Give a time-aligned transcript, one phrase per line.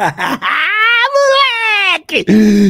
[1.12, 2.24] Moleque!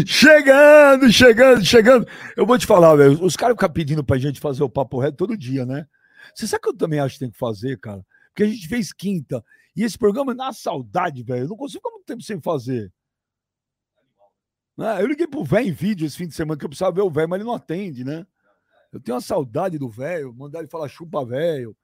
[0.07, 2.07] Chegando, chegando, chegando.
[2.37, 3.23] Eu vou te falar, velho.
[3.23, 5.87] Os caras ficam pedindo pra gente fazer o papo reto todo dia, né?
[6.35, 8.05] Você sabe que eu também acho que tem que fazer, cara?
[8.29, 9.45] Porque a gente fez quinta.
[9.77, 11.45] E esse programa dá saudade, velho.
[11.45, 12.93] Eu não consigo ficar muito tempo sem fazer.
[14.77, 15.01] Né?
[15.01, 17.11] Eu liguei pro velho em vídeo esse fim de semana, que eu precisava ver o
[17.11, 18.27] velho, mas ele não atende, né?
[18.93, 21.77] Eu tenho uma saudade do velho, mandar ele falar chupa velho.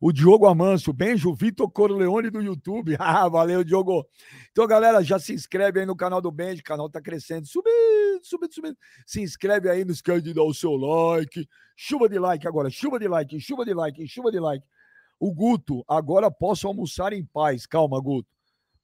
[0.00, 2.96] O Diogo Amâncio, Benjo, Vitor Corleone do YouTube.
[3.00, 4.06] Ah, valeu, Diogo.
[4.50, 8.22] Então, galera, já se inscreve aí no canal do Benjo, o canal tá crescendo, subindo,
[8.22, 8.76] subindo, subindo.
[9.06, 11.48] Se inscreve aí, não esquece de dar o seu like.
[11.74, 14.66] Chuva de like agora, chuva de like, chuva de like, chuva de like.
[15.18, 17.66] O Guto, agora posso almoçar em paz.
[17.66, 18.28] Calma, Guto.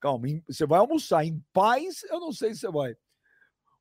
[0.00, 2.02] Calma, você vai almoçar em paz?
[2.04, 2.96] Eu não sei se você vai.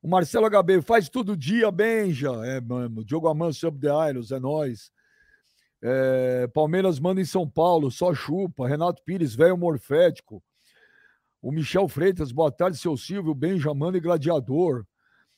[0.02, 2.30] O Marcelo HB faz todo dia, Benja.
[2.44, 3.04] É, mano.
[3.04, 4.90] Diogo Amâncio Up the Isles, é nós.
[5.82, 8.68] É, Palmeiras manda em São Paulo, só chupa.
[8.68, 10.42] Renato Pires, velho morfético.
[11.40, 14.86] O Michel Freitas, boa tarde, seu Silvio, Benjamin e Gladiador.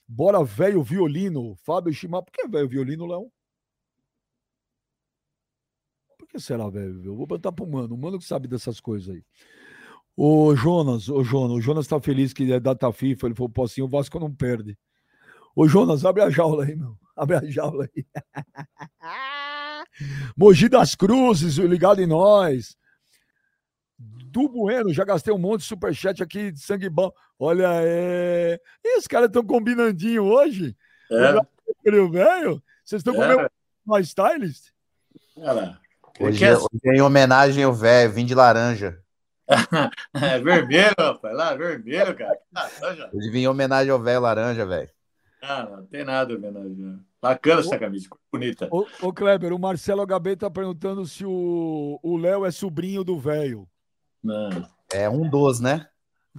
[0.07, 1.57] Bora, velho violino.
[1.65, 2.23] Fábio Chimar.
[2.23, 3.33] Por que velho violino, Léo?
[6.19, 7.03] Por que será, velho?
[7.03, 7.95] Eu vou botar pro mano.
[7.95, 9.25] O mano que sabe dessas coisas aí.
[10.15, 13.29] O Jonas, o Jonas, o Jonas tá feliz que é data FIFA.
[13.29, 14.79] Ele falou, pô, assim, o Vasco não perde.
[15.57, 16.99] Ô, Jonas, abre a jaula aí, meu.
[17.17, 18.07] Abre a jaula aí.
[20.37, 22.77] Mogi das Cruzes, ligado em nós.
[23.99, 27.13] Du Bueno, já gastei um monte de superchat aqui de sangue bom.
[27.39, 28.61] Olha, é.
[28.85, 30.77] E os caras estão combinandinho hoje?
[31.11, 31.33] É.
[32.11, 32.63] velho?
[32.85, 33.17] Vocês estão é.
[33.17, 33.51] comendo
[33.85, 34.71] mais stylist?
[36.19, 36.57] Hoje, é...
[36.57, 39.01] hoje é em homenagem ao velho, vim de laranja.
[40.15, 41.37] é vermelho, rapaz.
[41.37, 42.39] Lá, vermelho, cara.
[43.13, 44.91] Ele vinha em homenagem ao velho laranja, velho.
[45.47, 46.99] Ah, não tem nada homenagem.
[47.21, 48.67] Bacana essa camisa, bonita.
[48.71, 53.69] Ô, ô, Kleber, o Marcelo HB tá perguntando se o Léo é sobrinho do velho.
[54.91, 55.87] É um dos, né?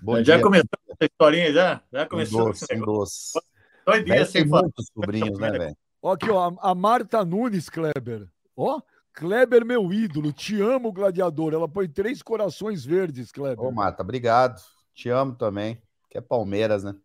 [0.01, 0.41] Bom já dia.
[0.41, 1.81] começou essa historinha, já?
[1.93, 2.47] Já começou.
[2.47, 3.39] Um dos, um.
[3.85, 4.63] Dois dias sem falar.
[4.63, 5.77] muitos sobrinhos, né, velho?
[6.01, 8.27] Ó, aqui, ó, a Marta Nunes, Kleber.
[8.57, 8.81] Ó,
[9.13, 11.53] Kleber, meu ídolo, te amo, gladiador.
[11.53, 13.63] Ela põe três corações verdes, Kleber.
[13.63, 14.59] Ô, Marta, obrigado.
[14.95, 15.79] Te amo também.
[16.09, 16.95] Que é Palmeiras, né?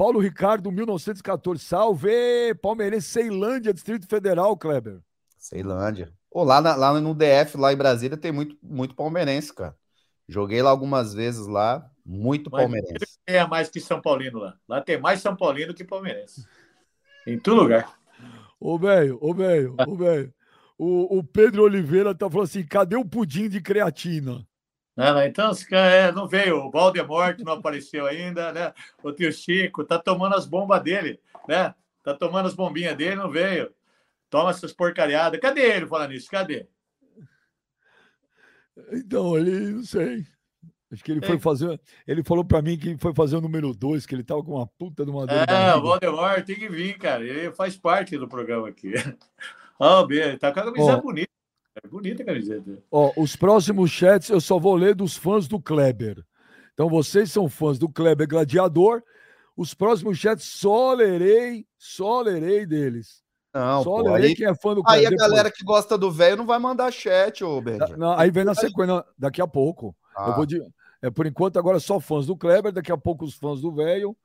[0.00, 1.62] Paulo Ricardo, 1914.
[1.62, 2.54] Salve!
[2.62, 4.98] Palmeirense, Ceilândia, Distrito Federal, Kleber.
[5.36, 6.10] Ceilândia.
[6.30, 9.76] Ô, lá, na, lá no DF, lá em Brasília, tem muito, muito palmeirense, cara.
[10.26, 13.18] Joguei lá algumas vezes lá, muito Mas palmeirense.
[13.26, 14.56] Tem mais que São Paulino lá.
[14.66, 16.46] Lá tem mais São Paulino que palmeirense.
[17.26, 17.94] Em todo lugar.
[18.58, 20.32] Ô, velho, ô, velho, ô, velho.
[20.78, 24.48] O, o Pedro Oliveira tá falando assim: cadê o pudim de creatina?
[24.96, 26.64] Não, não, então, é, não veio.
[26.64, 28.72] O Valdemort não apareceu ainda, né?
[29.02, 31.74] O tio Chico tá tomando as bombas dele, né?
[32.02, 33.72] Tá tomando as bombinhas dele, não veio.
[34.28, 35.40] Toma essas porcariadas.
[35.40, 36.30] Cadê ele falando isso?
[36.30, 36.66] Cadê?
[38.92, 40.24] Então, ele, não sei.
[40.92, 41.38] Acho que ele foi é.
[41.38, 41.80] fazer.
[42.06, 44.66] Ele falou para mim que foi fazer o número 2, que ele tava com uma
[44.66, 45.48] puta de uma dor.
[45.48, 47.24] É, o Valdemort tem que vir, cara.
[47.24, 48.92] Ele faz parte do programa aqui.
[49.78, 51.00] Ó, oh, ele tá com a camisa oh.
[51.00, 51.30] bonita.
[51.82, 52.82] É bonita a camiseta.
[52.90, 56.24] Ó, os próximos chats eu só vou ler dos fãs do Kleber.
[56.74, 59.02] Então vocês são fãs do Kleber Gladiador.
[59.56, 63.22] Os próximos chats só lerei, só lerei deles.
[63.52, 65.08] Não, só pô, lerei aí, quem é fã do Kleber.
[65.08, 65.58] Aí a galera depois.
[65.58, 67.94] que gosta do velho não vai mandar chat, ô Benji.
[68.16, 69.94] Aí vem na sequência, daqui a pouco.
[70.16, 70.28] Ah.
[70.28, 70.62] Eu vou de,
[71.02, 74.16] é, por enquanto, agora só fãs do Kleber, daqui a pouco os fãs do velho.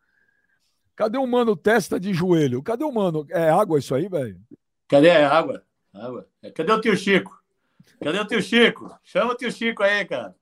[0.96, 2.64] Cadê o mano testa de joelho?
[2.64, 3.26] Cadê o mano?
[3.30, 4.40] É água isso aí, velho?
[4.88, 5.64] Cadê a água?
[5.94, 6.28] água?
[6.54, 7.38] Cadê o tio Chico?
[8.02, 9.00] Cadê o tio Chico?
[9.04, 10.36] Chama o tio Chico aí, cara.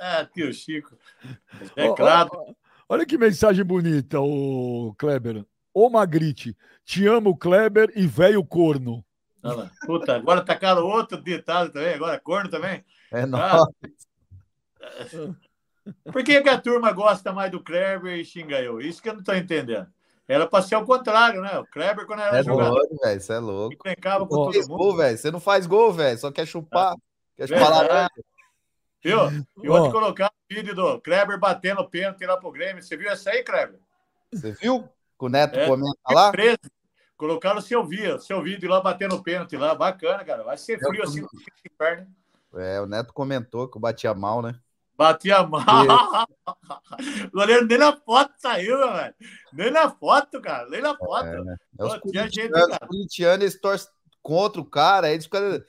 [0.00, 0.96] Ah, tio Chico.
[1.76, 2.30] É claro.
[2.88, 5.44] olha que mensagem bonita, o Kleber.
[5.72, 9.04] Ô Magrite, te amo, Kleber e velho corno.
[9.42, 12.84] Olha Puta, agora tacaram outro ditado também, agora corno também.
[13.12, 13.62] É nóis.
[16.12, 18.80] Por que, que a turma gosta mais do Kleber e xinga eu?
[18.80, 19.86] Isso que eu não estou entendendo.
[20.28, 21.58] Era para ser ao contrário, né?
[21.58, 22.74] O Kleber, quando era é jogador.
[22.74, 23.74] Louco, velho, você é louco.
[23.74, 24.68] Encrencava com todo mundo.
[24.68, 25.16] Gol, velho.
[25.16, 26.18] Você não faz gol, velho.
[26.18, 26.92] Só quer chupar.
[26.92, 27.46] É.
[27.46, 28.08] Quer chupar lá.
[29.02, 29.18] Viu?
[29.62, 32.82] E ontem colocar o vídeo do Kleber batendo o pênalti lá pro Grêmio.
[32.82, 33.80] Você viu essa aí, Kleber?
[34.30, 34.86] Você viu?
[35.16, 36.30] Com o Neto é, comenta lá?
[36.30, 36.58] 13.
[37.16, 39.74] Colocaram o seu vídeo, seu vídeo lá batendo o pênalti lá.
[39.74, 40.44] Bacana, cara.
[40.44, 41.28] Vai ser frio assim no
[41.66, 42.06] inferno.
[42.54, 44.60] É, o Neto comentou que eu batia mal, né?
[44.98, 45.62] Batia mal.
[47.26, 49.14] o goleiro nem na foto saiu, velho.
[49.52, 50.68] Nem na foto, cara.
[50.68, 51.24] Nem na foto.
[51.24, 51.56] É, né?
[51.78, 53.88] é os corintianos, eles torcem
[54.20, 55.62] contra o cara, eles ficam,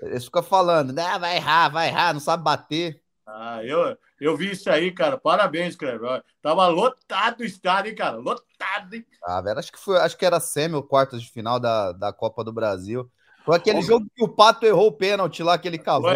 [0.00, 1.18] eles ficam falando, né?
[1.18, 3.02] Vai errar, vai errar, não sabe bater.
[3.26, 5.18] Ah, eu, eu vi isso aí, cara.
[5.18, 6.24] Parabéns, Cleber.
[6.40, 8.16] Tava lotado o estádio, hein, cara?
[8.16, 9.04] Lotado, hein?
[9.22, 12.14] Ah, velho, acho que foi, acho que era semi ou quartas de final da, da
[12.14, 13.10] Copa do Brasil.
[13.44, 16.10] Foi aquele jogo que o Pato errou o pênalti lá que ele cavou.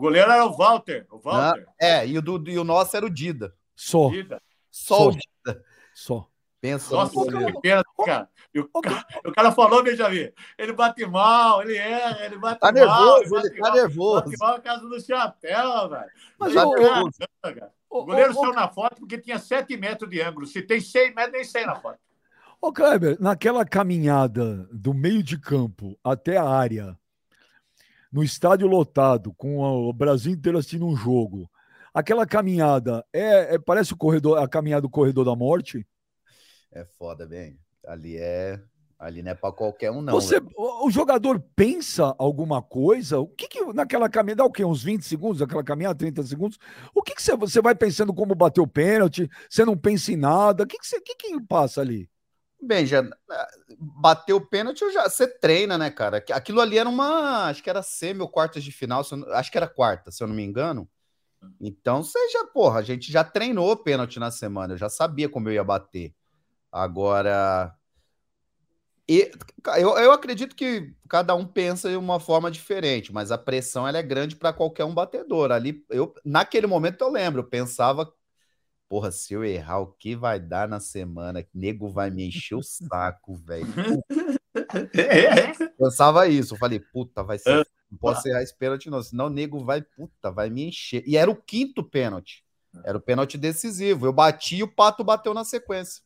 [0.00, 1.06] O goleiro era o Walter.
[1.10, 1.66] O Walter.
[1.78, 3.54] é, e o, do, e o nosso era o Dida.
[3.76, 4.08] Só.
[4.08, 4.40] Vida.
[4.70, 5.10] Só o.
[5.10, 5.62] Dida.
[5.92, 6.26] Só.
[6.58, 7.52] Pensa Nossa, no goleiro.
[7.52, 8.28] que pena, cara.
[8.54, 9.04] E o, cara.
[9.26, 12.74] o cara falou, Benjamin, ele bate mal, ele erra, ele bate Tá mal.
[12.74, 14.24] nervoso, bate ele tá mal, nervoso.
[14.24, 16.10] Bate mal a casa do chapéu, velho.
[16.38, 17.10] Mas Tá o- nervoso.
[17.42, 20.46] Caramba, Ô, O goleiro saiu na foto porque tinha 7 metros de ângulo.
[20.46, 21.98] Se tem 6 metros, nem sei na foto.
[22.58, 26.96] Ô, Kleber, naquela caminhada do meio de campo até a área,
[28.12, 31.50] no estádio lotado, com o Brasil inteiro assistindo um jogo,
[31.94, 35.86] aquela caminhada é, é- parece o corredor, a caminhada do corredor da morte?
[36.72, 37.58] É foda, bem.
[37.86, 38.60] Ali é.
[38.98, 40.12] Ali não é pra qualquer um, não.
[40.12, 43.18] Você, o, jogador pensa alguma coisa?
[43.18, 44.62] O que que naquela caminhada, o quê?
[44.62, 46.58] Uns 20 segundos, aquela caminhada, 30 segundos?
[46.94, 49.26] O que que você, você vai pensando como bater o pênalti?
[49.48, 50.64] Você não pensa em nada?
[50.64, 52.10] O que que, você, o que, que passa ali?
[52.62, 53.02] Bem, já
[53.78, 56.22] bateu o pênalti, já, você treina, né, cara?
[56.32, 59.56] Aquilo ali era uma, acho que era semi ou quartas de final, eu acho que
[59.56, 60.88] era quarta, se eu não me engano.
[61.60, 62.02] Então,
[62.32, 65.64] já, porra, a gente já treinou pênalti na semana, eu já sabia como eu ia
[65.64, 66.14] bater.
[66.72, 67.74] Agora,
[69.08, 69.30] e-
[69.78, 73.98] eu, eu acredito que cada um pensa de uma forma diferente, mas a pressão ela
[73.98, 75.50] é grande para qualquer um batedor.
[75.50, 78.10] Ali, eu, naquele momento eu lembro, eu pensava
[78.90, 81.46] Porra, se eu errar, o que vai dar na semana?
[81.54, 83.68] Nego vai me encher o saco, velho.
[85.78, 86.54] Pensava isso.
[86.54, 87.64] Eu falei, puta, vai ser.
[87.88, 89.00] Não posso errar esse pênalti, não.
[89.00, 91.04] Senão o nego vai, puta, vai me encher.
[91.06, 92.44] E era o quinto pênalti.
[92.82, 94.06] Era o pênalti decisivo.
[94.06, 96.02] Eu bati e o pato bateu na sequência.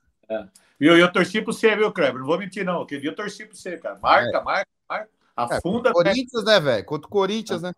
[0.78, 0.94] Viu?
[0.94, 2.20] E eu torci pro você, viu, Kleber?
[2.20, 2.82] Não vou mentir, não.
[2.82, 3.98] Aquele dia eu torci pro você, cara.
[3.98, 5.08] Marca, marca, marca.
[5.38, 5.88] É, Afunda.
[5.88, 6.84] o Corinthians, né, velho?
[6.84, 7.72] Contra o Corinthians, né?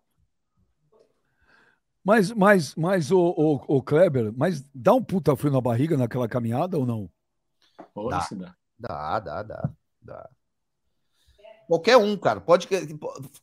[2.07, 6.25] Mas, mas, mas o, o, o Kleber, mas dá um puta frio na barriga naquela
[6.25, 7.11] caminhada ou não?
[8.09, 8.19] Dá.
[8.19, 8.55] isso dá.
[8.79, 9.69] Dá, dá,
[10.01, 10.29] dá.
[11.67, 12.39] Qualquer um, cara.
[12.39, 12.65] Pode.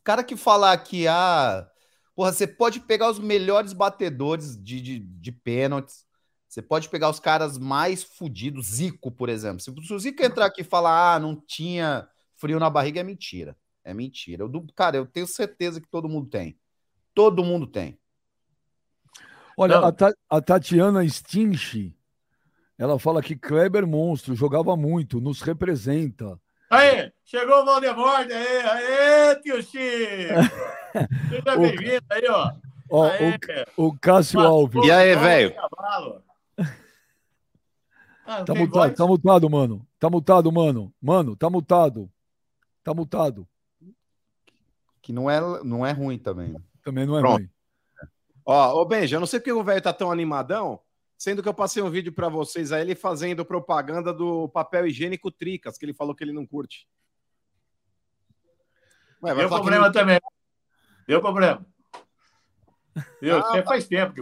[0.03, 1.69] Cara que falar que ah,
[2.15, 6.03] porra, você pode pegar os melhores batedores de, de, de pênaltis.
[6.49, 9.61] Você pode pegar os caras mais fodidos, Zico, por exemplo.
[9.61, 13.55] Se o Zico entrar aqui e falar, ah, não tinha frio na barriga, é mentira.
[13.83, 14.43] É mentira.
[14.43, 16.57] Eu, cara, eu tenho certeza que todo mundo tem.
[17.13, 17.99] Todo mundo tem.
[19.57, 21.95] Olha, a, Ta- a Tatiana Stinch,
[22.77, 26.39] ela fala que Kleber monstro, jogava muito, nos representa.
[26.69, 28.57] Aí, chegou o Valdemorte aí.
[28.57, 30.33] Aê, tio Chico.
[31.29, 32.51] Seja bem-vindo aí, ó.
[32.89, 33.39] Ó, Aê.
[33.77, 34.85] o, o Cássio Alves.
[34.85, 35.55] E aí, velho?
[38.27, 38.93] Ah, Tá mutado, voz?
[38.97, 39.87] tá mutado, mano.
[39.99, 40.91] Tá mutado, mano.
[40.99, 42.09] Mano, tá mutado.
[42.83, 43.47] Tá mutado.
[44.99, 46.55] Que não é, não é ruim também.
[46.83, 47.37] Também não é Pronto.
[47.41, 47.49] ruim.
[48.45, 50.79] Ó, ô Benja, eu não sei porque o velho tá tão animadão,
[51.17, 55.31] sendo que eu passei um vídeo pra vocês aí, ele fazendo propaganda do papel higiênico
[55.31, 56.87] Tricas, que ele falou que ele não curte.
[59.23, 60.19] Ué, que problema não- também.
[61.07, 61.65] Deu problema.
[63.21, 63.37] Viu?
[63.37, 64.21] Ah, Você faz tempo que.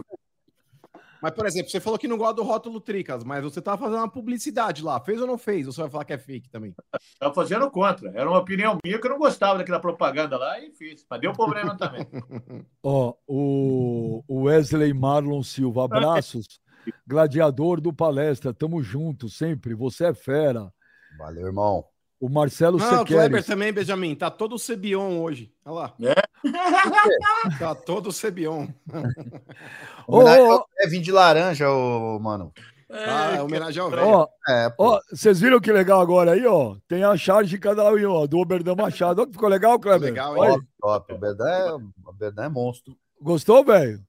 [1.24, 3.96] Mas, por exemplo, você falou que não gosta do rótulo Tricas, mas você tava fazendo
[3.96, 5.00] uma publicidade lá.
[5.00, 5.66] Fez ou não fez?
[5.66, 6.74] Ou você vai falar que é fake também?
[7.00, 8.10] Estava fazendo contra.
[8.10, 11.06] Era uma opinião minha que eu não gostava daquela propaganda lá e fiz.
[11.08, 12.06] Mas deu problema também.
[12.84, 16.60] Ó, o, o Wesley Marlon Silva, abraços.
[17.08, 19.72] Gladiador do palestra, tamo junto sempre.
[19.72, 20.70] Você é fera.
[21.16, 21.86] Valeu, irmão.
[22.24, 23.46] O Marcelo Não, o Kleber Sequeres.
[23.46, 24.14] também, Benjamin.
[24.14, 25.52] Tá todo o Cebion hoje.
[25.62, 25.94] Olha lá.
[26.00, 26.14] É?
[27.58, 28.66] Tá todo o Cebion.
[30.08, 32.50] Ô, Homenagem ô, ao Kevin de laranja, ô, mano.
[32.90, 34.06] Ah, é homenagem ao velho.
[34.06, 36.76] ó, É, ó, vocês viram que legal agora aí, ó?
[36.88, 39.20] Tem a charge de cada um, ó, do Oberdan Machado.
[39.20, 40.08] Ó, que Ficou legal, Kleber?
[40.08, 40.52] Legal, hein?
[40.80, 41.12] Top, top.
[41.12, 41.18] O
[42.14, 42.96] Berdan é, é monstro.
[43.20, 44.00] Gostou, velho?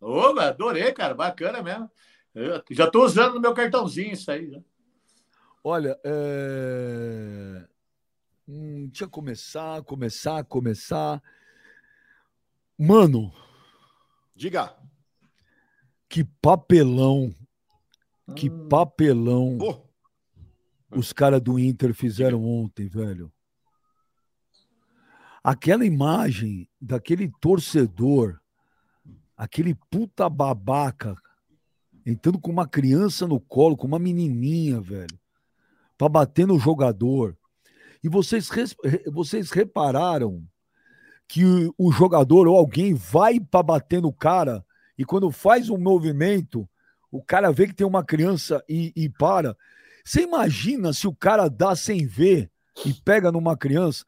[0.00, 1.14] Ô, adorei, cara.
[1.14, 1.90] Bacana mesmo.
[2.32, 4.52] Eu já estou usando no meu cartãozinho isso aí.
[4.52, 4.60] já.
[5.68, 7.66] Olha, é...
[8.46, 11.20] hum, deixa eu começar, começar, começar.
[12.78, 13.32] Mano,
[14.32, 14.76] Diga.
[16.08, 17.34] que papelão,
[18.36, 18.68] que Hum.
[18.68, 19.82] papelão Pô,
[20.92, 23.32] os caras do Inter fizeram ontem, velho.
[25.42, 28.40] Aquela imagem daquele torcedor,
[29.36, 31.16] aquele puta babaca,
[32.06, 35.18] entrando com uma criança no colo, com uma menininha, velho,
[35.96, 37.36] pra bater no jogador.
[38.02, 38.48] E vocês,
[39.12, 40.44] vocês repararam
[41.28, 41.44] que
[41.76, 44.64] o, jogador ou alguém vai pra bater no cara
[44.96, 46.68] e quando faz um movimento,
[47.10, 49.56] o cara vê que tem uma criança e, e para.
[50.04, 52.50] Você imagina se o cara dá sem ver
[52.84, 54.04] e pega numa criança?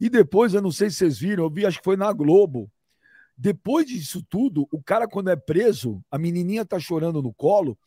[0.00, 2.70] E depois, eu não sei se vocês viram, eu vi, acho que foi na Globo.
[3.36, 7.78] Depois disso tudo, o cara, quando é preso, a menininha tá chorando no colo,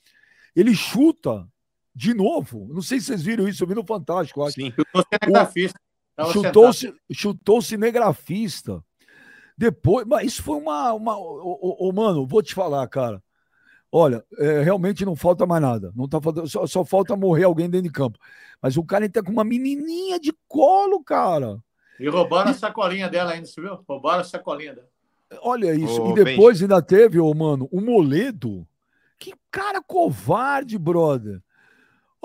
[0.56, 1.48] ele chuta
[1.96, 2.68] de novo.
[2.72, 4.56] Não sei se vocês viram isso, eu vi no Fantástico, acho.
[4.56, 4.74] sim.
[6.16, 7.00] Tava Chutou, sentado.
[7.12, 8.84] chutou cinegrafista.
[9.58, 10.94] Depois, mas isso foi uma.
[10.94, 13.22] uma ô, ô, ô, mano, vou te falar, cara.
[13.92, 15.92] Olha, é, realmente não falta mais nada.
[15.96, 18.20] Não tá faltando, só, só, falta morrer alguém dentro de campo.
[18.62, 21.60] Mas o cara tá com uma menininha de colo, cara.
[22.00, 23.80] E roubaram a sacolinha dela ainda, você viu?
[23.88, 24.88] Roubaram a sacolinha dela.
[25.42, 26.06] Olha isso.
[26.08, 28.68] E depois ainda teve, ô, mano, o Moledo.
[29.18, 31.42] Que cara covarde, brother.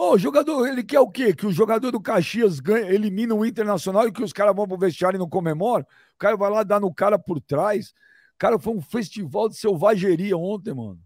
[0.03, 1.35] Ô, o jogador, ele quer o quê?
[1.35, 4.79] Que o jogador do Caxias ganha, elimina o Internacional e que os caras vão pro
[4.79, 5.85] vestiário e não comemoram?
[6.15, 7.93] O cara vai lá dar no cara por trás.
[8.39, 10.99] Cara, foi um festival de selvageria ontem, mano.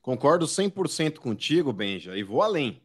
[0.00, 2.82] Concordo 100% contigo, Benja, e vou além.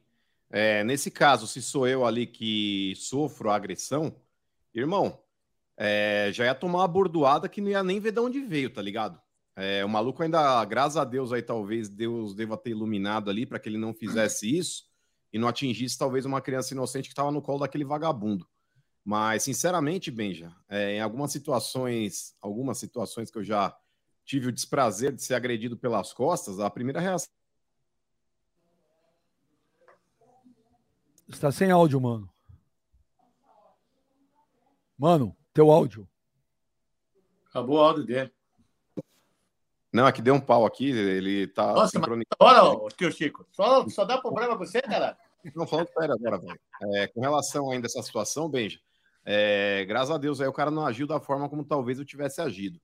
[0.52, 4.16] É, nesse caso, se sou eu ali que sofro a agressão,
[4.72, 5.20] irmão,
[5.76, 8.84] é, já ia tomar uma bordoada que não ia nem ver de onde veio, tá
[8.84, 9.20] ligado?
[9.56, 13.58] É, o maluco ainda, graças a Deus, aí talvez Deus deva ter iluminado ali para
[13.58, 14.87] que ele não fizesse isso
[15.32, 18.48] e não atingisse talvez uma criança inocente que estava no colo daquele vagabundo.
[19.04, 23.76] Mas, sinceramente, Benja, é, em algumas situações, algumas situações que eu já
[24.26, 27.32] tive o desprazer de ser agredido pelas costas, a primeira reação.
[31.30, 32.30] Está sem áudio, mano.
[34.98, 36.08] Mano, teu áudio.
[37.50, 38.34] Acabou o áudio dele.
[39.98, 41.74] Não, aqui deu um pau aqui, ele tá.
[41.74, 45.18] Nossa, mas olha, tio Chico, só, só dá problema com você, cara?
[45.56, 46.60] Não, falando sério agora, velho.
[46.94, 48.80] É, com relação ainda a essa situação, Benja,
[49.26, 52.40] é, graças a Deus aí o cara não agiu da forma como talvez eu tivesse
[52.40, 52.80] agido.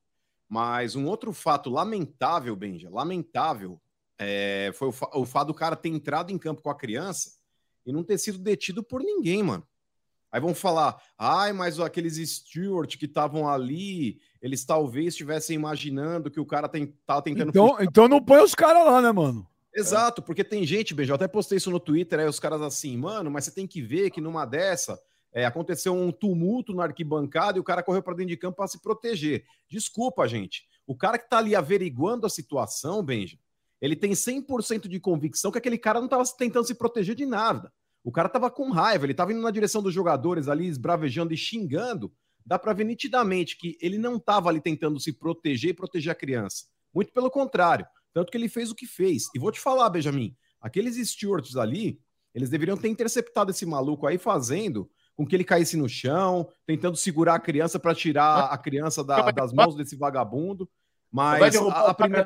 [0.49, 3.79] Mas um outro fato lamentável, Benja, lamentável,
[4.17, 7.33] é, foi o, fa o fato do cara ter entrado em campo com a criança
[7.85, 9.67] e não ter sido detido por ninguém, mano.
[10.31, 16.39] Aí vão falar, ai, mas aqueles Stewart que estavam ali, eles talvez estivessem imaginando que
[16.39, 17.49] o cara tem, tá tentando.
[17.49, 19.47] Então, então não põe os caras lá, né, mano?
[19.73, 22.97] Exato, porque tem gente, Benja, eu até postei isso no Twitter, aí os caras assim,
[22.97, 27.57] mano, mas você tem que ver que numa dessa é, aconteceu um tumulto na arquibancada
[27.57, 29.45] e o cara correu para dentro de campo para se proteger.
[29.69, 30.65] Desculpa, gente.
[30.85, 33.37] O cara que está ali averiguando a situação, Benja,
[33.81, 37.71] ele tem 100% de convicção que aquele cara não estava tentando se proteger de nada.
[38.03, 41.37] O cara estava com raiva, ele estava indo na direção dos jogadores ali, esbravejando e
[41.37, 42.11] xingando.
[42.45, 46.15] Dá para ver nitidamente que ele não estava ali tentando se proteger e proteger a
[46.15, 46.65] criança.
[46.93, 47.85] Muito pelo contrário.
[48.13, 49.23] Tanto que ele fez o que fez.
[49.33, 51.99] E vou te falar, Benjamin, aqueles stewards ali,
[52.33, 56.97] eles deveriam ter interceptado esse maluco aí fazendo com que ele caísse no chão, tentando
[56.97, 60.69] segurar a criança para tirar a criança da, das mãos desse vagabundo.
[61.11, 62.25] Mas a, a primeira.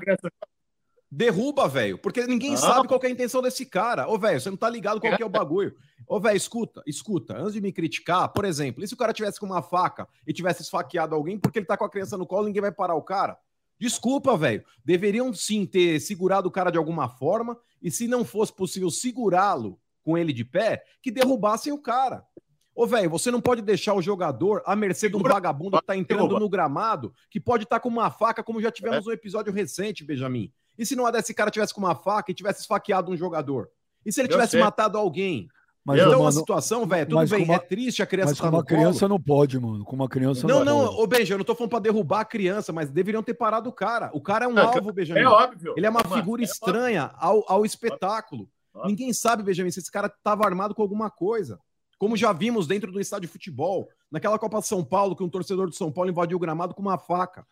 [1.09, 2.57] Derruba, velho, porque ninguém ah.
[2.57, 4.09] sabe qual é a intenção desse cara.
[4.09, 5.75] Ô, velho, você não tá ligado qual é o bagulho.
[6.07, 7.37] Ô, velho, escuta, escuta.
[7.37, 10.31] Antes de me criticar, por exemplo, e se o cara tivesse com uma faca e
[10.31, 13.01] tivesse esfaqueado alguém porque ele tá com a criança no colo, ninguém vai parar o
[13.01, 13.37] cara?
[13.77, 14.63] Desculpa, velho.
[14.85, 19.79] Deveriam sim ter segurado o cara de alguma forma e se não fosse possível segurá-lo
[20.01, 22.25] com ele de pé, que derrubassem o cara.
[22.73, 25.97] Ô, velho, você não pode deixar o jogador à mercê de um vagabundo que tá
[25.97, 29.09] entrando no gramado, que pode estar tá com uma faca, como já tivemos é.
[29.09, 30.53] um episódio recente, Benjamin.
[30.77, 33.69] E se não desse cara tivesse com uma faca e tivesse esfaqueado um jogador?
[34.05, 35.49] E se ele tivesse matado alguém?
[35.88, 38.50] Mas, então, mano, a situação, velho, tudo bem, uma, é triste a criança Mas tá
[38.50, 39.10] com uma criança colo.
[39.10, 39.86] não pode, mano.
[39.86, 42.25] Com uma criança não Não, não, ô Benja, eu não tô falando pra derrubar a
[42.25, 44.12] criança, mas deveriam ter parado o cara.
[44.13, 45.22] O cara é um não, alvo, Benjamin.
[45.22, 45.74] É óbvio.
[45.77, 48.50] Ele é uma mano, figura é estranha ao, ao espetáculo.
[48.74, 48.89] Óbvio.
[48.89, 51.58] Ninguém sabe, Benjamin, se esse cara tava armado com alguma coisa.
[51.98, 55.70] Como já vimos dentro do estádio de futebol, naquela Copa São Paulo, que um torcedor
[55.70, 57.48] de São Paulo invadiu o gramado com uma faca.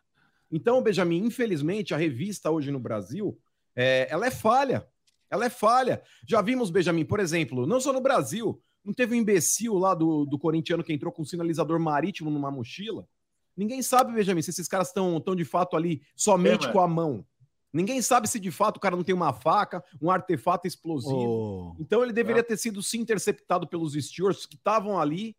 [0.52, 3.40] Então, Benjamin, infelizmente, a revista hoje no Brasil,
[3.74, 4.86] é, ela é falha.
[5.30, 6.02] Ela é falha.
[6.28, 10.26] Já vimos, Benjamin, por exemplo, não só no Brasil, não teve um imbecil lá do,
[10.26, 13.08] do corintiano que entrou com um sinalizador marítimo numa mochila?
[13.58, 16.88] Ninguém sabe, Benjamin, se esses caras estão tão de fato ali somente é, com a
[16.88, 17.26] mão.
[17.72, 21.76] Ninguém sabe se de fato o cara não tem uma faca, um artefato explosivo.
[21.76, 21.76] Oh.
[21.80, 22.44] Então ele deveria é.
[22.44, 25.36] ter sido sim interceptado pelos stewards que estavam ali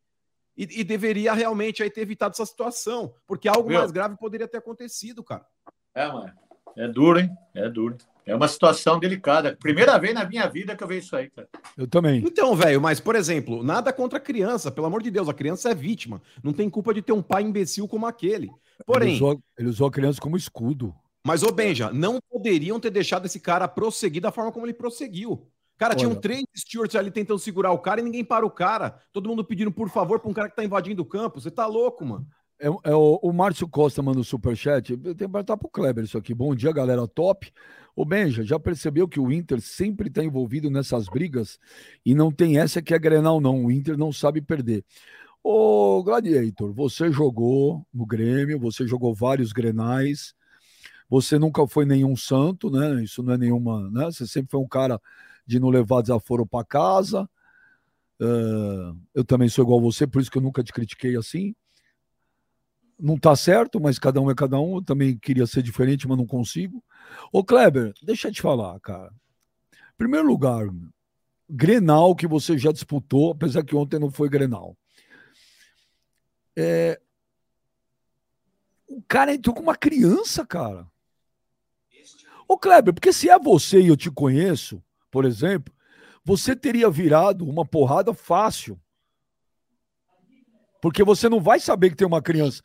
[0.56, 3.78] e, e, deveria realmente aí ter evitado essa situação, porque algo Meu.
[3.78, 5.46] mais grave poderia ter acontecido, cara.
[5.94, 6.32] É, mano.
[6.76, 7.30] É duro, hein?
[7.54, 7.96] É duro.
[8.26, 9.56] É uma situação delicada.
[9.60, 11.48] Primeira vez na minha vida que eu vejo isso aí, cara.
[11.78, 12.24] Eu também.
[12.26, 14.68] Então, velho, mas, por exemplo, nada contra a criança.
[14.68, 16.20] Pelo amor de Deus, a criança é vítima.
[16.42, 18.50] Não tem culpa de ter um pai imbecil como aquele.
[18.84, 19.10] Porém.
[19.10, 20.92] Ele usou, ele usou a criança como escudo.
[21.24, 25.46] Mas, ô Benja, não poderiam ter deixado esse cara prosseguir da forma como ele prosseguiu.
[25.78, 25.98] Cara, Olha.
[25.98, 28.98] tinham três stewards ali tentando segurar o cara e ninguém para o cara.
[29.12, 31.40] Todo mundo pedindo por favor para um cara que tá invadindo o campo.
[31.40, 32.26] Você tá louco, mano.
[32.58, 34.92] É, é o, o Márcio Costa manda o superchat.
[34.92, 36.34] Eu tenho que perguntar pro Kleber isso aqui.
[36.34, 37.52] Bom dia, galera top.
[37.96, 41.58] Ô Benja, já percebeu que o Inter sempre está envolvido nessas brigas
[42.04, 43.64] e não tem essa que é Grenal, não.
[43.64, 44.84] O Inter não sabe perder.
[45.42, 50.34] Ô Gladiator, você jogou no Grêmio, você jogou vários Grenais.
[51.08, 53.02] Você nunca foi nenhum santo, né?
[53.02, 53.90] Isso não é nenhuma.
[53.90, 54.04] Né?
[54.04, 55.00] Você sempre foi um cara
[55.46, 57.26] de não levar desaforo para casa.
[58.20, 61.54] Uh, eu também sou igual a você, por isso que eu nunca te critiquei assim.
[62.98, 64.76] Não tá certo, mas cada um é cada um.
[64.76, 66.82] Eu também queria ser diferente, mas não consigo.
[67.32, 69.12] Ô, Kleber, deixa eu te falar, cara.
[69.96, 70.66] Primeiro lugar,
[71.48, 74.76] Grenal que você já disputou, apesar que ontem não foi Grenal.
[76.56, 77.00] É...
[78.88, 80.86] O cara entrou com uma criança, cara.
[82.48, 85.74] Ô, Kleber, porque se é você e eu te conheço, por exemplo,
[86.24, 88.80] você teria virado uma porrada fácil.
[90.86, 92.62] Porque você não vai saber que tem uma criança.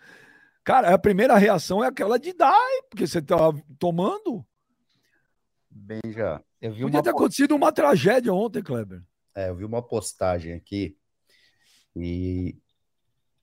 [0.63, 2.53] Cara, a primeira reação é aquela de dar,
[2.87, 3.35] porque você tá
[3.79, 4.45] tomando.
[5.67, 9.01] Benja, eu vi Podia uma ter acontecido uma tragédia ontem, Kleber.
[9.33, 10.95] É, eu vi uma postagem aqui
[11.95, 12.55] e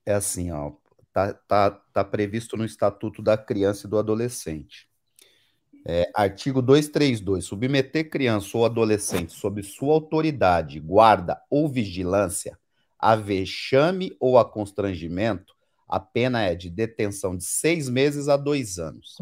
[0.07, 0.71] é assim, ó,
[1.13, 4.89] tá, tá, tá previsto no Estatuto da Criança e do Adolescente.
[5.85, 7.47] É, artigo 232.
[7.47, 12.57] Submeter criança ou adolescente sob sua autoridade, guarda ou vigilância
[12.99, 15.55] a vexame ou a constrangimento,
[15.89, 19.17] a pena é de detenção de seis meses a dois anos.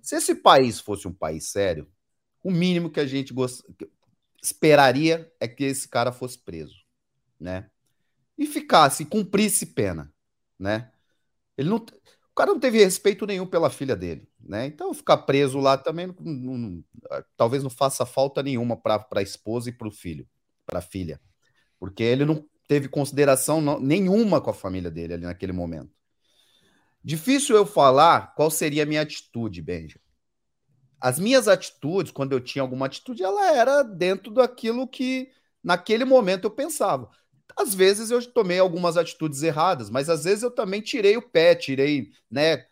[0.00, 1.88] Se esse país fosse um país sério,
[2.42, 3.62] o mínimo que a gente gost...
[4.42, 6.76] esperaria é que esse cara fosse preso,
[7.38, 7.70] né?
[8.38, 10.12] E ficasse, cumprisse pena,
[10.58, 10.90] né?
[11.56, 14.66] Ele não, o cara não teve respeito nenhum pela filha dele, né?
[14.66, 16.16] Então ficar preso lá também não,
[16.58, 16.84] não,
[17.36, 20.26] talvez não faça falta nenhuma para a esposa e para o filho,
[20.64, 21.20] para a filha,
[21.78, 25.90] porque ele não teve consideração nenhuma com a família dele ali naquele momento.
[27.04, 30.00] Difícil eu falar qual seria a minha atitude, Benja.
[31.00, 35.30] As minhas atitudes, quando eu tinha alguma atitude, ela era dentro daquilo que
[35.62, 37.10] naquele momento eu pensava.
[37.56, 41.54] Às vezes eu tomei algumas atitudes erradas, mas às vezes eu também tirei o pé,
[41.56, 42.64] tirei, né?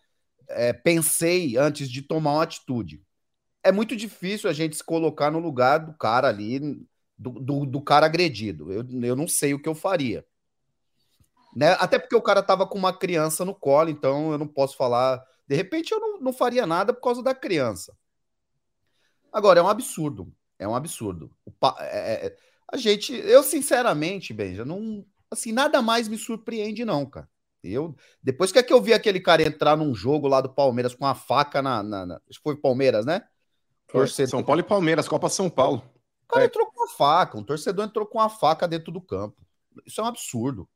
[0.47, 3.03] É, pensei antes de tomar uma atitude.
[3.63, 6.87] É muito difícil a gente se colocar no lugar do cara ali,
[7.21, 8.71] do, do, do cara agredido.
[8.71, 10.25] Eu, eu não sei o que eu faria.
[11.55, 11.73] Né?
[11.79, 15.23] Até porque o cara tava com uma criança no colo, então eu não posso falar.
[15.47, 17.95] De repente eu não, não faria nada por causa da criança.
[19.31, 20.33] Agora, é um absurdo.
[20.57, 21.31] É um absurdo.
[21.59, 21.75] Pa...
[21.79, 25.05] É, é, a gente, eu sinceramente, Benja, não.
[25.29, 27.29] Assim, nada mais me surpreende, não, cara.
[27.63, 30.95] Eu, depois que é que eu vi aquele cara entrar num jogo lá do Palmeiras
[30.95, 31.83] com a faca na.
[31.83, 33.23] na, na acho que foi Palmeiras, né?
[33.87, 34.31] Torcedor.
[34.31, 35.83] São Paulo e Palmeiras, Copa São Paulo.
[36.25, 36.47] O cara é.
[36.47, 39.41] entrou com a faca, um torcedor entrou com a faca dentro do campo.
[39.85, 40.67] Isso é um absurdo.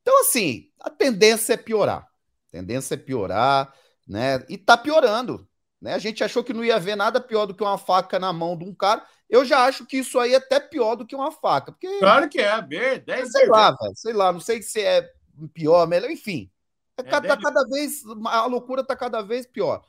[0.00, 2.08] Então, assim, a tendência é piorar.
[2.48, 3.72] A tendência é piorar,
[4.06, 4.44] né?
[4.48, 5.48] E tá piorando.
[5.80, 5.94] Né?
[5.94, 8.56] A gente achou que não ia ver nada pior do que uma faca na mão
[8.56, 9.04] de um cara.
[9.28, 11.72] Eu já acho que isso aí é até pior do que uma faca.
[11.72, 15.10] Porque, claro que é, B, 10 Sei lá, velho, sei lá, não sei se é
[15.52, 16.50] pior, melhor, enfim.
[16.96, 19.84] É, é cada, cada vez, a loucura tá cada vez pior.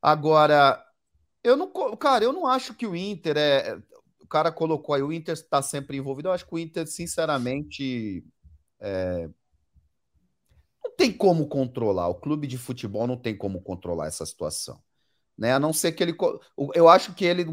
[0.00, 0.82] Agora,
[1.42, 3.78] eu não, cara, eu não acho que o Inter é.
[4.32, 6.28] O cara colocou aí, o Inter está sempre envolvido.
[6.28, 8.24] Eu acho que o Inter, sinceramente,
[8.80, 9.28] é...
[10.82, 12.08] Não tem como controlar.
[12.08, 14.80] O clube de futebol não tem como controlar essa situação.
[15.36, 15.52] Né?
[15.52, 16.16] A não ser que ele.
[16.74, 17.44] Eu acho que ele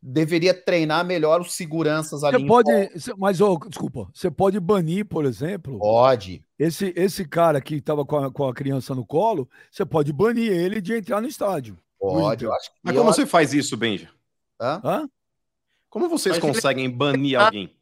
[0.00, 2.38] deveria treinar melhor os seguranças ali.
[2.38, 2.70] Você pode,
[3.18, 5.80] mas oh, desculpa, você pode banir, por exemplo.
[5.80, 6.44] Pode.
[6.56, 10.80] Esse, esse cara que estava com, com, a criança no colo, você pode banir ele
[10.80, 11.76] de entrar no estádio.
[11.98, 12.70] Pode, eu acho.
[12.84, 13.12] Mas como eu...
[13.12, 14.10] você faz isso, Benja?
[14.60, 14.80] Hã?
[14.84, 15.08] Hã?
[15.94, 16.92] Como vocês mas conseguem ele...
[16.92, 17.72] banir alguém?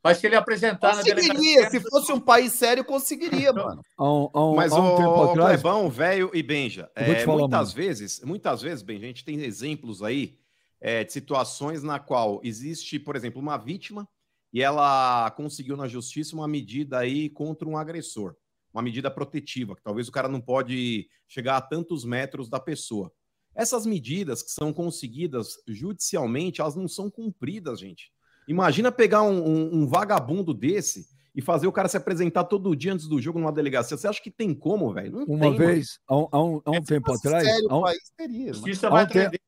[0.00, 1.70] Mas se ele apresentar conseguiria, na delegacia...
[1.70, 3.82] Se fosse um país sério, conseguiria, mano.
[3.98, 5.60] um, Mas um o tempo atrás...
[5.60, 7.88] Clebão, velho e Benja, é, falar, muitas mano.
[7.88, 10.38] vezes, muitas vezes, Benja, a gente tem exemplos aí
[10.80, 14.08] é, de situações na qual existe, por exemplo, uma vítima
[14.52, 18.36] e ela conseguiu na justiça uma medida aí contra um agressor,
[18.72, 23.12] uma medida protetiva, que talvez o cara não pode chegar a tantos metros da pessoa.
[23.58, 28.12] Essas medidas que são conseguidas judicialmente, elas não são cumpridas, gente.
[28.46, 32.92] Imagina pegar um, um, um, vagabundo desse e fazer o cara se apresentar todo dia
[32.92, 33.96] antes do jogo numa delegacia.
[33.96, 35.24] Você acha que tem como, velho?
[35.26, 37.44] Uma tem, vez, há um, há um, há um é tempo atrás.
[37.44, 39.40] Sério, há um, país teria, há, um te,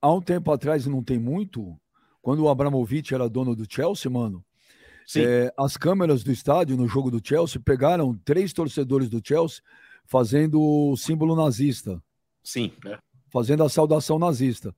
[0.00, 1.78] há um tempo atrás, não tem muito,
[2.22, 4.42] quando o Abramovich era dono do Chelsea, mano.
[5.14, 9.60] É, as câmeras do estádio no jogo do Chelsea pegaram três torcedores do Chelsea
[10.06, 12.02] fazendo o símbolo nazista.
[12.42, 12.72] Sim.
[12.86, 12.98] É.
[13.30, 14.74] Fazendo a saudação nazista.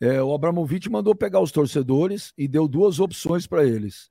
[0.00, 4.10] É, o Abramovich mandou pegar os torcedores e deu duas opções para eles.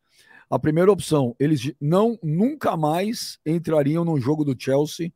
[0.50, 5.12] A primeira opção, eles não nunca mais entrariam no jogo do Chelsea,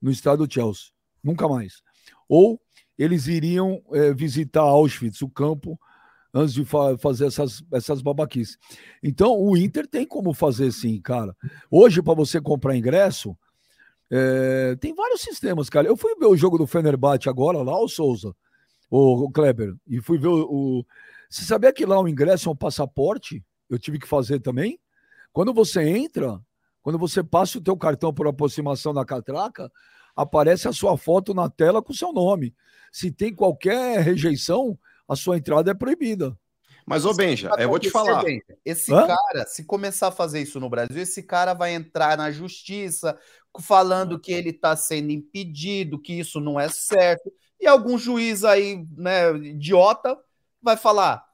[0.00, 0.90] no estádio do Chelsea,
[1.22, 1.82] nunca mais.
[2.28, 2.60] Ou
[2.98, 5.78] eles iriam é, visitar Auschwitz, o campo,
[6.34, 8.58] antes de fa fazer essas, essas babaquices.
[9.02, 11.34] Então, o Inter tem como fazer sim, cara.
[11.70, 13.36] Hoje, para você comprar ingresso,
[14.10, 15.86] é, tem vários sistemas, cara.
[15.86, 18.34] Eu fui ver o jogo do Fenerbahçe agora, lá, o Souza
[18.90, 20.86] o, Kleber, e fui ver o, o.
[21.28, 23.44] Você sabia que lá o ingresso é um passaporte?
[23.68, 24.80] Eu tive que fazer também.
[25.32, 26.40] Quando você entra,
[26.82, 29.70] quando você passa o teu cartão por aproximação na catraca,
[30.16, 32.54] aparece a sua foto na tela com o seu nome.
[32.90, 36.36] Se tem qualquer rejeição, a sua entrada é proibida.
[36.88, 38.24] Mas, ô Benja, eu vou te falar.
[38.64, 39.06] Esse Hã?
[39.06, 43.18] cara, se começar a fazer isso no Brasil, esse cara vai entrar na justiça
[43.60, 47.32] falando que ele está sendo impedido, que isso não é certo.
[47.60, 50.18] E algum juiz aí, né, idiota,
[50.62, 51.24] vai falar: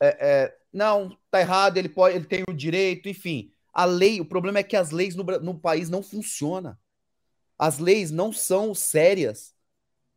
[0.00, 3.52] é, é, não, tá errado, ele pode, ele tem o direito, enfim.
[3.72, 6.76] A lei, o problema é que as leis no, no país não funcionam.
[7.58, 9.54] As leis não são sérias.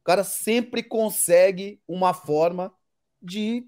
[0.02, 2.74] O cara sempre consegue uma forma
[3.22, 3.66] de.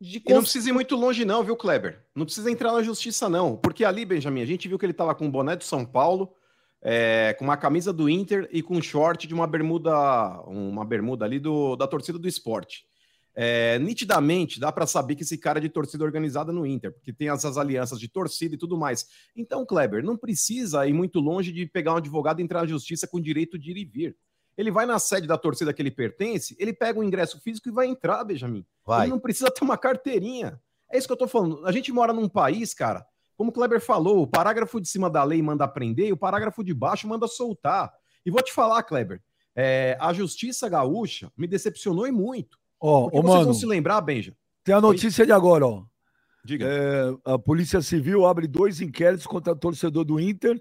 [0.00, 2.04] De e não precisa ir muito longe, não, viu, Kleber?
[2.14, 3.56] Não precisa entrar na justiça, não.
[3.56, 6.34] Porque ali, Benjamin, a gente viu que ele tava com o boné do São Paulo,
[6.82, 9.92] é, com uma camisa do Inter e com um short de uma bermuda,
[10.46, 12.84] uma bermuda ali do, da torcida do esporte.
[13.36, 17.12] É, nitidamente dá para saber que esse cara é de torcida organizada no Inter, porque
[17.12, 19.06] tem essas alianças de torcida e tudo mais.
[19.34, 23.08] Então, Kleber, não precisa ir muito longe de pegar um advogado e entrar na justiça
[23.08, 24.16] com direito de ir e vir.
[24.56, 27.72] Ele vai na sede da torcida que ele pertence, ele pega o ingresso físico e
[27.72, 28.64] vai entrar, Benjamin.
[28.86, 29.06] Vai.
[29.06, 30.60] Ele não precisa ter uma carteirinha.
[30.90, 31.66] É isso que eu tô falando.
[31.66, 33.04] A gente mora num país, cara,
[33.36, 36.62] como o Kleber falou, o parágrafo de cima da lei manda prender e o parágrafo
[36.62, 37.92] de baixo manda soltar.
[38.24, 39.20] E vou te falar, Kleber,
[39.56, 42.58] é, a justiça gaúcha me decepcionou e muito.
[42.80, 44.36] Ó, oh, vocês vão se lembrar, Benja?
[44.62, 45.26] Tem a notícia Foi?
[45.26, 45.84] de agora, ó.
[46.44, 46.66] Diga.
[46.66, 50.60] É, a Polícia Civil abre dois inquéritos contra o torcedor do Inter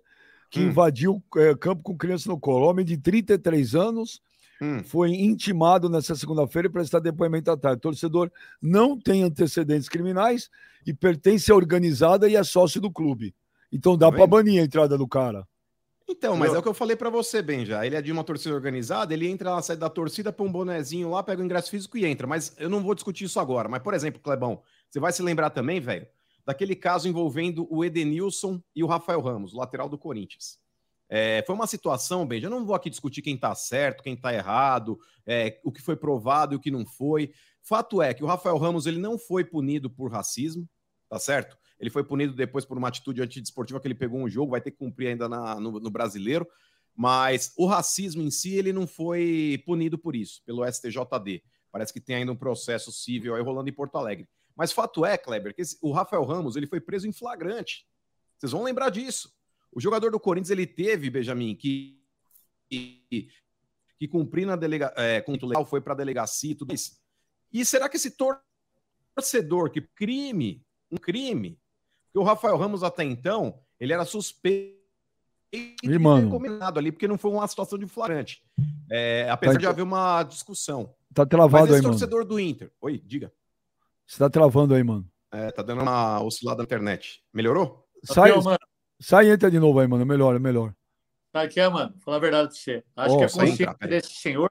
[0.53, 0.67] que hum.
[0.67, 2.67] invadiu é, campo com criança no colo.
[2.67, 4.21] Homem de 33 anos
[4.61, 4.83] hum.
[4.83, 7.77] foi intimado nessa segunda-feira para prestar depoimento à tarde.
[7.77, 10.51] O torcedor não tem antecedentes criminais
[10.85, 13.33] e pertence à organizada e é sócio do clube.
[13.71, 15.43] Então dá tá para banir a entrada do cara.
[16.07, 17.83] Então, mas é o que eu falei para você, bem já.
[17.83, 21.09] Ele é de uma torcida organizada, ele entra na sede da torcida, põe um bonezinho
[21.09, 22.27] lá, pega o ingresso físico e entra.
[22.27, 23.67] Mas eu não vou discutir isso agora.
[23.67, 26.05] Mas, por exemplo, Clebão, você vai se lembrar também, velho,
[26.45, 30.59] daquele caso envolvendo o Edenilson e o Rafael Ramos, lateral do Corinthians.
[31.09, 34.33] É, foi uma situação, bem, já não vou aqui discutir quem tá certo, quem tá
[34.33, 37.31] errado, é, o que foi provado e o que não foi.
[37.61, 40.67] Fato é que o Rafael Ramos ele não foi punido por racismo,
[41.09, 41.57] tá certo?
[41.79, 44.71] Ele foi punido depois por uma atitude antidesportiva que ele pegou um jogo, vai ter
[44.71, 46.47] que cumprir ainda na, no, no brasileiro.
[46.95, 51.43] Mas o racismo em si, ele não foi punido por isso, pelo STJD.
[51.71, 54.27] Parece que tem ainda um processo civil aí rolando em Porto Alegre.
[54.55, 57.87] Mas fato é, Kleber, que esse, o Rafael Ramos ele foi preso em flagrante.
[58.37, 59.33] Vocês vão lembrar disso.
[59.71, 61.99] O jogador do Corinthians ele teve, Benjamin, que,
[62.69, 63.29] que,
[63.97, 66.97] que cumprir na delega, é, legal, foi para a delegacia e tudo isso.
[67.51, 68.15] E será que esse
[69.15, 71.59] torcedor que crime, um crime,
[72.05, 74.83] porque o Rafael Ramos, até então, ele era suspeito
[75.83, 76.29] de mano.
[76.29, 78.43] combinado ali, porque não foi uma situação de flagrante.
[78.89, 80.93] É, apesar tá, de haver uma discussão.
[81.13, 82.29] Tá travado Mas esse aí, torcedor mano.
[82.29, 82.71] do Inter.
[82.81, 83.31] Oi, diga.
[84.05, 85.07] Você tá travando aí, mano.
[85.31, 87.23] É, tá dando uma oscilada na internet.
[87.33, 87.85] Melhorou?
[88.03, 88.57] Sai, mano.
[89.01, 90.05] sai e entra de novo aí, mano.
[90.05, 90.73] Melhor, é melhor.
[91.31, 91.95] Tá aqui, é, mano.
[92.05, 92.83] Falar a verdade pra você.
[92.95, 94.49] Acho oh, que a consciência entrar, desse senhor,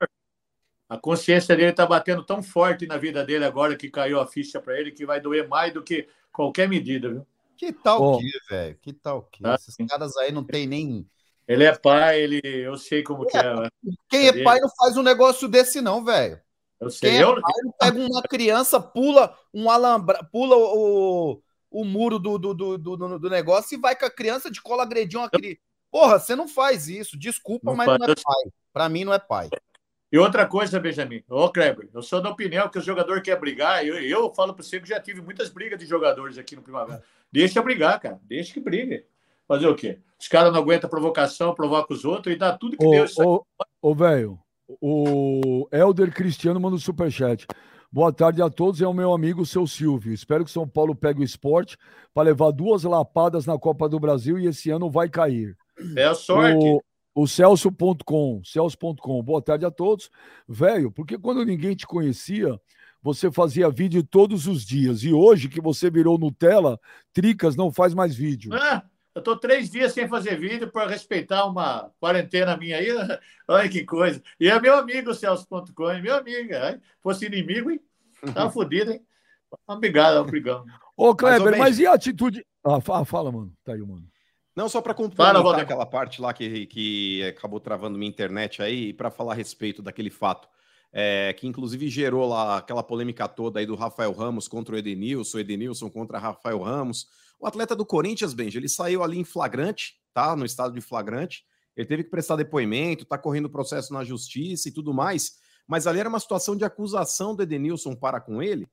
[0.89, 4.61] a consciência dele tá batendo tão forte na vida dele agora que caiu a ficha
[4.61, 7.27] para ele que vai doer mais do que qualquer medida, viu?
[7.57, 8.19] Que tal oh.
[8.19, 8.79] que, velho?
[8.83, 9.47] Que tal que?
[9.47, 11.09] Ah, Esses caras aí não tem nem.
[11.47, 13.69] Ele é pai, ele, eu sei como é, que é.
[14.09, 16.41] Quem é pai não faz um negócio desse, não, velho.
[16.83, 17.11] Eu sei.
[17.11, 17.37] Quem é eu...
[17.79, 21.41] pega uma criança, pula um alambra, pula o,
[21.71, 24.83] o muro do, do, do, do, do negócio e vai com a criança de cola
[24.83, 25.61] agredir uma criança.
[25.93, 27.17] Porra, você não faz isso.
[27.17, 27.99] Desculpa, não mas faz.
[28.01, 28.53] não é pai.
[28.73, 29.49] Pra mim, não é pai.
[30.11, 33.87] E outra coisa, Benjamin, ô Kleber, eu sou da opinião que o jogador quer brigar.
[33.87, 37.03] Eu, eu falo para você que já tive muitas brigas de jogadores aqui no Primavera.
[37.31, 38.21] Deixa brigar, cara.
[38.25, 39.07] Deixa que brigue.
[39.47, 40.01] Fazer o quê?
[40.19, 43.45] Os caras não aguentam provocação, provoca os outros e dá tudo que ô, Deus Ô,
[43.81, 44.39] ô velho,
[44.81, 47.47] o Helder Cristiano manda um superchat.
[47.91, 50.15] Boa tarde a todos, é o meu amigo seu Silvio.
[50.15, 51.77] Espero que São Paulo pegue o esporte
[52.15, 55.55] para levar duas lapadas na Copa do Brasil e esse ano vai cair.
[55.97, 56.57] É a sorte.
[56.57, 56.83] O,
[57.15, 60.09] o Celso.com, Celso.com, boa tarde a todos.
[60.49, 62.59] Velho, porque quando ninguém te conhecia,
[63.03, 65.03] você fazia vídeo todos os dias.
[65.03, 66.79] E hoje que você virou Nutella,
[67.13, 68.55] Tricas não faz mais vídeo.
[68.55, 72.89] Ah, eu tô três dias sem fazer vídeo para respeitar uma quarentena minha aí.
[73.47, 74.23] Olha que coisa.
[74.41, 76.55] E é meu amigo, Celso.com, é meu amigo.
[76.55, 77.81] Ai, fosse inimigo, hein?
[78.35, 79.05] Tá fodido, hein?
[79.67, 80.65] Obrigado, obrigado.
[80.97, 82.45] Ô, Kleber, mas, mas e a atitude.
[82.65, 83.53] Ah, fala, fala, mano.
[83.65, 84.07] Tá aí, mano.
[84.55, 88.93] Não, só para complementar Fala, aquela parte lá que, que acabou travando minha internet aí,
[88.93, 90.47] para falar a respeito daquele fato,
[90.93, 95.39] é, que inclusive gerou lá aquela polêmica toda aí do Rafael Ramos contra o Edenilson,
[95.39, 97.09] o Edenilson contra Rafael Ramos.
[97.43, 100.35] O atleta do Corinthians, Benji, ele saiu ali em flagrante, tá?
[100.37, 101.45] No estado de flagrante.
[101.77, 105.33] Ele teve que prestar depoimento, tá correndo processo na justiça e tudo mais.
[105.67, 108.69] Mas ali era uma situação de acusação do Edenilson para com ele,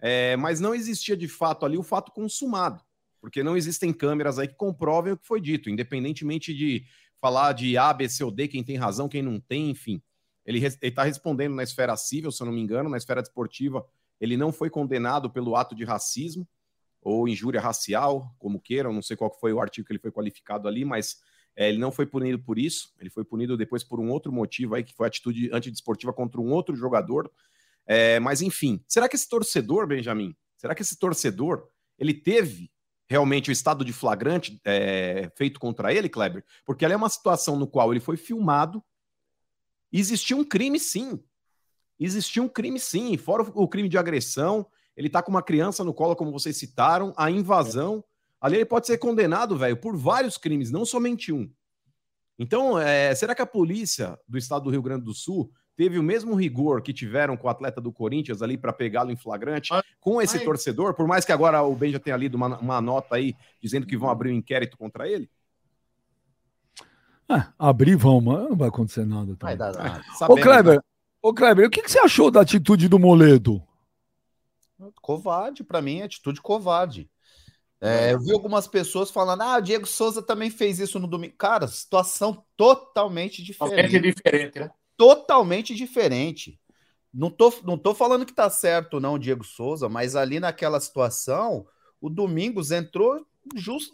[0.00, 2.82] é, mas não existia de fato ali o fato consumado
[3.20, 6.84] porque não existem câmeras aí que comprovem o que foi dito, independentemente de
[7.20, 10.00] falar de A, B, C ou D, quem tem razão, quem não tem, enfim.
[10.44, 13.84] Ele está respondendo na esfera civil, se eu não me engano, na esfera desportiva,
[14.20, 16.46] ele não foi condenado pelo ato de racismo
[17.02, 20.68] ou injúria racial, como queiram, não sei qual foi o artigo que ele foi qualificado
[20.68, 21.16] ali, mas
[21.56, 24.74] é, ele não foi punido por isso, ele foi punido depois por um outro motivo
[24.74, 27.30] aí, que foi atitude antidesportiva contra um outro jogador.
[27.86, 31.66] É, mas enfim, será que esse torcedor, Benjamin, será que esse torcedor,
[31.98, 32.70] ele teve
[33.08, 36.44] realmente o estado de flagrante é, feito contra ele, Kleber?
[36.64, 38.84] Porque ela é uma situação no qual ele foi filmado,
[39.90, 41.18] existia um crime sim,
[41.98, 44.64] existia um crime sim, fora o crime de agressão,
[44.98, 48.04] ele tá com uma criança no colo, como vocês citaram, a invasão,
[48.40, 51.50] Ali ele pode ser condenado, velho, por vários crimes, não somente um.
[52.38, 56.02] Então, é, será que a polícia do estado do Rio Grande do Sul teve o
[56.02, 60.22] mesmo rigor que tiveram com o atleta do Corinthians ali para pegá-lo em flagrante com
[60.22, 60.44] esse Ai.
[60.44, 60.94] torcedor?
[60.94, 63.96] Por mais que agora o Ben já tenha lido uma, uma nota aí dizendo que
[63.96, 65.28] vão abrir um inquérito contra ele?
[67.28, 69.36] Ah, abrir vão, mas não vai acontecer nada.
[69.36, 69.48] Tá?
[69.48, 70.02] Vai dar nada.
[70.28, 70.80] Ô, Kleber,
[71.20, 73.62] ô, Kleber, o que, que você achou da atitude do Moledo?
[75.02, 77.10] Covarde, para mim, é atitude covarde.
[77.80, 81.34] É, eu vi algumas pessoas falando, ah, o Diego Souza também fez isso no domingo.
[81.36, 83.92] Cara, situação totalmente diferente.
[83.92, 84.70] Totalmente diferente, né?
[84.96, 86.60] Totalmente diferente.
[87.14, 91.66] Não tô, não tô falando que tá certo, não, Diego Souza, mas ali naquela situação,
[92.00, 93.92] o Domingos entrou just,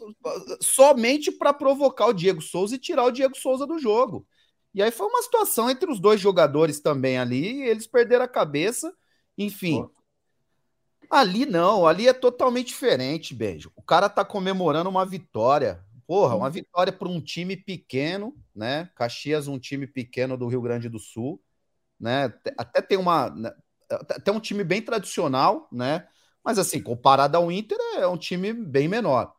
[0.60, 4.26] somente para provocar o Diego Souza e tirar o Diego Souza do jogo.
[4.74, 8.92] E aí foi uma situação entre os dois jogadores também ali, eles perderam a cabeça.
[9.38, 9.93] Enfim, Pô.
[11.10, 13.72] Ali não, ali é totalmente diferente, Beijo.
[13.76, 15.84] O cara tá comemorando uma vitória.
[16.06, 18.90] Porra, uma vitória para um time pequeno, né?
[18.94, 21.42] Caxias, um time pequeno do Rio Grande do Sul,
[21.98, 22.32] né?
[22.58, 23.30] Até tem uma.
[23.30, 23.52] Né?
[23.90, 26.06] Até um time bem tradicional, né?
[26.44, 29.34] Mas assim, comparado ao Inter, é um time bem menor.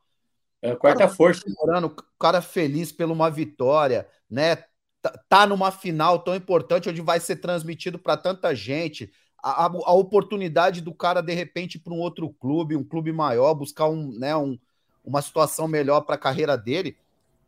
[0.61, 1.43] É a quarta força.
[1.47, 4.55] O cara feliz por uma vitória, né?
[5.01, 9.11] Tá, tá numa final tão importante onde vai ser transmitido para tanta gente
[9.45, 13.87] a, a oportunidade do cara, de repente, para um outro clube, um clube maior, buscar
[13.87, 14.57] um, né, um,
[15.03, 16.97] uma situação melhor para a carreira dele.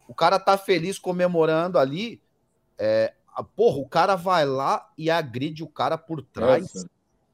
[0.08, 2.22] O cara tá feliz comemorando ali.
[2.78, 6.72] É, a, porra, o cara vai lá e agride o cara por trás.
[6.72, 6.90] Nossa.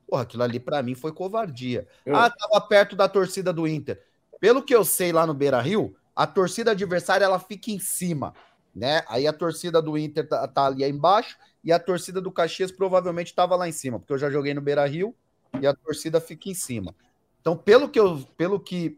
[0.08, 1.86] Porra, aquilo ali para mim foi covardia.
[2.06, 2.16] Eu...
[2.16, 4.02] Ah, tava perto da torcida do Inter.
[4.40, 8.34] Pelo que eu sei lá no Beira Rio, a torcida adversária ela fica em cima,
[8.76, 9.04] né?
[9.08, 13.28] Aí a torcida do Inter tá, tá ali embaixo e a torcida do Caxias provavelmente
[13.28, 15.16] estava lá em cima, porque eu já joguei no Beira Rio
[15.62, 16.96] e a torcida fica em cima.
[17.40, 18.98] Então, pelo que eu, pelo que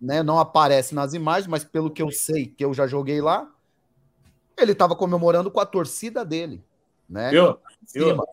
[0.00, 3.50] né, não aparece nas imagens, mas pelo que eu sei que eu já joguei lá,
[4.58, 6.62] ele estava comemorando com a torcida dele,
[7.08, 7.30] né?
[7.32, 7.58] Eu,
[7.94, 8.28] eu.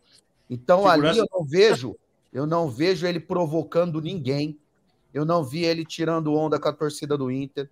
[0.50, 1.10] Então Segurança.
[1.10, 1.96] ali eu não vejo,
[2.34, 4.58] eu não vejo ele provocando ninguém.
[5.14, 7.70] Eu não vi ele tirando onda com a torcida do Inter.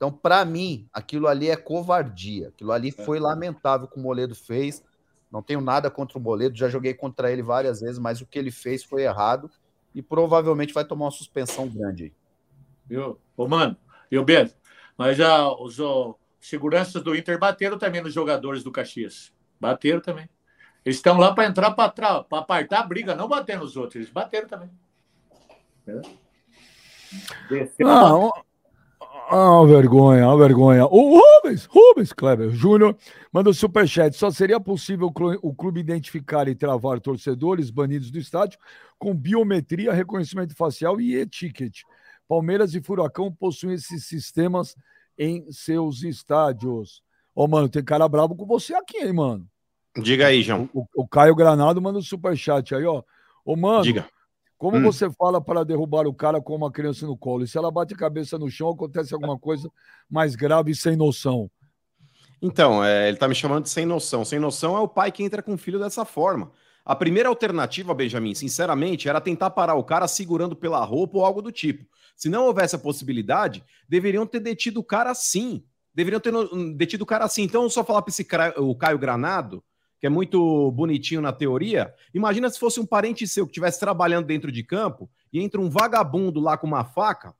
[0.00, 2.48] Então, para mim, aquilo ali é covardia.
[2.48, 3.20] Aquilo ali foi é.
[3.20, 4.82] lamentável que o Moledo fez.
[5.30, 8.38] Não tenho nada contra o Boleto, já joguei contra ele várias vezes, mas o que
[8.38, 9.50] ele fez foi errado
[9.94, 12.12] e provavelmente vai tomar uma suspensão grande aí.
[12.86, 13.20] Viu?
[13.36, 13.76] Ô, mano,
[14.10, 14.54] e o Beto,
[14.96, 19.34] mas já os ó, seguranças do Inter bateram também nos jogadores do Caxias.
[19.60, 20.30] Bateram também.
[20.82, 24.48] Eles estão lá para entrar para apartar a briga, não bater nos outros, eles bateram
[24.48, 24.70] também.
[25.86, 26.00] É.
[27.80, 28.32] Não,
[29.30, 30.86] ah, vergonha, ah, vergonha.
[30.86, 32.96] O Rubens, Rubens Kleber Júnior
[33.32, 34.16] manda o superchat.
[34.16, 38.58] Só seria possível o clube identificar e travar torcedores banidos do estádio
[38.98, 41.82] com biometria, reconhecimento facial e e-ticket.
[42.28, 44.76] Palmeiras e Furacão possuem esses sistemas
[45.16, 47.00] em seus estádios.
[47.32, 49.46] Ô, oh, mano, tem cara brabo com você aqui, hein, mano?
[49.96, 50.68] Diga aí, João.
[50.74, 52.98] O, o, Caio Granado manda o um superchat aí, ó.
[52.98, 53.04] Ô,
[53.52, 53.84] oh, mano.
[53.84, 54.08] Diga.
[54.60, 54.82] Como hum.
[54.82, 57.44] você fala para derrubar o cara com uma criança no colo?
[57.44, 59.72] E se ela bate a cabeça no chão, acontece alguma coisa
[60.06, 61.50] mais grave e sem noção?
[62.42, 64.22] Então, é, ele está me chamando de sem noção.
[64.22, 66.52] Sem noção é o pai que entra com o filho dessa forma.
[66.84, 71.40] A primeira alternativa, Benjamin, sinceramente, era tentar parar o cara segurando pela roupa ou algo
[71.40, 71.86] do tipo.
[72.14, 75.64] Se não houvesse a possibilidade, deveriam ter detido o cara assim.
[75.94, 76.34] Deveriam ter
[76.76, 77.44] detido o cara assim.
[77.44, 79.64] Então, só falar para esse o Caio Granado
[80.00, 81.94] que é muito bonitinho na teoria.
[82.14, 85.68] Imagina se fosse um parente seu que estivesse trabalhando dentro de campo e entra um
[85.68, 87.34] vagabundo lá com uma faca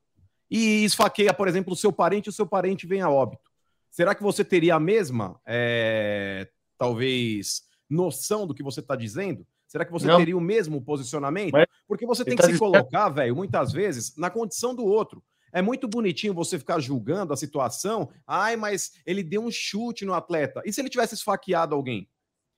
[0.50, 3.50] e esfaqueia, por exemplo, o seu parente e o seu parente vem a óbito.
[3.90, 9.46] Será que você teria a mesma, é, talvez, noção do que você está dizendo?
[9.66, 10.18] Será que você Não.
[10.18, 11.52] teria o mesmo posicionamento?
[11.52, 15.22] Mas Porque você tem que tá se colocar, velho, muitas vezes, na condição do outro.
[15.52, 18.10] É muito bonitinho você ficar julgando a situação.
[18.26, 20.60] Ai, mas ele deu um chute no atleta.
[20.64, 22.08] E se ele tivesse esfaqueado alguém?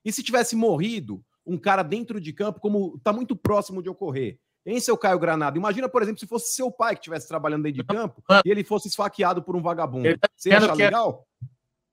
[0.05, 4.39] E se tivesse morrido um cara dentro de campo, como está muito próximo de ocorrer?
[4.65, 7.83] Em seu Caio Granado, imagina, por exemplo, se fosse seu pai que estivesse trabalhando dentro
[7.83, 10.17] de campo e ele fosse esfaqueado por um vagabundo.
[10.19, 10.85] Tá Você acha que...
[10.85, 11.27] legal?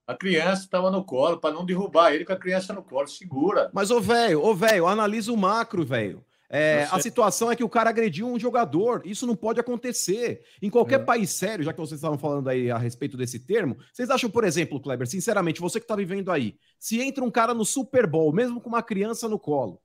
[0.05, 3.07] A criança estava no colo, para não derrubar ele com a criança no colo.
[3.07, 3.69] Segura.
[3.73, 6.25] Mas, ô, velho, ô, velho, analisa o macro, velho.
[6.51, 9.03] É, a situação é que o cara agrediu um jogador.
[9.05, 10.41] Isso não pode acontecer.
[10.61, 11.03] Em qualquer é.
[11.03, 14.43] país sério, já que vocês estavam falando aí a respeito desse termo, vocês acham, por
[14.43, 18.33] exemplo, Kleber, sinceramente, você que está vivendo aí, se entra um cara no Super Bowl,
[18.33, 19.79] mesmo com uma criança no colo,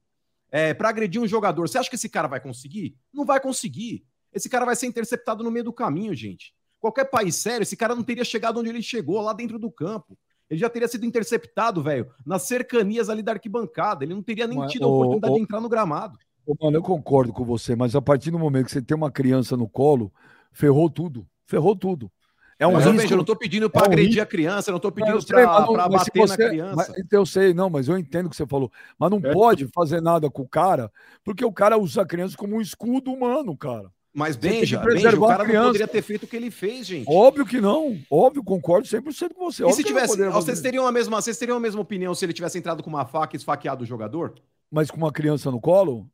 [0.51, 2.97] é, para agredir um jogador, você acha que esse cara vai conseguir?
[3.13, 4.07] Não vai conseguir.
[4.33, 6.55] Esse cara vai ser interceptado no meio do caminho, gente.
[6.81, 10.19] Qualquer país sério, esse cara não teria chegado onde ele chegou, lá dentro do campo.
[10.49, 14.05] Ele já teria sido interceptado, velho, nas cercanias ali da arquibancada.
[14.05, 16.19] Ele não teria nem tido a oportunidade de entrar no gramado.
[16.61, 19.57] Mano, eu concordo com você, mas a partir do momento que você tem uma criança
[19.57, 20.13] no colo,
[20.53, 21.27] ferrou tudo.
[21.47, 22.11] Ferrou tudo.
[22.59, 23.13] É um mas, risco.
[23.13, 24.23] eu não estou pedindo para é um agredir risco.
[24.23, 26.75] a criança, eu não estou pedindo para bater você, na criança.
[26.77, 28.71] Mas, então eu sei, não, mas eu entendo o que você falou.
[28.99, 29.33] Mas não é.
[29.33, 30.91] pode fazer nada com o cara,
[31.25, 33.91] porque o cara usa a criança como um escudo humano, cara.
[34.15, 37.05] Mas, Benja, Benja, o cara não poderia ter feito o que ele fez, gente.
[37.09, 37.99] Óbvio que não.
[38.09, 39.67] Óbvio, concordo 100% com você.
[39.67, 40.17] E se tivesse...
[40.31, 43.05] Vocês teriam, a mesma, vocês teriam a mesma opinião se ele tivesse entrado com uma
[43.05, 44.35] faca e esfaqueado o jogador?
[44.71, 46.09] Mas com uma criança no colo?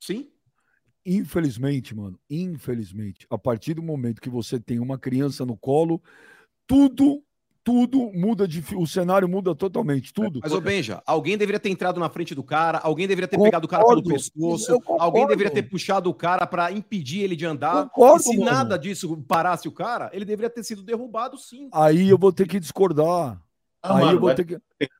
[0.00, 0.28] Sim.
[1.04, 6.02] Infelizmente, mano, infelizmente, a partir do momento que você tem uma criança no colo,
[6.66, 7.22] tudo
[7.62, 10.40] tudo muda de o cenário muda totalmente, tudo.
[10.42, 13.50] Mas o Benja, alguém deveria ter entrado na frente do cara, alguém deveria ter concordo,
[13.50, 17.44] pegado o cara pelo pescoço, alguém deveria ter puxado o cara para impedir ele de
[17.44, 17.84] andar.
[17.90, 18.50] Concordo, e se mano.
[18.50, 21.68] nada disso parasse o cara, ele deveria ter sido derrubado sim.
[21.72, 23.40] Aí eu vou ter que discordar.
[23.82, 24.58] Ah, aí, mano, eu vou ter que,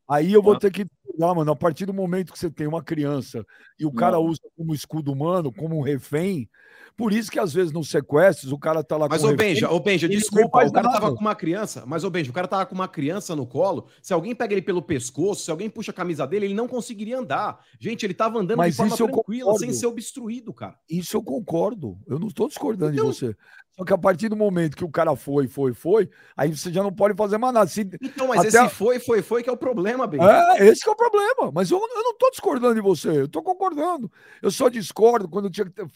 [0.08, 1.52] aí eu vou ter que discordar, mano.
[1.52, 3.44] A partir do momento que você tem uma criança
[3.78, 6.48] e o cara usa como escudo humano, como um refém,
[6.96, 9.36] por isso que às vezes nos sequestros o cara tá lá mas, com Mas, ô
[9.36, 11.00] Benja, ô Benja, desculpa, o cara nada.
[11.00, 13.86] tava com uma criança, mas, ô Benja, o cara tava com uma criança no colo,
[14.02, 17.18] se alguém pega ele pelo pescoço, se alguém puxa a camisa dele, ele não conseguiria
[17.18, 17.60] andar.
[17.78, 20.76] Gente, ele tava andando mas de forma tranquila, sem ser obstruído, cara.
[20.88, 23.36] Isso eu concordo, eu não estou discordando então, de você.
[23.80, 26.82] Só que a partir do momento que o cara foi, foi, foi, aí você já
[26.82, 27.66] não pode fazer mais nada.
[27.66, 30.54] Se, então, mas esse foi, foi, foi que é o problema, Benja.
[30.58, 31.50] É, esse é o problema.
[31.50, 34.12] Mas eu, eu não estou discordando de você, eu estou concordando.
[34.42, 35.86] Eu só discordo quando tinha que ter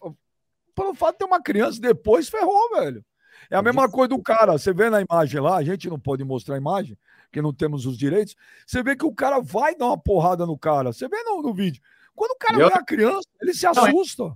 [0.75, 3.05] pelo fato de ter uma criança depois ferrou, velho.
[3.51, 4.53] É a mesma coisa do cara.
[4.53, 7.85] Você vê na imagem lá, a gente não pode mostrar a imagem, porque não temos
[7.85, 8.35] os direitos.
[8.67, 10.91] Você vê que o cara vai dar uma porrada no cara.
[10.91, 11.83] Você vê no, no vídeo.
[12.15, 12.69] Quando o cara Eu...
[12.69, 14.35] vê a criança, ele se é assusta.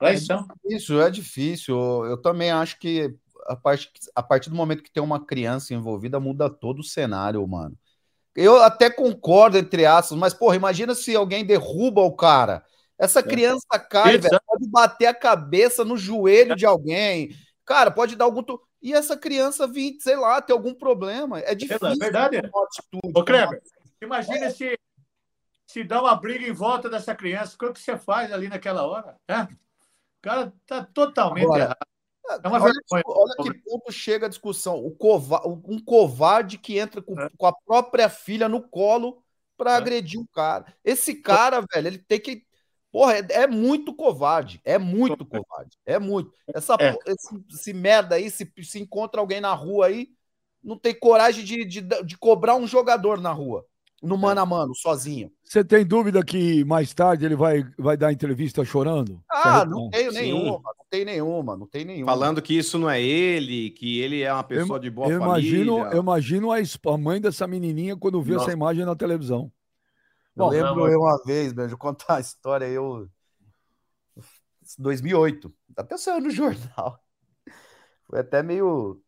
[0.00, 2.04] É, é difícil, é difícil.
[2.06, 3.14] Eu também acho que
[3.46, 3.90] a, part...
[4.14, 7.76] a partir do momento que tem uma criança envolvida, muda todo o cenário, mano.
[8.34, 12.64] Eu até concordo, entre aspas, mas, porra, imagina se alguém derruba o cara.
[12.98, 13.22] Essa é.
[13.22, 17.36] criança cai, velho, pode bater a cabeça no joelho de alguém.
[17.64, 18.42] Cara, pode dar algum.
[18.82, 21.40] E essa criança vir, sei lá, ter algum problema.
[21.40, 21.86] É difícil.
[21.86, 22.36] É verdade.
[22.38, 23.62] Atitude, Ô, Kleber,
[24.02, 24.50] imagina é.
[24.50, 24.78] se,
[25.66, 27.56] se dá uma briga em volta dessa criança.
[27.56, 29.16] O que você faz ali naquela hora?
[29.28, 29.46] É?
[30.24, 32.42] O cara tá totalmente Agora, errado.
[32.42, 33.02] É uma olha, vergonha.
[33.06, 34.82] olha que ponto chega a discussão.
[34.82, 37.28] O cova, um covarde que entra com, é.
[37.36, 39.22] com a própria filha no colo
[39.54, 39.76] para é.
[39.76, 40.74] agredir um cara.
[40.82, 42.46] Esse cara, velho, ele tem que
[42.90, 44.60] Porra, é, é, muito covarde.
[44.64, 45.76] É muito covarde.
[45.84, 46.32] É muito.
[46.46, 46.96] Essa, é.
[47.06, 50.10] Esse, esse, merda aí, se, se encontra alguém na rua aí,
[50.62, 53.66] não tem coragem de, de, de cobrar um jogador na rua.
[54.02, 55.32] No mano a mano, sozinho.
[55.42, 59.22] Você tem dúvida que mais tarde ele vai, vai dar entrevista chorando?
[59.30, 60.18] Ah, não tenho Sim.
[60.18, 62.12] nenhuma, não tem nenhuma, não tem nenhuma.
[62.12, 65.16] Falando que isso não é ele, que ele é uma pessoa eu, de boa eu
[65.16, 65.96] imagino, família.
[65.96, 69.50] Eu imagino a, a mãe dessa menininha quando viu essa imagem na televisão.
[70.36, 73.08] Eu lembro eu uma vez, Beijo, contar a história eu
[74.78, 76.98] 2008, até saiu no jornal.
[78.08, 79.00] Foi até meio,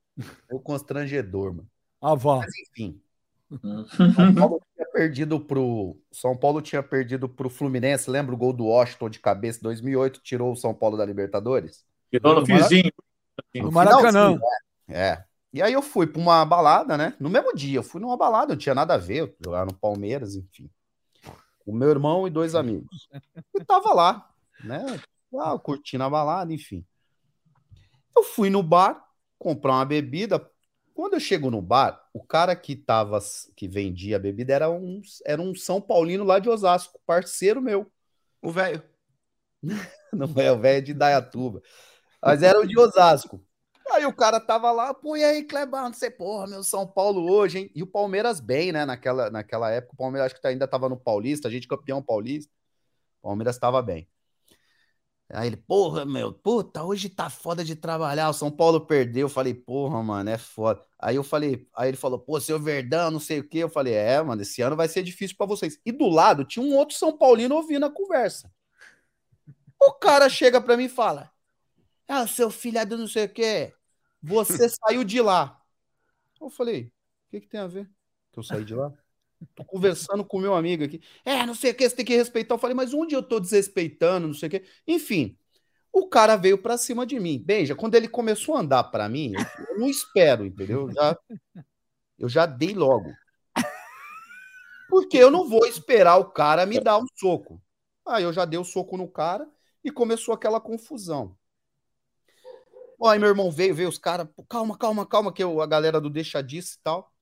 [0.49, 1.68] meio constrangedor, mano.
[2.01, 2.37] Ah, vá.
[2.38, 3.01] Mas enfim.
[3.48, 8.66] São Paulo tinha perdido pro São Paulo tinha perdido pro Fluminense, lembra o gol do
[8.66, 11.85] Washington de cabeça 2008, tirou o São Paulo da Libertadores?
[12.11, 12.92] Tirou no vizinho.
[13.54, 14.38] No Maracanã.
[14.88, 15.22] É.
[15.52, 17.14] E aí eu fui para uma balada, né?
[17.20, 20.35] No mesmo dia, eu fui numa balada, não tinha nada a ver, jogar no Palmeiras,
[20.35, 20.70] enfim
[21.66, 23.09] o meu irmão e dois amigos.
[23.54, 24.30] E tava lá,
[24.62, 25.00] né?
[25.35, 26.87] Ah, curtindo a balada, enfim.
[28.16, 29.04] Eu fui no bar
[29.37, 30.48] comprar uma bebida.
[30.97, 33.19] Quando eu chego no bar, o cara que tava,
[33.55, 37.92] que vendia a bebida era um, era um São Paulino lá de Osasco, parceiro meu.
[38.40, 38.83] O velho.
[40.11, 41.61] Não é o velho de Dayatuba.
[42.23, 43.44] Mas era o de Osasco.
[43.90, 47.31] Aí o cara tava lá, pô, e aí, Clebão, não sei, porra, meu São Paulo
[47.31, 47.71] hoje, hein?
[47.75, 48.87] E o Palmeiras bem, né?
[48.87, 52.51] Naquela, naquela época, o Palmeiras acho que ainda tava no Paulista, a gente campeão paulista.
[53.21, 54.09] O Palmeiras tava bem.
[55.29, 58.29] Aí ele, porra, meu, puta, hoje tá foda de trabalhar.
[58.29, 59.22] O São Paulo perdeu.
[59.22, 60.85] Eu falei, porra, mano, é foda.
[60.98, 63.58] Aí eu falei, aí ele falou, pô, seu Verdão, não sei o quê.
[63.58, 65.81] Eu falei, é, mano, esse ano vai ser difícil para vocês.
[65.85, 68.52] E do lado tinha um outro São Paulino ouvindo a conversa.
[69.81, 71.31] O cara chega para mim e fala:
[72.08, 73.74] Ah, seu filho do não sei o quê.
[74.22, 75.60] Você saiu de lá.
[76.40, 77.90] Eu falei, o que, que tem a ver?
[78.37, 78.92] que eu saí de lá.
[79.54, 81.00] Tô conversando com meu amigo aqui.
[81.24, 82.54] É, não sei o que, você tem que respeitar.
[82.54, 84.64] Eu falei, mas onde eu tô desrespeitando, não sei o que.
[84.87, 85.37] Enfim,
[85.92, 87.42] o cara veio pra cima de mim.
[87.42, 89.32] Beija, quando ele começou a andar pra mim,
[89.68, 90.88] eu, não espero, entendeu?
[90.88, 91.18] Eu já,
[92.18, 93.10] eu já dei logo.
[94.88, 97.60] Porque eu não vou esperar o cara me dar um soco.
[98.06, 99.48] Aí eu já dei o soco no cara
[99.82, 101.37] e começou aquela confusão.
[102.98, 106.00] Ó, aí meu irmão veio, veio os caras, calma, calma, calma, que eu, a galera
[106.00, 107.12] do deixa disso e tal.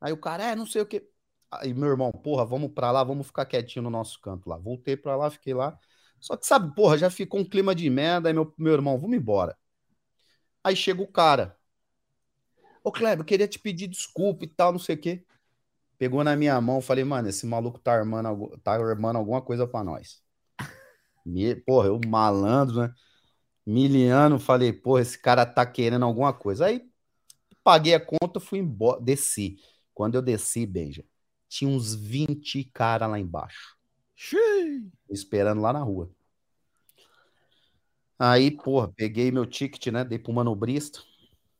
[0.00, 1.08] Aí o cara, é, não sei o que.
[1.52, 4.56] Aí meu irmão, porra, vamos pra lá, vamos ficar quietinho no nosso canto lá.
[4.56, 5.78] Voltei pra lá, fiquei lá.
[6.20, 8.28] Só que, sabe, porra, já ficou um clima de merda.
[8.28, 9.56] Aí meu, meu irmão, vamos embora.
[10.64, 11.56] Aí chega o cara.
[12.84, 15.24] Ô, Kleber, queria te pedir desculpa e tal, não sei o quê.
[15.98, 19.84] Pegou na minha mão, falei, mano, esse maluco tá armando, tá armando alguma coisa pra
[19.84, 20.22] nós.
[21.24, 22.94] Me, porra, eu malandro, né?
[23.66, 26.66] Miliano, falei, porra, esse cara tá querendo alguma coisa.
[26.66, 26.88] Aí
[27.64, 29.58] paguei a conta, fui embora, desci.
[29.94, 31.04] Quando eu desci, beija,
[31.52, 33.76] tinha uns 20 caras lá embaixo.
[34.16, 34.90] Xiii.
[35.10, 36.10] Esperando lá na rua.
[38.18, 40.04] Aí, porra, peguei meu ticket, né?
[40.04, 41.00] Dei pro manobrista,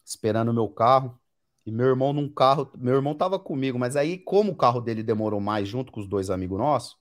[0.05, 1.19] esperando o meu carro.
[1.67, 5.03] E meu irmão num carro, meu irmão tava comigo, mas aí, como o carro dele
[5.03, 6.97] demorou mais junto com os dois amigos nossos,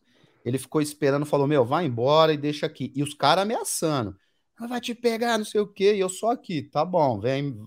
[0.45, 2.91] ele ficou esperando, falou: Meu, vai embora e deixa aqui.
[2.95, 4.15] E os caras ameaçando.
[4.57, 5.95] "Ah, Vai te pegar, não sei o quê.
[5.95, 7.59] E eu só aqui, tá bom, vem.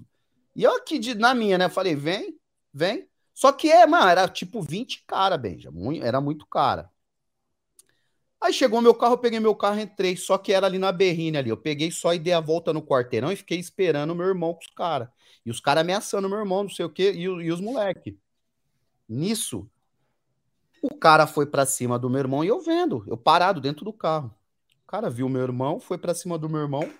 [0.57, 1.69] E eu aqui de, na minha, né?
[1.69, 2.39] Falei: Vem,
[2.73, 3.09] vem.
[3.35, 5.71] Só que é, mano, era tipo 20 cara, Benja.
[5.71, 6.91] Muito, era muito cara.
[8.41, 10.17] Aí chegou meu carro, eu peguei meu carro, entrei.
[10.17, 11.51] Só que era ali na berrina ali.
[11.51, 14.61] Eu peguei só e dei a volta no quarteirão e fiquei esperando meu irmão com
[14.61, 15.09] os caras.
[15.45, 18.19] E os caras ameaçando meu irmão, não sei o quê, e, e os moleque.
[19.09, 19.69] Nisso,
[20.83, 23.93] o cara foi pra cima do meu irmão e eu vendo, eu parado dentro do
[23.93, 24.35] carro.
[24.85, 26.91] O cara viu meu irmão, foi pra cima do meu irmão.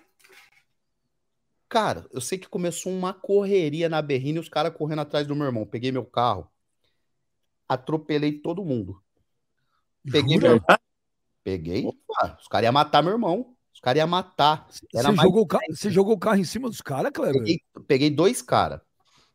[1.75, 5.35] Cara, eu sei que começou uma correria na berrina e os caras correndo atrás do
[5.35, 5.65] meu irmão.
[5.65, 6.49] Peguei meu carro,
[7.67, 9.03] atropelei todo mundo.
[10.09, 10.51] Peguei Jura?
[10.51, 10.61] meu
[11.43, 11.85] Peguei.
[12.39, 13.57] Os caras iam matar meu irmão.
[13.73, 14.69] Os caras iam matar.
[14.93, 17.41] Era Você mais jogou, o ca- você jogou o carro em cima dos caras, Kleber?
[17.41, 18.79] Peguei, peguei dois caras.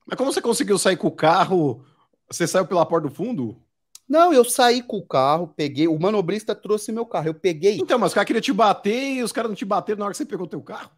[0.06, 1.84] Mas como você conseguiu sair com o carro?
[2.30, 3.62] Você saiu pela porta do fundo?
[4.08, 5.86] Não, eu saí com o carro, peguei.
[5.88, 7.26] O manobrista trouxe meu carro.
[7.28, 7.76] Eu peguei.
[7.76, 10.12] Então, mas os caras queriam te bater e os caras não te bateram na hora
[10.14, 10.90] que você pegou teu carro.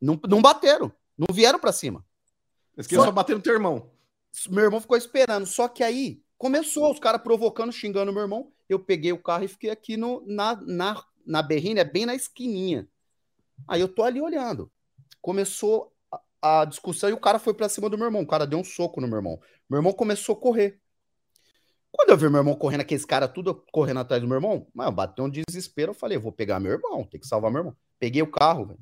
[0.00, 0.92] Não, não bateram.
[1.16, 2.04] Não vieram pra cima.
[2.76, 3.90] Eles queriam Só- só bater no teu irmão.
[4.48, 5.46] Meu irmão ficou esperando.
[5.46, 8.52] Só que aí começou os caras provocando, xingando meu irmão.
[8.68, 12.86] Eu peguei o carro e fiquei aqui no, na, na, na berrina, bem na esquininha.
[13.66, 14.70] Aí eu tô ali olhando.
[15.20, 15.92] Começou
[16.40, 18.22] a, a discussão e o cara foi pra cima do meu irmão.
[18.22, 19.40] O cara deu um soco no meu irmão.
[19.68, 20.80] Meu irmão começou a correr.
[21.90, 24.92] Quando eu vi meu irmão correndo, aqueles caras tudo correndo atrás do meu irmão, mano,
[24.92, 25.90] bateu um desespero.
[25.90, 27.76] Eu falei, vou pegar meu irmão, tem que salvar meu irmão.
[27.98, 28.78] Peguei o carro, velho.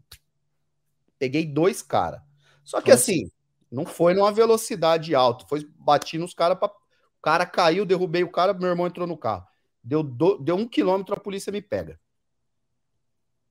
[1.18, 2.20] Peguei dois caras.
[2.62, 3.30] Só que assim,
[3.70, 5.46] não foi numa velocidade alta.
[5.46, 6.58] Foi bati nos caras.
[6.58, 6.68] Pra...
[6.68, 9.46] O cara caiu, derrubei o cara, meu irmão entrou no carro.
[9.82, 11.98] Deu, do- Deu um quilômetro, a polícia me pega.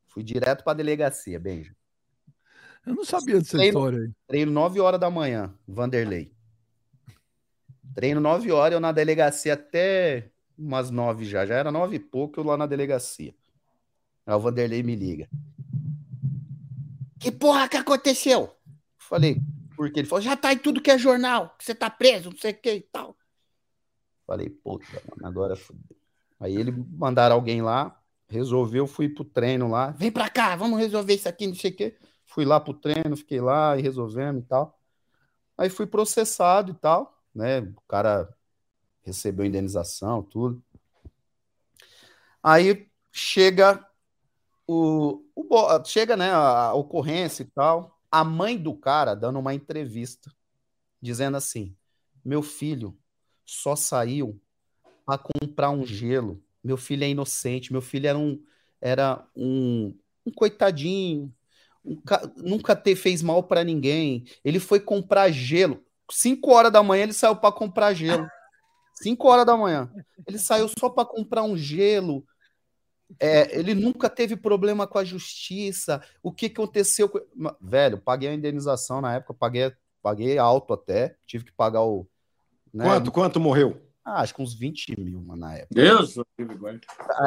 [0.08, 1.76] Fui direto pra delegacia, Benja.
[2.86, 4.12] Eu não sabia dessa Treino- história aí.
[4.28, 6.32] Treino 9 horas da manhã, Vanderlei.
[7.96, 11.46] Treino 9 horas, eu na delegacia até umas 9 já.
[11.46, 13.34] Já era 9 e pouco, eu lá na delegacia.
[14.26, 15.30] Aí o Vanderlei me liga.
[17.26, 18.56] Que porra que aconteceu?
[19.00, 19.42] Falei,
[19.76, 22.38] porque ele falou, já tá em tudo que é jornal, que você tá preso, não
[22.38, 23.18] sei o que e tal.
[24.28, 25.98] Falei, puta, agora fudeu.
[26.40, 29.90] Aí ele mandaram alguém lá, resolveu, fui pro treino lá.
[29.90, 31.98] Vem pra cá, vamos resolver isso aqui, não sei o quê.
[32.28, 34.80] Fui lá pro treino, fiquei lá e resolvemos e tal.
[35.58, 37.62] Aí fui processado e tal, né?
[37.62, 38.30] O cara
[39.02, 40.64] recebeu indenização, tudo.
[42.44, 43.84] Aí chega
[44.68, 48.00] o, o bo- chega, né, a ocorrência e tal.
[48.12, 50.32] A mãe do cara dando uma entrevista
[51.02, 51.76] dizendo assim:
[52.24, 52.98] "Meu filho
[53.46, 54.40] só saiu
[55.06, 56.42] para comprar um gelo.
[56.64, 58.42] Meu filho é inocente, meu filho era um
[58.82, 61.34] era um, um coitadinho,
[61.84, 64.26] um ca- nunca te fez mal para ninguém.
[64.44, 65.84] Ele foi comprar gelo.
[66.12, 68.28] 5 horas da manhã ele saiu para comprar gelo.
[68.94, 69.92] 5 horas da manhã.
[70.28, 72.26] Ele saiu só para comprar um gelo.
[73.20, 76.02] É, ele nunca teve problema com a justiça.
[76.24, 77.20] O que aconteceu com.
[77.62, 81.16] Velho, paguei a indenização na época, paguei, paguei alto até.
[81.26, 82.08] Tive que pagar o.
[82.74, 82.84] né?
[82.86, 83.82] Quanto, quanto morreu?
[84.04, 85.74] Ah, acho que uns 20 mil, mano, na época.
[85.74, 86.16] Deus,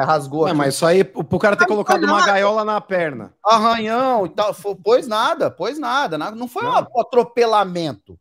[0.05, 0.55] Rasgou aqui.
[0.55, 3.33] mas isso aí, pro cara ter Não colocado uma gaiola na perna.
[3.43, 4.53] arranhão e tal.
[4.53, 6.17] Foi, pois nada, pois nada.
[6.17, 6.71] na- Não foi um
[7.01, 8.19] atropelamento.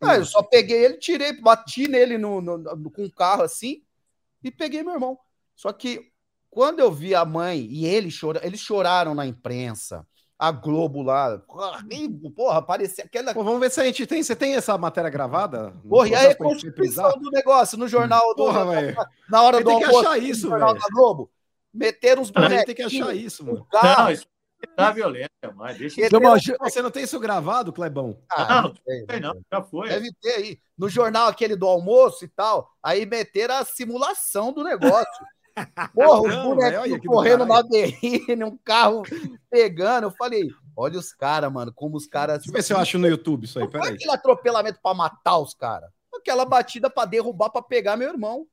[0.00, 3.82] Ah, eu só peguei ele, tirei, bati nele no, no- no- com o carro assim
[4.42, 5.18] e peguei meu irmão.
[5.56, 6.12] Só que
[6.54, 10.06] quando eu vi a mãe e ele chora, eles choraram na imprensa.
[10.38, 11.40] A Globo lá.
[12.34, 13.34] Porra, parecia aquela.
[13.34, 14.22] Pô, vamos ver se a gente tem.
[14.22, 15.72] Você tem essa matéria gravada?
[15.88, 18.44] Porra, e a reconstrução do negócio no jornal do.
[18.44, 18.96] Porra, velho.
[19.28, 21.30] Na hora do tem que almoço, achar isso, no jornal da Globo.
[21.72, 22.24] Meteram
[22.64, 23.66] tem que achar isso, mano.
[23.72, 24.26] Não, isso
[24.76, 26.04] tá violência, mas deixa.
[26.06, 28.16] Então, mas- Você não tem isso gravado, Clebão?
[28.30, 29.88] Ah, Não, sei, Sei não, já foi.
[29.88, 30.58] Deve ter aí.
[30.76, 35.24] No jornal aquele do almoço e tal, aí meteram a simulação do negócio.
[35.94, 36.56] Porra, os Não,
[36.88, 39.02] do correndo na berrine, um carro
[39.50, 40.04] pegando.
[40.04, 42.38] Eu falei, olha os caras, mano, como os caras.
[42.38, 43.94] Deixa eu ver se eu acho no YouTube isso aí, Não foi peraí.
[43.94, 45.90] aquele atropelamento pra matar os caras.
[46.14, 48.46] Aquela batida pra derrubar, pra pegar meu irmão.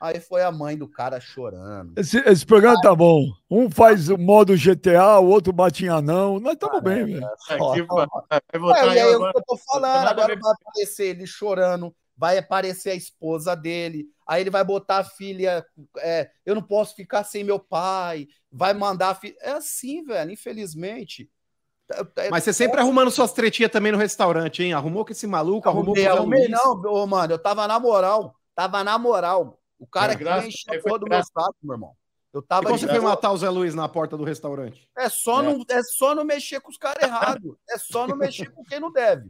[0.00, 1.92] Aí foi a mãe do cara chorando.
[1.94, 3.20] Esse, esse programa tá bom.
[3.50, 6.40] Um faz o modo GTA, o outro bate em anão.
[6.40, 7.26] Nós estamos bem, velho.
[7.50, 11.26] É, votar e aí eu é o que eu tô falando, agora vai aparecer ele
[11.26, 15.66] chorando, vai aparecer a esposa dele, aí ele vai botar a filha,
[15.98, 19.34] é, eu não posso ficar sem meu pai, vai mandar a filha.
[19.40, 21.28] É assim, velho, infelizmente.
[22.16, 24.72] É- Mas você sempre arrumando suas tretinhas também no restaurante, hein?
[24.72, 28.84] Arrumou com esse maluco, arrumou com o não, ô, mano, eu tava na moral, tava
[28.84, 29.60] na moral.
[29.78, 31.96] O cara É, que encheu todo do meu saco, meu irmão.
[32.32, 34.88] Eu E tava como você foi matar o Zé Luiz na porta do restaurante?
[34.96, 37.56] É só, Não, é só não mexer com os caras errados.
[37.68, 39.28] É só não mexer com quem não deve.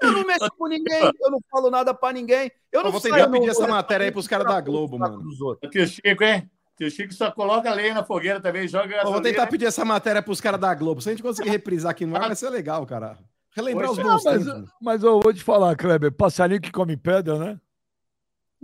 [0.00, 2.50] Eu não mexo com ninguém, eu não falo nada pra ninguém.
[2.70, 5.22] Eu Eu não vou saio tentar pedir essa matéria aí pros caras da Globo, mano.
[5.70, 6.50] Tio Chico, hein?
[6.76, 10.22] Tio Chico só coloca lenha na fogueira também, joga Eu vou tentar pedir essa matéria
[10.22, 11.00] pros caras da Globo.
[11.00, 13.18] Se a gente conseguir reprisar aqui no ar, vai ser legal, cara.
[13.54, 14.10] Relembrar os Pois é.
[14.10, 14.46] bons Não, tempos.
[14.62, 17.60] mas, mas eu vou te falar, Kleber, passarinho que come pedra, né?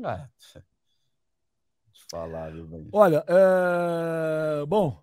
[0.05, 0.62] Ah, eu
[2.11, 2.88] falar, viu, velho?
[2.92, 4.66] Olha, é...
[4.66, 5.02] bom,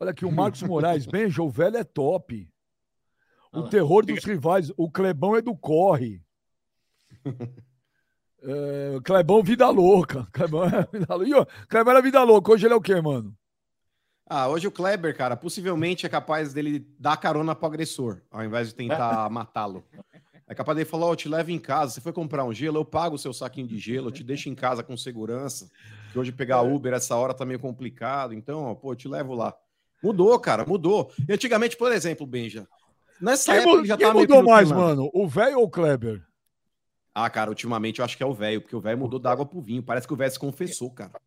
[0.00, 2.48] olha aqui, o Marcos Moraes, Benja, o velho é top.
[3.52, 6.22] O Ah, terror dos rivais, o Clebão é do corre.
[8.42, 10.26] É, Clebão, vida louca.
[10.32, 11.66] Clebão é vida louca.
[11.68, 12.52] Clebão era vida louca.
[12.52, 13.34] Hoje ele é o quê, mano?
[14.28, 18.68] Ah, hoje o Kleber, cara, possivelmente é capaz dele dar carona pro agressor, ao invés
[18.68, 19.84] de tentar matá-lo.
[20.48, 22.78] É capaz dele falar, ó, eu te levo em casa, você foi comprar um gelo,
[22.78, 25.70] eu pago o seu saquinho de gelo, eu te deixo em casa com segurança,
[26.12, 29.34] que hoje pegar Uber essa hora tá meio complicado, então, ó, pô, eu te levo
[29.34, 29.54] lá.
[30.02, 31.12] Mudou, cara, mudou.
[31.28, 32.66] E antigamente, por exemplo, Benja,
[33.20, 35.10] nessa Quem, época já quem tava meio mudou que mais, mano?
[35.12, 36.22] O velho ou o Kleber?
[37.14, 39.46] Ah, cara, ultimamente eu acho que é o velho, porque o velho mudou da água
[39.46, 39.82] pro vinho.
[39.82, 41.18] Parece que o velho se confessou, cara.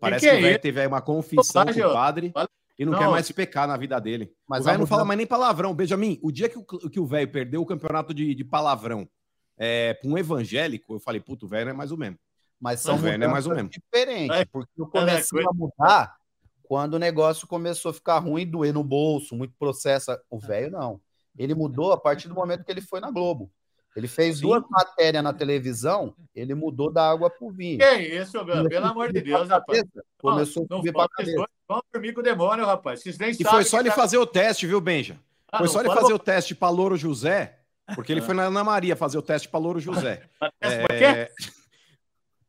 [0.00, 2.32] Parece que que, é o velho teve aí uma confissão com o padre
[2.78, 4.32] e não, Não, quer mais pecar na vida dele.
[4.46, 5.74] Mas o velho não fala mais nem palavrão.
[5.74, 9.08] Benjamin, o dia que o, que o velho perdeu o campeonato de, de palavrão
[9.56, 12.18] é, pra um evangélico, eu falei, puto, o velho não é mais o mesmo.
[12.60, 14.44] Mas são O velho é mais ou diferentes, É.
[14.46, 16.16] porque eu É, comecei coisa- a mudar
[16.62, 20.16] quando o negócio começou a ficar ruim, doer no bolso, muito processo.
[20.30, 21.00] O velho não.
[21.38, 23.50] Ele mudou a partir do momento que ele foi na Globo.
[23.94, 24.42] Ele fez Sim.
[24.42, 27.78] duas matérias na televisão, ele mudou da água pro vinho.
[27.78, 28.68] Que é isso, meu?
[28.68, 29.82] Pelo amor de Deus, rapaz.
[30.18, 31.50] Começou a Não subir fala pra esses cabeça.
[31.68, 33.00] Vão dormir com o demônio, rapaz.
[33.02, 35.18] Vocês nem E foi só ele tá- fazer o teste, viu, Benja?
[35.50, 37.58] Ah, Foi não só ele fazer o teste pra Louro José,
[37.94, 40.22] porque ele foi na Ana Maria fazer o teste pra Louro José.
[40.38, 41.04] Parece pra quê?
[41.04, 41.30] É,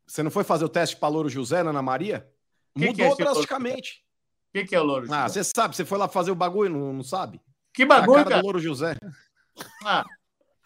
[0.08, 2.28] Você não foi fazer o teste pra Louro José na Ana Maria?
[2.76, 4.04] Que que Mudou é esse Louro drasticamente.
[4.50, 5.06] O que, que é o Louro?
[5.12, 5.44] Ah, José?
[5.44, 7.42] você sabe, você foi lá fazer o bagulho, não, não sabe?
[7.74, 8.42] Que bagulho, cara cara.
[8.42, 8.96] do Louro José.
[9.86, 10.06] Ah,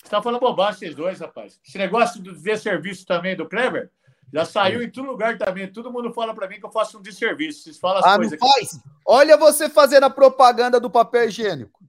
[0.02, 1.60] você tá falando bobagem, vocês dois, rapaz.
[1.68, 3.90] Esse negócio de ver serviço também do Kleber
[4.34, 5.70] já saiu em todo lugar também.
[5.72, 7.64] Todo mundo fala pra mim que eu faço um desserviço.
[7.64, 8.40] Vocês falam as Ah, não coisas.
[8.40, 8.80] faz?
[9.06, 11.80] Olha você fazendo a propaganda do papel higiênico.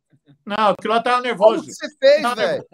[0.44, 1.64] Não, aquilo lá tava Como nervoso.
[1.64, 2.66] que você fez, Tava velho?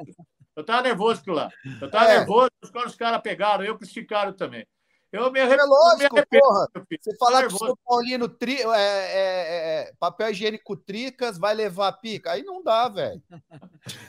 [0.58, 1.48] Eu tava nervoso aquilo lá.
[1.80, 2.18] Eu tava É.
[2.18, 4.66] nervoso, os caras, os caras pegaram, eu que esticaram também.
[5.12, 5.68] Eu me É arrependo.
[5.70, 6.68] lógico, me arrependo, porra.
[7.00, 7.58] Você falar que o.
[7.58, 12.32] São Paulino tri, é, é, é, é, papel higiênico tricas vai levar a pica.
[12.32, 13.22] Aí não dá, velho.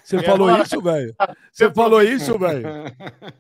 [0.04, 0.64] Você E falou agora?
[0.64, 1.16] isso, velho?
[1.54, 2.68] Você falou isso, velho?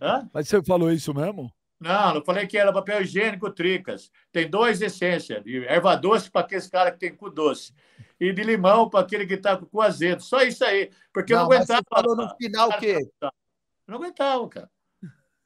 [0.01, 0.29] Hã?
[0.33, 1.51] Mas você falou isso mesmo?
[1.81, 4.09] Não, não falei que era papel higiênico tricas.
[4.31, 7.73] Tem dois essências, erva doce para aqueles caras que tem cu doce
[8.19, 10.21] e de limão para aquele que tá com cu azedo.
[10.21, 12.03] Só isso aí, porque eu não mas você aguentava.
[12.03, 12.97] falou no final o quê?
[13.21, 13.31] Eu
[13.87, 14.69] não aguentava, cara.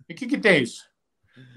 [0.10, 0.84] E o que, que tem isso?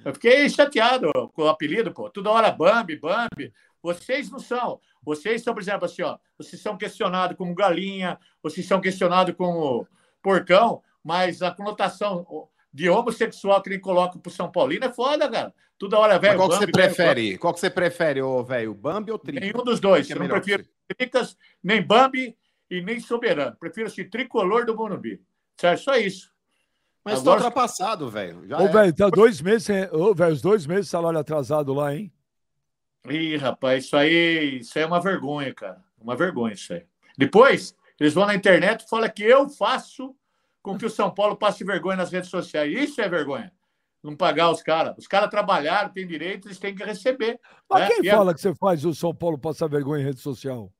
[0.04, 2.10] Eu fiquei chateado com o apelido, pô.
[2.10, 3.52] Toda hora Bambi, Bambi.
[3.82, 4.80] Vocês não são.
[5.02, 6.18] Vocês são, por exemplo, assim, ó.
[6.36, 9.86] Vocês são questionados como galinha, vocês são questionados como
[10.22, 15.54] porcão, mas a conotação de homossexual que ele coloca pro São Paulino é foda, cara.
[15.78, 16.36] Toda hora, velho.
[16.36, 17.38] qual que você Bambi, velho, prefere?
[17.38, 18.74] Qual que você prefere, ô velho?
[18.74, 19.18] Bambi ou.
[19.18, 19.40] Trigo?
[19.40, 20.10] Nenhum dos dois.
[20.10, 20.64] É Eu não prefiro
[20.94, 22.36] Tricas, nem Bambi
[22.70, 23.56] e nem Soberano.
[23.58, 25.20] Prefiro esse tricolor do Morumbi.
[25.56, 25.80] Certo?
[25.82, 26.30] Só isso.
[27.04, 28.46] Mas Agora- tá ultrapassado, velho.
[28.48, 28.68] Já Ô, é.
[28.68, 29.84] velho, tá dois meses sem.
[29.92, 32.12] Ô, velho, os dois meses de salário atrasado lá, hein?
[33.08, 35.82] Ih, rapaz, isso aí, isso aí é uma vergonha, cara.
[36.00, 36.84] Uma vergonha isso aí.
[37.16, 40.14] Depois, eles vão na internet e falam que eu faço
[40.60, 42.72] com que o São Paulo passe vergonha nas redes sociais.
[42.76, 43.52] Isso é vergonha.
[44.02, 44.96] Não pagar os caras.
[44.98, 47.38] Os caras trabalharam, têm direito, eles têm que receber.
[47.70, 50.06] Mas É, quem e a- fala que você faz o São Paulo passar vergonha em
[50.06, 50.72] rede social?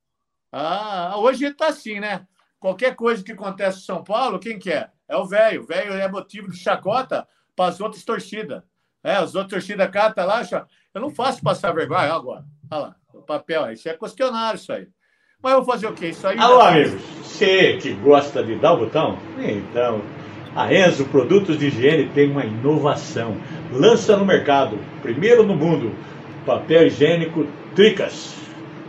[0.51, 2.25] Ah, hoje tá assim, né?
[2.59, 4.89] qualquer coisa que acontece em São Paulo, quem que é?
[5.07, 5.61] É o velho.
[5.61, 8.61] O velho é motivo de chacota para as outras torcidas.
[9.03, 10.41] É, as outras torcidas cata lá,
[10.93, 12.43] eu não faço passar vergonha agora.
[12.69, 14.87] Olha lá, o papel, isso é questionário isso aí.
[15.41, 16.09] Mas eu vou fazer o quê?
[16.09, 16.37] Isso aí.
[16.37, 19.17] Alô, amigos, você que gosta de dar o botão?
[19.37, 20.01] Então,
[20.55, 23.37] a Enzo Produtos de Higiene tem uma inovação.
[23.71, 25.95] Lança no mercado, primeiro no mundo,
[26.45, 27.45] papel higiênico
[27.75, 28.35] Tricas,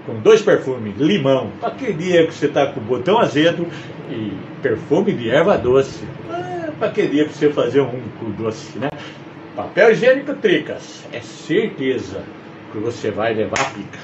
[0.09, 3.67] com dois perfumes, limão, para aquele dia que você está com o botão azedo
[4.11, 4.33] e
[4.63, 6.03] perfume de erva doce.
[6.31, 8.89] Ah, para aquele dia para você fazer um com doce, né?
[9.55, 12.25] Papel higiênico Tricas, é certeza
[12.73, 13.99] que você vai levar a pica.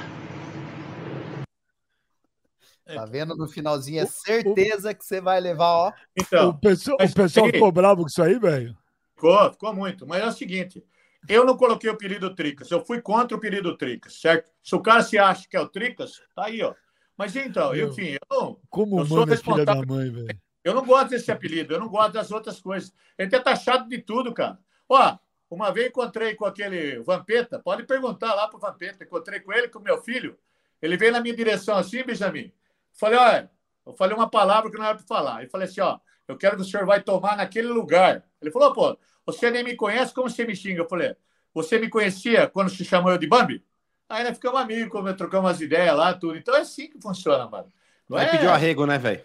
[2.87, 4.03] Tá vendo no finalzinho?
[4.03, 5.93] É certeza que você vai levar, ó.
[6.15, 8.77] Então, o pessoal, o pessoal ficou bravo com isso aí, velho?
[9.15, 10.07] Ficou, ficou muito.
[10.07, 10.85] Mas é o seguinte:
[11.29, 14.51] eu não coloquei o apelido Tricas, eu fui contra o apelido Tricas, certo?
[14.62, 16.75] Se o cara se acha que é o Tricas, tá aí, ó.
[17.16, 19.64] Mas então, Meu, enfim, eu, como eu sou responsável.
[19.64, 20.27] Da mãe.
[20.64, 22.93] Eu não gosto desse apelido, eu não gosto das outras coisas.
[23.18, 24.59] Ele é taxado de tudo, cara.
[24.89, 25.18] Ó,
[25.51, 29.79] uma vez encontrei com aquele Vampeta, pode perguntar lá pro Vampeta, encontrei com ele, com
[29.79, 30.39] o meu filho.
[30.81, 32.53] Ele veio na minha direção assim, Benjamin.
[32.93, 33.51] Falei, olha,
[33.87, 35.41] eu falei uma palavra que não era para falar.
[35.41, 38.25] Ele falei assim, ó, eu quero que o senhor vai tomar naquele lugar.
[38.41, 40.81] Ele falou, pô, você nem me conhece, como você me xinga?
[40.81, 41.16] Eu falei,
[41.53, 43.64] você me conhecia quando se chamou eu de Bambi?
[44.09, 46.37] Aí nós ficamos amigos, trocamos umas ideias lá, tudo.
[46.37, 47.72] Então é assim que funciona, mano.
[48.09, 48.27] Não é...
[48.27, 49.25] pediu arrego, né, velho?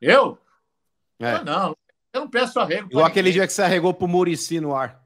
[0.00, 0.38] Eu?
[1.18, 1.32] É.
[1.32, 1.76] Ah, não,
[2.12, 2.88] eu não peço arrego.
[2.90, 5.02] Igual aquele dia que você arregou pro Murici no ar.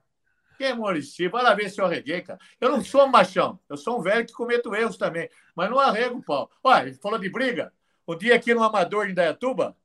[0.58, 1.28] Quem é Murici?
[1.28, 2.38] Vai lá ver se eu arreguei, cara.
[2.60, 3.58] Eu não sou um machão.
[3.68, 5.28] Eu sou um velho que cometo erros também.
[5.54, 6.50] Mas não arrego, pau.
[6.62, 7.72] Olha, ele falou de briga.
[8.06, 9.76] Um dia aqui no Amador, em Dayatuba,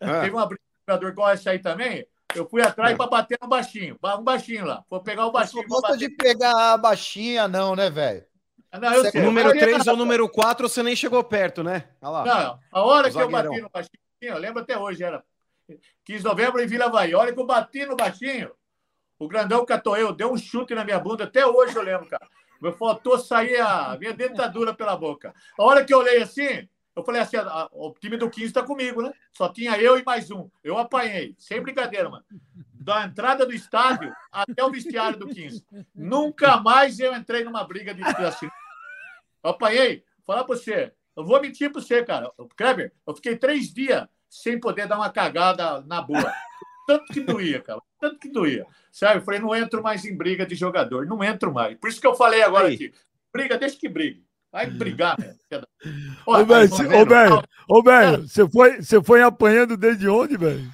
[0.00, 0.20] ah.
[0.20, 2.06] teve uma briga igual essa aí também.
[2.34, 2.96] Eu fui atrás ah.
[2.96, 3.98] para bater no baixinho.
[4.02, 4.84] Um baixinho lá.
[4.88, 5.62] Vou pegar o baixinho.
[5.68, 8.24] Não gosta de pegar a baixinha, não, né, velho?
[8.70, 9.22] Ah, não, eu sei.
[9.22, 11.88] Número 3 ou número 4, você nem chegou perto, né?
[12.00, 12.24] Olha lá.
[12.24, 13.90] Não, a hora que eu bati no baixinho,
[14.22, 15.22] eu lembro até hoje, era
[16.04, 17.16] 15 de novembro em Vila Bahia.
[17.16, 18.50] A hora que eu bati no baixinho,
[19.18, 22.26] o grandão catou eu, deu um chute na minha bunda, até hoje eu lembro, cara.
[22.62, 25.34] Meu faltou sair a minha dentadura pela boca.
[25.58, 28.62] A hora que eu olhei assim, eu falei assim: a, o time do 15 está
[28.62, 29.12] comigo, né?
[29.32, 30.50] Só tinha eu e mais um.
[30.62, 32.24] Eu apanhei, sem brincadeira, mano.
[32.72, 35.64] Da entrada do estádio até o vestiário do 15.
[35.94, 38.48] Nunca mais eu entrei numa briga de assim.
[39.42, 40.04] Eu apanhei.
[40.24, 42.30] Falar para você, eu vou mentir para você, cara.
[42.56, 46.32] Kleber, eu fiquei três dias sem poder dar uma cagada na boa.
[46.86, 47.80] Tanto que doía, cara.
[48.00, 48.66] Tanto que doía.
[48.90, 49.20] Sabe?
[49.20, 51.06] Eu falei, não entro mais em briga de jogador.
[51.06, 51.76] Não entro mais.
[51.78, 52.74] Por isso que eu falei agora Aí.
[52.74, 52.92] aqui.
[53.32, 54.24] Briga, deixa que brigue.
[54.52, 55.66] Vai brigar, velho.
[56.26, 60.70] Ô, velho, ô, velho, você foi, você foi apanhando desde onde, velho?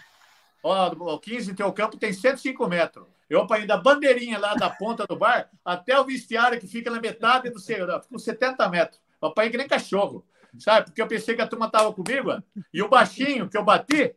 [0.63, 3.07] Ó, o 15 teu campo tem 105 metros.
[3.31, 7.01] Eu apanhei da bandeirinha lá da ponta do bar até o vestiário que fica na
[7.01, 9.01] metade do seu, com 70 metros.
[9.23, 10.27] Eu apanhei que nem cachorro,
[10.59, 10.87] sabe?
[10.87, 14.15] Porque eu pensei que a turma tava comigo, e o baixinho que eu bati,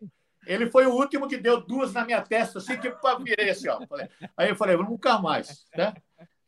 [0.48, 3.68] ele foi o último que deu duas na minha testa, assim, que eu virei assim,
[3.68, 3.80] ó.
[4.36, 5.94] Aí eu falei, nunca mais, né?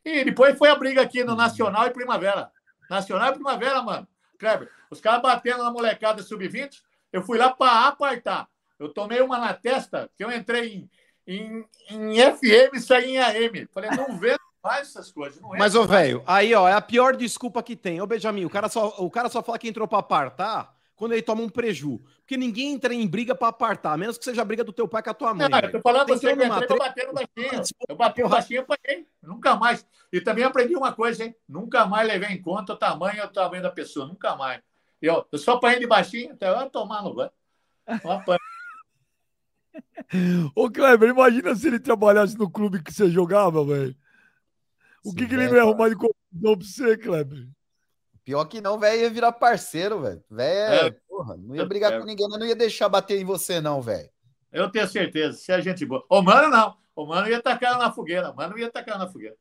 [0.04, 2.50] E depois foi a briga aqui no Nacional e Primavera.
[2.90, 4.08] Nacional e Primavera, mano.
[4.38, 6.82] Kleber, os caras batendo na molecada sub-20,
[7.12, 8.48] eu fui lá para apartar.
[8.80, 10.90] Eu tomei uma na testa, que eu entrei
[11.28, 13.68] em, em, em FM e saí em AM.
[13.74, 15.42] Falei, não vendo mais essas coisas.
[15.58, 18.02] Mas, ô, velho, aí, ó, é a pior desculpa que tem.
[18.02, 21.22] Ô, Benjamin, o cara só, o cara só fala que entrou para apartar quando ele
[21.22, 22.00] toma um preju.
[22.20, 24.88] Porque ninguém entra em briga para apartar, a menos que seja a briga do teu
[24.88, 25.50] pai com a tua mãe.
[25.50, 26.78] Não, eu tô falando você que eu tre...
[26.78, 27.64] bater no baixinho.
[27.90, 29.08] Eu bati no baixinho e apanhei.
[29.22, 29.86] Nunca mais.
[30.12, 31.36] E também aprendi uma coisa, hein?
[31.48, 34.06] Nunca mais levei em conta o tamanho e o tamanho da pessoa.
[34.06, 34.62] Nunca mais.
[35.02, 37.32] Eu, eu só apanhei de baixinho, até eu tomar no banho.
[40.56, 43.96] Ô, Kleber, imagina se ele trabalhasse no clube que você jogava, velho.
[45.04, 47.48] O que, que ele não ia arrumar de confusão pra você, Kleber?
[48.24, 50.24] Pior que não, velho, ia virar parceiro, velho.
[50.30, 52.00] Velho, é, porra, não ia brigar é.
[52.00, 54.10] com ninguém, mas não ia deixar bater em você, não, velho.
[54.52, 56.06] Eu tenho certeza, se a gente boa.
[56.10, 56.76] O mano não.
[56.96, 58.32] O mano ia tacar na fogueira.
[58.32, 59.36] O mano ia tacar na fogueira.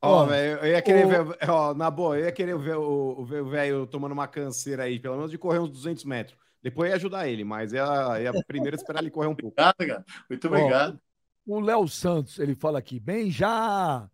[0.00, 1.08] Ó, oh, velho, eu ia querer o...
[1.08, 5.16] ver, ó, na boa, eu ia querer ver o velho tomando uma canseira aí, pelo
[5.16, 6.38] menos de correr uns 200 metros.
[6.62, 7.84] Depois ia ajudar ele, mas ia,
[8.20, 9.54] ia primeiro esperar ele correr um pouco.
[9.58, 10.04] Obrigado, cara.
[10.28, 11.00] Muito obrigado.
[11.46, 14.08] o Léo Santos, ele fala aqui, bem já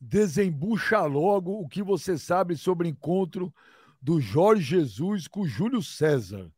[0.00, 3.52] desembucha logo o que você sabe sobre o encontro
[4.00, 6.52] do Jorge Jesus com o Júlio César.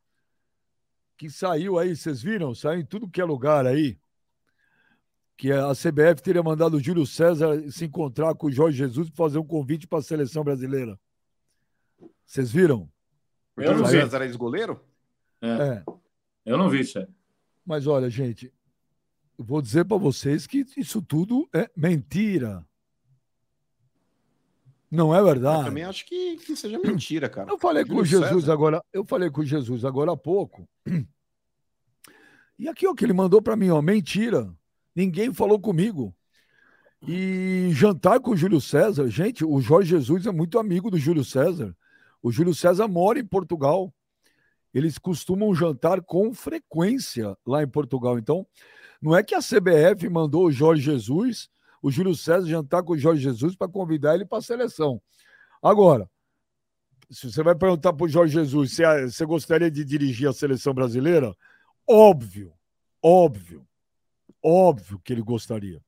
[1.16, 2.54] Que saiu aí, vocês viram?
[2.54, 3.98] Saiu em tudo que é lugar aí.
[5.36, 9.16] Que a CBF teria mandado o Júlio César se encontrar com o Jorge Jesus para
[9.16, 10.98] fazer um convite para a seleção brasileira.
[12.24, 12.90] Vocês viram?
[13.56, 14.80] O Júlio César é ex-goleiro?
[15.40, 15.48] É.
[15.48, 15.84] é.
[16.44, 17.06] Eu não vi isso aí.
[17.64, 18.52] Mas olha, gente,
[19.38, 22.66] eu vou dizer para vocês que isso tudo é mentira.
[24.90, 25.60] Não é verdade?
[25.60, 27.50] Eu também acho que, que seja mentira, cara.
[27.50, 28.52] Eu falei com Jesus César.
[28.52, 30.68] agora, eu falei com Jesus agora há pouco.
[32.58, 34.50] E aqui, o que ele mandou para mim, ó, mentira.
[34.94, 36.14] Ninguém falou comigo.
[37.06, 41.22] E jantar com o Júlio César, gente, o Jorge Jesus é muito amigo do Júlio
[41.22, 41.76] César.
[42.22, 43.92] O Júlio César mora em Portugal.
[44.72, 48.18] Eles costumam jantar com frequência lá em Portugal.
[48.18, 48.46] Então,
[49.00, 51.48] não é que a CBF mandou o Jorge Jesus,
[51.82, 55.00] o Júlio César jantar com o Jorge Jesus para convidar ele para a seleção.
[55.62, 56.08] Agora,
[57.10, 60.74] se você vai perguntar para o Jorge Jesus se você gostaria de dirigir a seleção
[60.74, 61.34] brasileira,
[61.88, 62.52] óbvio,
[63.02, 63.66] óbvio,
[64.42, 65.80] óbvio que ele gostaria.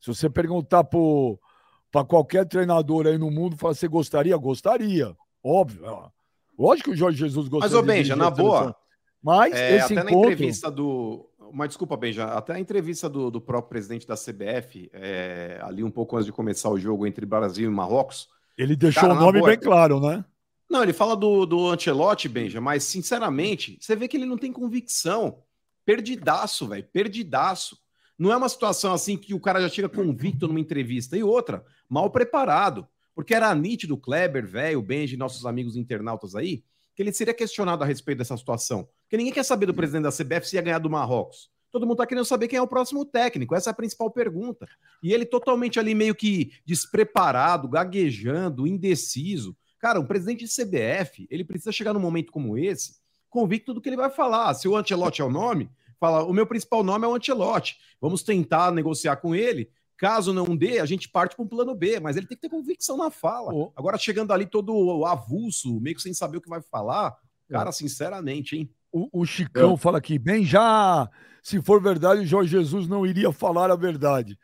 [0.00, 4.36] Se você perguntar para qualquer treinador aí no mundo, falar, você gostaria?
[4.36, 6.10] Gostaria, óbvio.
[6.58, 7.76] Lógico que o Jorge Jesus gostaria.
[7.76, 8.74] Mas, ô Benja, na boa.
[9.22, 10.20] Mas é, esse até encontro...
[10.20, 11.29] na entrevista do.
[11.52, 15.90] Mas desculpa, Benja, até a entrevista do, do próprio presidente da CBF, é, ali um
[15.90, 18.28] pouco antes de começar o jogo entre Brasil e Marrocos.
[18.56, 20.24] Ele deixou cara, o nome boa, bem claro, né?
[20.68, 24.52] Não, ele fala do, do Ancelotti, Benja, mas sinceramente, você vê que ele não tem
[24.52, 25.42] convicção.
[25.84, 27.76] Perdidaço, velho, perdidaço.
[28.18, 31.16] Não é uma situação assim que o cara já chega convicto numa entrevista.
[31.16, 32.86] E outra, mal preparado.
[33.14, 36.62] Porque era nítido, Kleber, velho, Benji, nossos amigos internautas aí,
[36.94, 38.88] que ele seria questionado a respeito dessa situação.
[39.10, 41.50] Porque ninguém quer saber do presidente da CBF se ia ganhar do Marrocos.
[41.68, 43.56] Todo mundo tá querendo saber quem é o próximo técnico.
[43.56, 44.68] Essa é a principal pergunta.
[45.02, 49.56] E ele totalmente ali meio que despreparado, gaguejando, indeciso.
[49.80, 53.88] Cara, um presidente de CBF, ele precisa chegar num momento como esse, convicto do que
[53.88, 54.54] ele vai falar.
[54.54, 57.78] Se o Ancelotti é o nome, fala: o meu principal nome é o Ancelotti.
[58.00, 59.72] Vamos tentar negociar com ele.
[59.96, 62.48] Caso não dê, a gente parte para um plano B, mas ele tem que ter
[62.48, 63.52] convicção na fala.
[63.52, 63.72] Oh.
[63.74, 68.56] Agora, chegando ali todo avulso, meio que sem saber o que vai falar, cara, sinceramente,
[68.56, 68.70] hein?
[68.92, 69.76] O, o Chicão é.
[69.76, 71.08] fala aqui, bem já,
[71.42, 74.38] se for verdade, o Jorge Jesus não iria falar a verdade.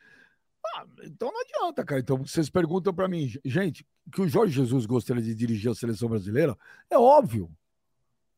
[0.74, 2.00] Ah, então não adianta, cara.
[2.00, 6.08] Então vocês perguntam para mim, gente, que o Jorge Jesus gostaria de dirigir a seleção
[6.08, 6.56] brasileira?
[6.90, 7.50] É óbvio.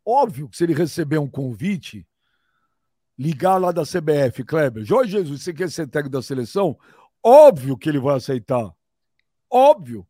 [0.04, 2.06] Óbvio que se ele receber um convite,
[3.18, 6.78] ligar lá da CBF, Kleber, Jorge Jesus, você quer ser técnico da seleção?
[7.22, 8.72] Óbvio que ele vai aceitar.
[9.50, 10.06] Óbvio.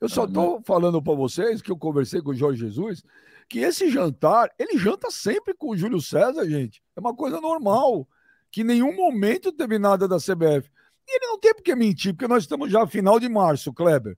[0.00, 3.02] Eu só estou ah, falando para vocês que eu conversei com o Jorge Jesus
[3.50, 6.80] que esse jantar, ele janta sempre com o Júlio César, gente.
[6.96, 8.08] É uma coisa normal.
[8.48, 10.70] Que em nenhum momento teve nada da CBF.
[11.06, 14.16] E ele não tem por que mentir, porque nós estamos já final de março, Kleber.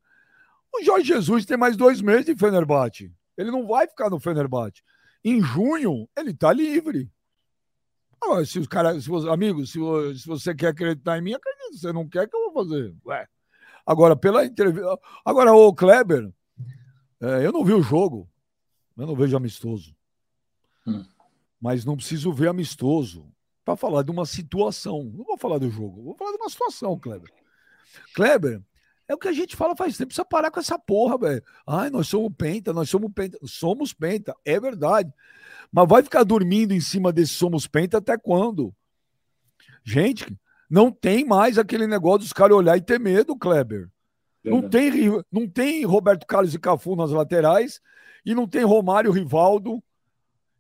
[0.70, 3.10] O Jorge Jesus tem mais dois meses de Fenerbahçe.
[3.36, 4.82] Ele não vai ficar no Fenerbahçe.
[5.24, 7.10] Em junho, ele está livre.
[8.20, 9.78] Agora, se os caras, se os, amigos, se,
[10.18, 11.72] se, você quer acreditar em mim, acredita.
[11.72, 12.94] Se você não quer, que eu vou fazer?
[13.06, 13.26] Ué.
[13.86, 14.98] Agora, pela entrevista.
[15.24, 16.32] Agora, o Kleber,
[17.20, 18.28] é, eu não vi o jogo.
[18.96, 19.96] Eu não vejo amistoso.
[20.86, 21.04] Hum.
[21.60, 23.32] Mas não preciso ver amistoso
[23.64, 25.04] para falar de uma situação.
[25.04, 27.32] Não vou falar do jogo, vou falar de uma situação, Kleber.
[28.14, 28.60] Kleber,
[29.08, 30.08] é o que a gente fala faz tempo.
[30.08, 31.42] Precisa parar com essa porra, velho.
[31.66, 33.38] Ai, nós somos penta, nós somos penta.
[33.44, 35.12] Somos penta, é verdade.
[35.70, 38.74] Mas vai ficar dormindo em cima desse somos penta até quando?
[39.84, 40.26] Gente,
[40.72, 43.90] não tem mais aquele negócio dos caras olhar e ter medo, Kleber.
[44.42, 44.90] Não tem,
[45.30, 47.78] não tem Roberto Carlos e Cafu nas laterais
[48.24, 49.82] e não tem Romário, Rivaldo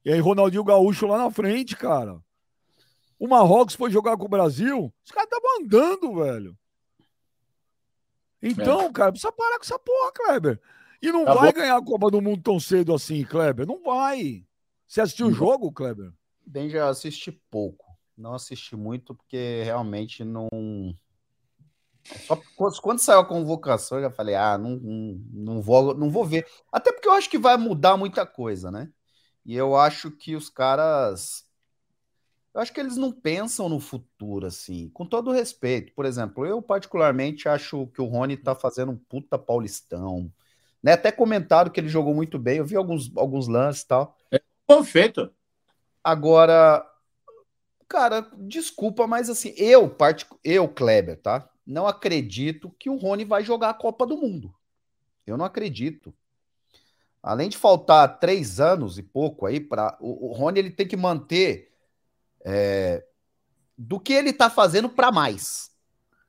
[0.04, 2.20] e aí Ronaldinho Gaúcho lá na frente, cara.
[3.18, 6.58] O Marrocos foi jogar com o Brasil, os caras estavam andando, velho.
[8.42, 8.92] Então, é.
[8.92, 10.60] cara, precisa parar com essa porra, Kleber.
[11.00, 11.58] E não tá vai bom.
[11.58, 13.66] ganhar a Copa do Mundo tão cedo assim, Kleber.
[13.66, 14.44] Não vai.
[14.86, 16.12] Você assistiu o jogo, Kleber?
[16.46, 17.81] Bem, já assisti pouco.
[18.16, 20.48] Não assisti muito, porque realmente não.
[22.26, 26.24] Só quando saiu a convocação, eu já falei, ah, não, não, não, vou, não vou
[26.24, 26.46] ver.
[26.70, 28.90] Até porque eu acho que vai mudar muita coisa, né?
[29.46, 31.46] E eu acho que os caras
[32.54, 35.92] eu acho que eles não pensam no futuro, assim, com todo respeito.
[35.94, 40.30] Por exemplo, eu particularmente acho que o Rony tá fazendo um puta paulistão.
[40.82, 40.92] Né?
[40.92, 44.18] Até comentaram que ele jogou muito bem, eu vi alguns, alguns lances e tal.
[44.30, 45.32] É perfeito.
[46.04, 46.84] Agora,
[47.92, 50.26] cara, desculpa, mas assim, eu, part...
[50.42, 51.46] eu, Kleber, tá?
[51.66, 54.52] Não acredito que o Rony vai jogar a Copa do Mundo.
[55.26, 56.14] Eu não acredito.
[57.22, 60.96] Além de faltar três anos e pouco aí, para o, o Rony ele tem que
[60.96, 61.70] manter
[62.42, 63.04] é,
[63.76, 65.70] do que ele está fazendo para mais.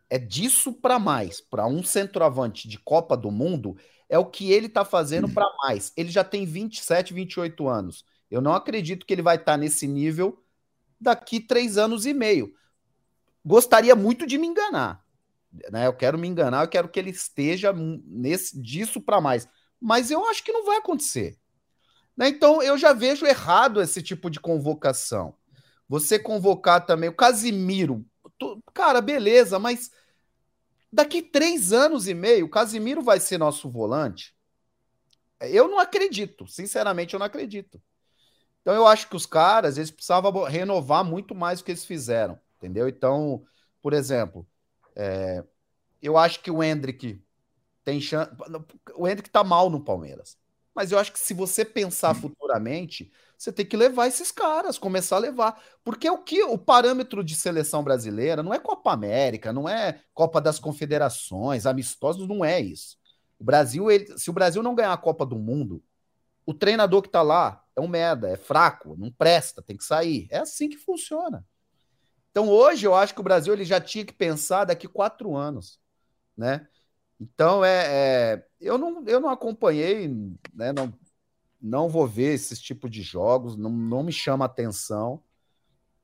[0.10, 1.40] É disso para mais.
[1.40, 3.78] Para um centroavante de Copa do Mundo,
[4.10, 5.94] é o que ele está fazendo para mais.
[5.96, 8.04] Ele já tem 27, 28 anos.
[8.30, 10.43] Eu não acredito que ele vai estar tá nesse nível
[11.04, 12.54] daqui três anos e meio.
[13.46, 15.04] Gostaria muito de me enganar.
[15.72, 15.86] Né?
[15.86, 19.48] Eu quero me enganar, eu quero que ele esteja nesse, disso para mais.
[19.80, 21.38] Mas eu acho que não vai acontecer.
[22.16, 22.30] Né?
[22.30, 25.36] Então eu já vejo errado esse tipo de convocação.
[25.88, 28.06] Você convocar também o Casimiro.
[28.74, 29.92] Cara, beleza, mas
[30.92, 34.36] daqui três anos e meio, o Casimiro vai ser nosso volante?
[35.40, 37.82] Eu não acredito, sinceramente, eu não acredito.
[38.64, 42.40] Então eu acho que os caras, eles precisavam renovar muito mais do que eles fizeram,
[42.58, 42.88] entendeu?
[42.88, 43.44] Então,
[43.82, 44.48] por exemplo,
[44.96, 45.44] é,
[46.02, 47.22] eu acho que o Hendrick
[47.84, 48.32] tem chance.
[48.96, 50.38] O Hendrick tá mal no Palmeiras.
[50.74, 55.18] Mas eu acho que se você pensar futuramente, você tem que levar esses caras, começar
[55.18, 55.62] a levar.
[55.84, 60.42] Porque o que o parâmetro de seleção brasileira não é Copa América, não é Copa
[60.42, 62.98] das Confederações, amistosos, não é isso.
[63.38, 65.84] O Brasil, ele, se o Brasil não ganhar a Copa do Mundo,
[66.46, 70.28] o treinador que tá lá é um merda, é fraco, não presta, tem que sair.
[70.30, 71.46] É assim que funciona.
[72.32, 75.80] Então hoje eu acho que o Brasil ele já tinha que pensar daqui quatro anos,
[76.36, 76.68] né?
[77.20, 80.08] Então é, é, eu, não, eu não acompanhei,
[80.54, 80.74] né?
[80.74, 80.94] Não,
[81.62, 85.24] não vou ver esses tipos de jogos, não, não me chama atenção.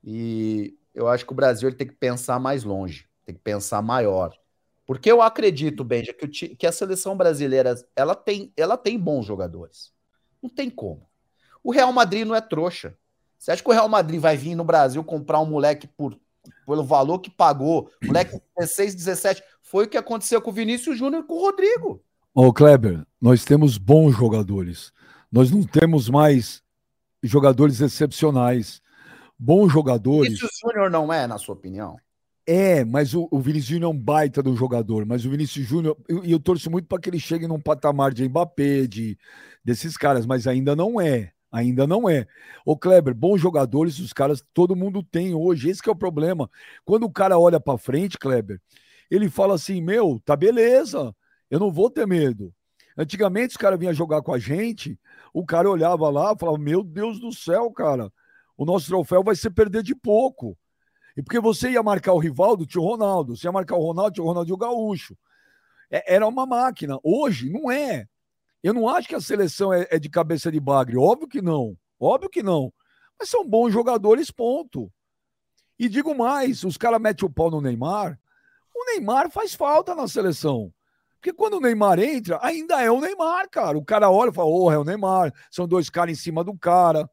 [0.03, 3.81] E eu acho que o Brasil ele tem que pensar mais longe, tem que pensar
[3.81, 4.37] maior.
[4.85, 9.91] Porque eu acredito, Benja, que, que a seleção brasileira ela tem, ela tem bons jogadores.
[10.41, 11.08] Não tem como.
[11.63, 12.95] O Real Madrid não é trouxa.
[13.37, 16.19] Você acha que o Real Madrid vai vir no Brasil comprar um moleque por,
[16.65, 17.89] pelo valor que pagou?
[18.03, 19.43] Moleque 16, 17.
[19.61, 22.03] Foi o que aconteceu com o Vinícius Júnior e com o Rodrigo.
[22.33, 24.91] Ô, Kleber, nós temos bons jogadores.
[25.31, 26.61] Nós não temos mais
[27.23, 28.81] jogadores excepcionais.
[29.37, 30.27] Bons jogadores.
[30.27, 31.97] Vinícius Júnior não é, na sua opinião?
[32.45, 35.05] É, mas o, o Vinícius Júnior é um baita do jogador.
[35.05, 38.13] Mas o Vinícius Júnior, e eu, eu, torço muito para que ele chegue num patamar
[38.13, 39.17] de Mbappé, de,
[39.63, 41.31] desses caras, mas ainda não é.
[41.51, 42.27] Ainda não é.
[42.65, 45.69] Ô Kleber, bons jogadores, os caras, todo mundo tem hoje.
[45.69, 46.49] Esse é o problema.
[46.85, 48.61] Quando o cara olha para frente, Kleber,
[49.09, 51.15] ele fala assim: Meu, tá beleza,
[51.49, 52.53] eu não vou ter medo.
[52.97, 54.99] Antigamente, os caras vinham jogar com a gente,
[55.33, 58.11] o cara olhava lá falava: Meu Deus do céu, cara,
[58.55, 60.57] o nosso troféu vai ser perder de pouco.
[61.17, 63.35] E porque você ia marcar o Rivaldo, tinha o Ronaldo.
[63.35, 65.17] Você ia marcar o Ronaldo, tinha o Ronaldinho Gaúcho.
[65.89, 66.99] É, era uma máquina.
[67.03, 68.07] Hoje, não é.
[68.63, 70.97] Eu não acho que a seleção é, é de cabeça de bagre.
[70.97, 71.77] Óbvio que não.
[71.99, 72.73] Óbvio que não.
[73.17, 74.91] Mas são bons jogadores, ponto.
[75.77, 78.19] E digo mais: os caras metem o pau no Neymar.
[78.75, 80.73] O Neymar faz falta na seleção.
[81.15, 83.77] Porque quando o Neymar entra, ainda é o Neymar, cara.
[83.77, 85.33] O cara olha e fala, oh, é o Neymar.
[85.51, 87.09] São dois caras em cima do cara.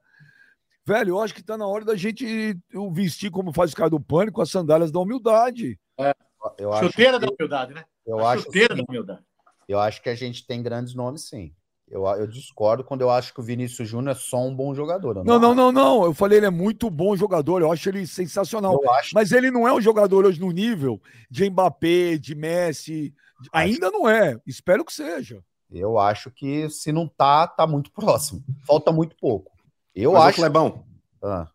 [0.86, 2.56] Velho, eu acho que tá na hora da gente
[2.92, 5.76] vestir como faz o cara do pânico, as sandálias da humildade.
[5.98, 6.14] É.
[6.56, 7.26] Eu chuteira que...
[7.26, 7.84] da humildade, né?
[8.06, 9.24] Eu a acho chuteira da humildade.
[9.68, 11.52] Eu acho que a gente tem grandes nomes, sim.
[11.88, 15.24] Eu, eu discordo quando eu acho que o Vinícius Júnior é só um bom jogador.
[15.24, 17.62] Não, não, não, não, Eu falei ele é muito bom jogador.
[17.62, 18.80] Eu acho ele sensacional.
[18.90, 19.14] Acho...
[19.14, 21.00] Mas ele não é um jogador hoje no nível
[21.30, 23.14] de Mbappé, de Messi.
[23.52, 24.36] Ainda não é.
[24.44, 25.44] Espero que seja.
[25.70, 28.42] Eu acho que se não tá, tá muito próximo.
[28.66, 29.52] Falta muito pouco.
[29.94, 30.36] Eu Mas, acho.
[30.38, 30.84] Clebão,
[31.22, 31.48] ah.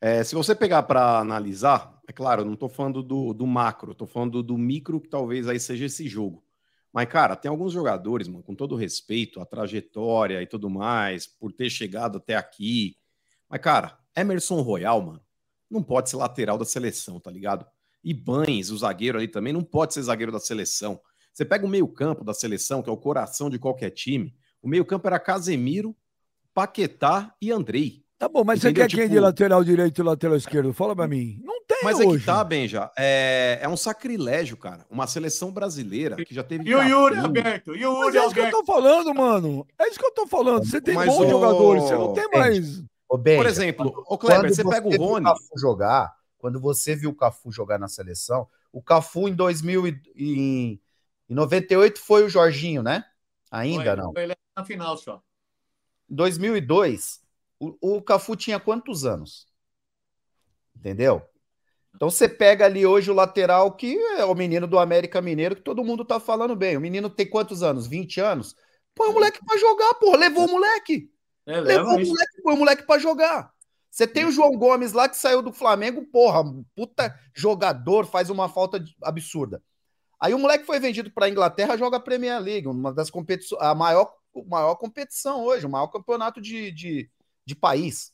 [0.00, 3.92] é, se você pegar para analisar, é claro, eu não estou falando do, do macro,
[3.92, 6.44] estou falando do micro, que talvez aí seja esse jogo.
[6.92, 11.52] Mas, cara, tem alguns jogadores, mano, com todo respeito, a trajetória e tudo mais, por
[11.52, 12.96] ter chegado até aqui.
[13.48, 15.22] Mas, cara, Emerson Royal, mano,
[15.70, 17.66] não pode ser lateral da seleção, tá ligado?
[18.02, 21.00] E Banes, o zagueiro ali também, não pode ser zagueiro da seleção.
[21.32, 24.34] Você pega o meio-campo da seleção, que é o coração de qualquer time.
[24.62, 25.94] O meio-campo era Casemiro,
[26.54, 28.04] Paquetá e Andrei.
[28.18, 28.74] Tá bom, mas Entendeu?
[28.74, 29.02] você quer tipo...
[29.02, 30.72] quem de lateral direito e lateral esquerdo?
[30.72, 31.40] Fala pra mim.
[31.44, 32.16] Não tem Mas hoje.
[32.16, 32.90] é que tá, Benja.
[32.98, 34.84] É, é um sacrilégio, cara.
[34.90, 36.68] Uma seleção brasileira que já teve.
[36.68, 37.76] E o Yuri Alberto?
[37.76, 39.64] E o Yuri mas é isso que eu tô falando, mano.
[39.78, 40.64] É isso que eu tô falando.
[40.64, 41.30] Você tem mas bons o...
[41.30, 42.82] jogadores, você não tem mais.
[43.08, 45.24] Ô, Benja, Por exemplo, o Kleber, você pega o Rony.
[45.24, 49.86] O Cafu jogar, quando você viu o Cafu jogar na seleção, o Cafu em 2000
[49.86, 50.80] e, em,
[51.30, 53.04] em 98 foi o Jorginho, né?
[53.48, 54.12] Ainda foi, não.
[54.12, 55.22] Foi ele na final só.
[56.10, 57.20] Em 2002,
[57.60, 59.46] o, o Cafu tinha quantos anos?
[60.76, 61.22] Entendeu?
[61.94, 65.62] Então você pega ali hoje o lateral que é o menino do América Mineiro, que
[65.62, 66.76] todo mundo tá falando bem.
[66.76, 67.86] O menino tem quantos anos?
[67.86, 68.54] 20 anos?
[68.94, 70.16] Põe o moleque para jogar, porra.
[70.16, 71.10] Levou o moleque.
[71.46, 73.52] É, Levou o moleque, põe o moleque para jogar.
[73.90, 76.44] Você tem o João Gomes lá que saiu do Flamengo, porra,
[76.76, 79.62] puta jogador, faz uma falta absurda.
[80.20, 83.74] Aí o moleque foi vendido para Inglaterra, joga a Premier League, uma das competições, a
[83.74, 84.12] maior,
[84.46, 87.10] maior competição hoje, o maior campeonato de, de,
[87.48, 88.12] de país.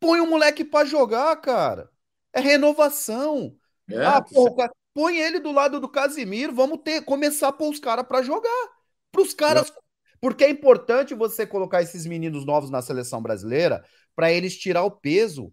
[0.00, 1.90] Põe o moleque para jogar, cara.
[2.32, 3.54] É renovação.
[3.88, 7.78] É, ah, porra, põe ele do lado do Casimiro, vamos ter começar a pôr os
[7.78, 8.68] caras para jogar.
[9.12, 9.72] Para os caras.
[10.20, 13.84] Porque é importante você colocar esses meninos novos na seleção brasileira
[14.14, 15.52] para eles tirar o peso.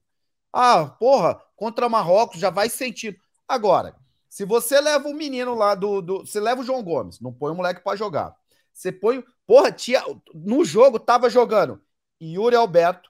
[0.52, 3.18] Ah, porra, contra Marrocos já vai sentindo.
[3.46, 3.96] Agora,
[4.30, 6.20] se você leva o menino lá do, do.
[6.20, 8.34] Você leva o João Gomes, não põe o moleque para jogar.
[8.72, 9.24] Você põe.
[9.46, 10.02] Porra, tia,
[10.34, 11.82] no jogo tava jogando
[12.22, 13.10] Yuri Alberto,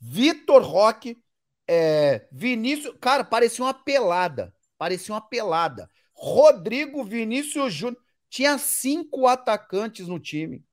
[0.00, 1.22] Vitor Roque,
[1.68, 2.96] é, Vinícius.
[3.00, 4.54] Cara, parecia uma pelada.
[4.78, 5.90] Parecia uma pelada.
[6.12, 8.02] Rodrigo Vinícius Júnior.
[8.28, 10.64] Tinha cinco atacantes no time.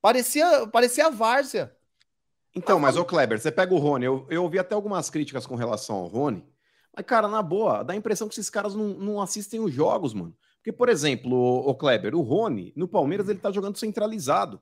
[0.00, 1.74] Parecia, parecia a várzea.
[2.54, 5.54] Então, mas ô Kleber, você pega o Rony, eu, eu ouvi até algumas críticas com
[5.54, 6.44] relação ao Rony,
[6.94, 10.12] mas, cara, na boa, dá a impressão que esses caras não, não assistem os jogos,
[10.12, 10.34] mano.
[10.56, 14.60] Porque, por exemplo, o, o Kleber, o Rony, no Palmeiras, ele tá jogando centralizado.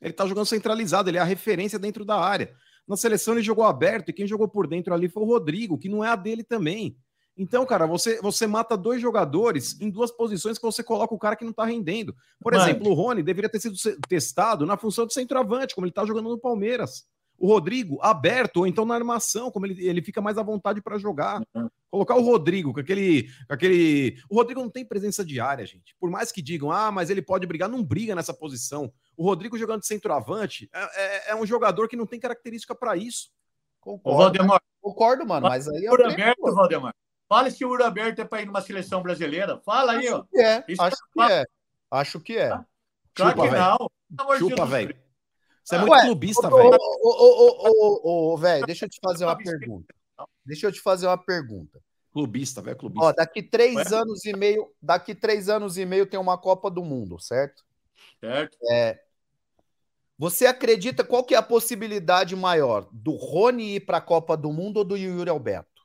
[0.00, 2.54] Ele tá jogando centralizado, ele é a referência dentro da área.
[2.86, 5.88] Na seleção ele jogou aberto e quem jogou por dentro ali foi o Rodrigo, que
[5.88, 6.96] não é a dele também.
[7.36, 11.36] Então, cara, você, você mata dois jogadores em duas posições que você coloca o cara
[11.36, 12.14] que não tá rendendo.
[12.40, 12.64] Por Mano.
[12.64, 13.76] exemplo, o Rony deveria ter sido
[14.08, 17.04] testado na função de centroavante, como ele tá jogando no Palmeiras.
[17.38, 20.98] O Rodrigo aberto, ou então na armação, como ele, ele fica mais à vontade para
[20.98, 21.42] jogar.
[21.54, 21.68] Uhum.
[21.90, 24.16] Colocar o Rodrigo com aquele, com aquele.
[24.30, 25.94] O Rodrigo não tem presença de área, gente.
[26.00, 28.92] Por mais que digam, ah, mas ele pode brigar, não briga nessa posição.
[29.16, 32.96] O Rodrigo jogando de centroavante é, é- é um jogador que não tem característica para
[32.96, 33.30] isso.
[33.82, 36.94] Ô, Concordo, Valdemar, concordo, mano, mas aí é o aberto, Valdemar.
[37.28, 39.60] Fala se o Uro aberto é para ir numa seleção brasileira.
[39.64, 40.16] Fala aí, ó.
[40.18, 41.44] Acho que é, Isso acho que é.
[41.90, 42.48] Acho que é.
[43.14, 43.64] Claro Chupa, que velho.
[43.64, 44.38] não.
[44.38, 44.96] Chupa, velho.
[45.66, 46.78] Você é muito ué, clubista, velho.
[47.02, 49.92] ô, ô, velho, deixa eu te fazer uma pergunta.
[50.44, 51.82] Deixa eu te fazer uma pergunta.
[52.12, 53.04] Clubista, velho, clubista.
[53.04, 53.98] Ó, daqui três Ué?
[53.98, 57.64] anos e meio, daqui três anos e meio tem uma Copa do Mundo, certo?
[58.20, 58.56] Certo?
[60.16, 64.52] Você acredita qual que é a possibilidade maior do Rony ir para a Copa do
[64.52, 65.82] Mundo ou do Yuri Alberto?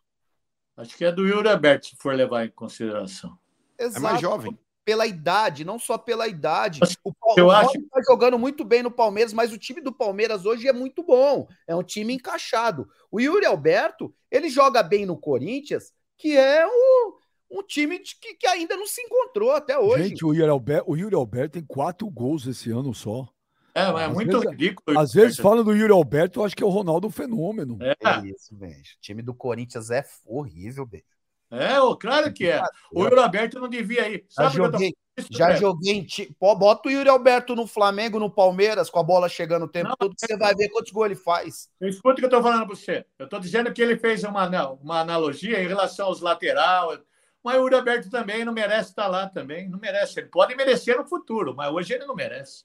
[0.77, 3.36] Acho que é do Yuri Aberto, se for levar em consideração.
[3.79, 4.57] É mais jovem.
[4.91, 6.79] Pela idade, não só pela idade.
[7.03, 9.79] O, Pal- eu o acho- Rony tá jogando muito bem no Palmeiras, mas o time
[9.79, 11.47] do Palmeiras hoje é muito bom.
[11.65, 12.89] É um time encaixado.
[13.09, 17.13] O Yuri Alberto, ele joga bem no Corinthians, que é um,
[17.59, 20.09] um time de- que, que ainda não se encontrou até hoje.
[20.09, 23.29] Gente, o Yuri, Alberto, o Yuri Alberto tem quatro gols esse ano só.
[23.73, 24.99] É, mas é Às muito vezes- ridículo.
[24.99, 27.77] Às vezes falam do Yuri Alberto, eu acho que é o Ronaldo Fenômeno.
[27.81, 28.73] É, É isso, velho.
[28.75, 31.03] O time do Corinthians é horrível, velho.
[31.51, 32.61] É, ô, claro que é.
[32.91, 34.25] O Yuri Aberto não devia ir.
[34.29, 35.37] Já Sabe tô joguei, falando?
[35.37, 35.59] já Velho?
[35.59, 36.35] joguei em ti...
[36.39, 39.95] Bota o Yuri Alberto no Flamengo, no Palmeiras, com a bola chegando o tempo Não,
[39.97, 41.69] todo, que você vai ver quantos gols ele faz.
[41.81, 43.05] Escuta o que eu estou falando para você.
[43.19, 46.97] Eu estou dizendo que ele fez uma, não, uma analogia em relação aos lateral.
[47.43, 49.67] Mas o Yuri Aberto também não merece estar lá também.
[49.69, 50.19] Não merece.
[50.19, 52.63] Ele pode merecer no futuro, mas hoje ele não merece.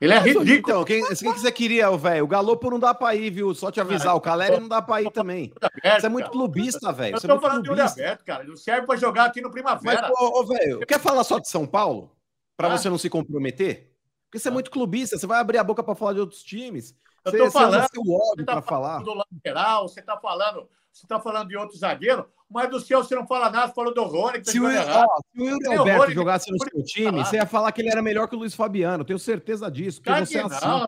[0.00, 0.50] Ele é ridículo.
[0.50, 2.24] Então, quem, quem que você queria, velho?
[2.24, 3.54] O Galopo não dá pra ir, viu?
[3.54, 4.14] Só te avisar.
[4.14, 5.52] O Caleri não dá pra ir também.
[5.60, 7.16] Aberto, Você é muito clubista, velho.
[7.16, 8.02] Eu Você é muito falando de Yuri clubista.
[8.02, 8.44] Aberto, cara.
[8.44, 10.10] Não serve para jogar aqui no Mas, Primavera.
[10.18, 12.12] ô, ô, velho, quer falar só de São Paulo?
[12.56, 12.76] Pra Ah.
[12.78, 13.92] você não se comprometer?
[14.28, 14.54] Porque você é Ah.
[14.54, 16.94] muito clubista, você vai abrir a boca pra falar de outros times.
[17.24, 18.88] Eu Você, tô você falando, Você ódio está pra falar.
[19.00, 23.02] falando do lateral, você está falando, você tá falando de outro zagueiro, mas do seu
[23.02, 25.78] você não fala nada, você falou do Rony, que tá Se o, ó, se o
[25.78, 27.24] Alberto horror, jogasse no seu time, falar.
[27.24, 29.04] você ia falar que ele era melhor que o Luiz Fabiano.
[29.04, 30.84] Tenho certeza disso, porque você é assim.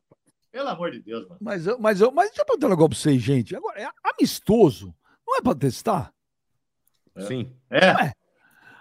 [0.51, 1.39] Pelo amor de Deus, mano.
[1.41, 3.55] Mas, eu- mas, eu, mas deixa eu perguntar um negócio pra vocês, gente.
[3.55, 4.95] Agora, é amistoso.
[5.27, 6.11] Não é pra testar?
[7.27, 7.53] Sim.
[7.71, 7.87] É.
[7.93, 8.13] Ué.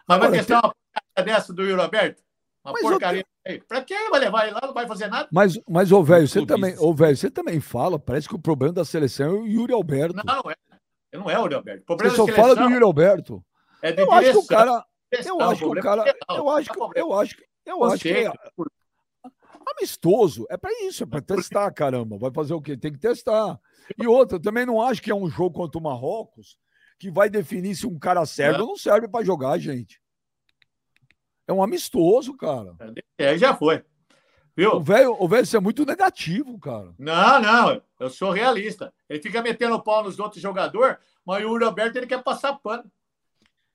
[0.07, 2.23] Mas vai Agora, testar uma porcaria dessa do Yuri Alberto?
[2.63, 3.25] Uma Mas eu porcaria.
[3.45, 3.61] aí.
[3.61, 4.61] Pra quem vai levar ele lá?
[4.63, 5.28] Não vai fazer nada?
[5.32, 8.73] Mas, mas ô, velho, você também, ô, velho, você também fala, parece que o problema
[8.73, 10.15] da seleção é o Yuri Alberto.
[10.15, 10.55] Não é.
[11.18, 11.84] Não é o Yuri Alberto.
[11.84, 13.45] O Você problema só da fala do Yuri Alberto.
[13.82, 16.38] é de Eu acho que o cara, direção, eu acho que o cara, é geral,
[16.38, 18.32] eu acho que, é eu acho que, eu acho que é Você,
[19.78, 20.45] amistoso.
[20.49, 22.18] É pra isso, é pra testar, caramba.
[22.18, 22.78] Vai fazer o quê?
[22.78, 23.59] Tem que testar.
[23.97, 26.57] E outra, eu também não acho que é um jogo contra o Marrocos
[26.99, 28.65] que vai definir se um cara serve Não.
[28.65, 30.01] ou não serve pra jogar, gente.
[31.47, 32.76] É um amistoso, cara.
[33.18, 33.84] É, já foi.
[34.58, 34.80] O Viu?
[34.80, 36.89] velho, o velho, você é muito negativo, cara.
[36.97, 37.82] Não, não.
[37.99, 38.91] Eu sou realista.
[39.08, 42.84] Ele fica metendo pau nos outros jogadores, mas o Yuri Alberto ele quer passar pano.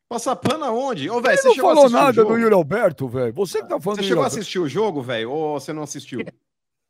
[0.08, 1.08] Passar pano aonde?
[1.08, 3.32] Ô, velho, Você não falou o nada do Yuri Alberto, velho.
[3.32, 5.30] Você que tá falando Você chegou a assistir o jogo, velho?
[5.30, 6.20] Ou você não assistiu?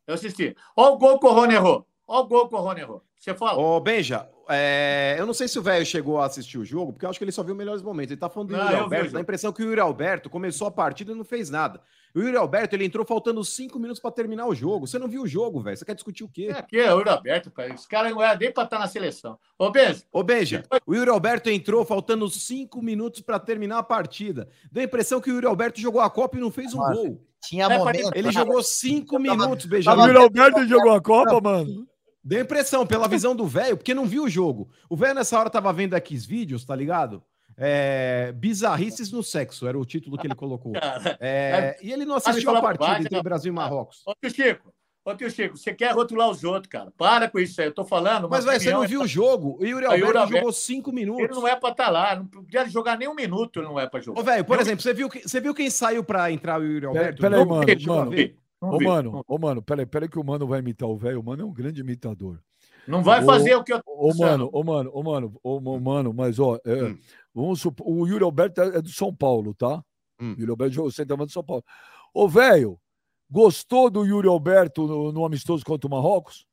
[0.07, 0.57] Eu assisti.
[0.75, 1.87] Olha o gol que o Rony errou.
[2.09, 3.03] Olha o gol que o Rony errou.
[3.17, 3.61] Você fala.
[3.61, 7.05] Ô, Benja, é, eu não sei se o velho chegou a assistir o jogo, porque
[7.05, 8.11] eu acho que ele só viu melhores momentos.
[8.11, 10.29] Ele tá falando do Não, Yuri o Alberto, dá a impressão que o Yuri Alberto
[10.29, 11.81] começou a partida e não fez nada.
[12.15, 14.87] O Yuri Alberto, ele entrou faltando cinco minutos pra terminar o jogo.
[14.87, 15.77] Você não viu o jogo, velho.
[15.77, 16.49] Você quer discutir o quê?
[16.51, 17.73] É, aqui é o Yuri Alberto, cara.
[17.75, 19.39] Esse cara não é nem pra estar na seleção.
[19.59, 24.49] Ô, Benzo, Ô, Benja, o Yuri Alberto entrou faltando cinco minutos pra terminar a partida.
[24.71, 26.95] Deu a impressão que o Yuri Alberto jogou a Copa e não fez um Nossa.
[26.95, 27.21] gol.
[27.43, 28.11] Tinha É, momento.
[28.15, 30.03] Ele jogou cinco tava- minutos, O Benjamin.
[30.03, 31.87] Yuri Alberto jogou a Copa, mano.
[32.25, 34.69] Deu impressão pela visão do velho, porque não viu o jogo.
[34.89, 37.21] O velho nessa hora tava vendo aqui os vídeos, tá ligado?
[37.57, 40.73] É, bizarrices no sexo, era o título que ele colocou.
[40.81, 41.17] cara.
[41.21, 43.23] É, e ele não assistiu a partida bobagem, entre não.
[43.23, 44.03] Brasil e Marrocos.
[44.07, 44.73] Ô, tio Chico.
[45.05, 46.93] Ô, tio Chico, você quer rotular os outros, cara.
[46.97, 47.67] Para com isso aí.
[47.67, 48.29] Eu tô falando.
[48.31, 49.59] Mas, velho, você não viu o jogo?
[49.61, 51.25] O Yuri Ah, Yuri Alberto Alberto- jogou cinco minutos.
[51.25, 52.15] Ele não é pra estar lá.
[52.17, 54.21] Não podia jogar nem um minuto, ele não é pra jogar.
[54.21, 56.65] Ô, velho, por Eu- exemplo, você viu, que- você viu quem saiu pra entrar o
[56.65, 57.21] Yuri Alberto?
[57.21, 58.11] peraí, Não mano, mano.
[58.61, 58.85] Ô, vi.
[58.87, 61.19] mano, ô, mano, peraí, peraí que o mano vai imitar o velho.
[61.19, 62.39] O mano é um grande imitador.
[62.87, 64.21] Não vai Ô, fazer o que eu Ô, pensando.
[64.23, 66.99] mano, ô, mano, ô, mano, ô, mo- mano, mas, ó, é, Hum.
[67.35, 69.83] vamos supor, o Yuri Alberto é é do São Paulo, tá?
[70.21, 70.35] Hum.
[70.39, 71.65] Yuri Alberto jogou centroavante do São Paulo.
[72.13, 72.79] Ô, velho,
[73.31, 76.47] gostou do Yuri Alberto no, no amistoso contra o Marrocos?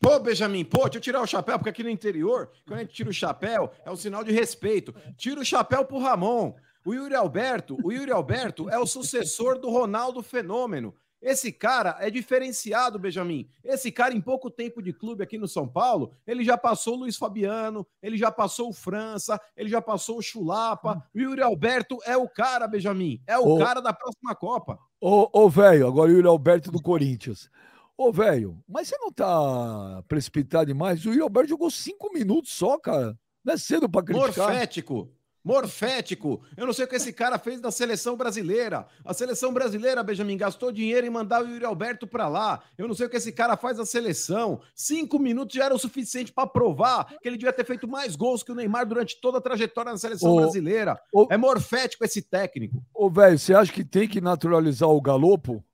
[0.00, 2.94] Pô, Benjamin, pô, deixa eu tirar o chapéu, porque aqui no interior, quando a gente
[2.94, 4.94] tira o chapéu, é um sinal de respeito.
[5.16, 6.54] Tira o chapéu pro Ramon.
[6.86, 10.94] O Yuri Alberto, o Yuri Alberto é o sucessor do Ronaldo Fenômeno.
[11.20, 13.48] Esse cara é diferenciado, Benjamin.
[13.64, 17.00] Esse cara, em pouco tempo de clube aqui no São Paulo, ele já passou o
[17.00, 21.04] Luiz Fabiano, ele já passou o França, ele já passou o Chulapa.
[21.14, 23.20] O Yuri Alberto é o cara, Benjamin.
[23.26, 23.58] É o Ô.
[23.58, 24.78] cara da próxima Copa.
[25.00, 27.50] Ô, ô velho, agora o Yuri Alberto do Corinthians.
[27.96, 31.04] Ô, velho, mas você não tá precipitado demais?
[31.04, 33.18] O Yuri Alberto jogou cinco minutos só, cara.
[33.44, 34.50] Não é cedo pra criticar.
[34.50, 35.10] Morfético.
[35.48, 36.42] Morfético.
[36.58, 38.86] Eu não sei o que esse cara fez na seleção brasileira.
[39.02, 42.60] A seleção brasileira, Benjamin, gastou dinheiro em mandar o Yuri Alberto para lá.
[42.76, 44.60] Eu não sei o que esse cara faz na seleção.
[44.74, 48.42] Cinco minutos já era o suficiente para provar que ele devia ter feito mais gols
[48.42, 51.00] que o Neymar durante toda a trajetória na seleção Ô, brasileira.
[51.12, 51.26] ô.
[51.30, 52.82] É morfético esse técnico.
[52.94, 55.64] Ô, velho, você acha que tem que naturalizar o Galopo?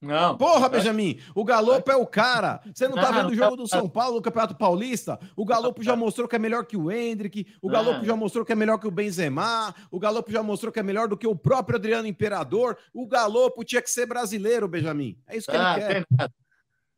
[0.00, 0.36] Não.
[0.36, 2.60] Porra, Benjamin, o Galopo é o cara.
[2.74, 5.18] Você não tá Não, vendo o jogo do São Paulo no Campeonato Paulista?
[5.34, 8.04] O Galopo já mostrou que é melhor que o Hendrick, o Galopo Não.
[8.04, 11.08] já mostrou que é melhor que o Benzema, o Galopo já mostrou que é melhor
[11.08, 12.76] do que o próprio Adriano Imperador.
[12.92, 15.16] O Galopo tinha que ser brasileiro, Benjamin.
[15.26, 15.94] É isso que Ah, ele quer.
[15.94, 16.34] tem nada.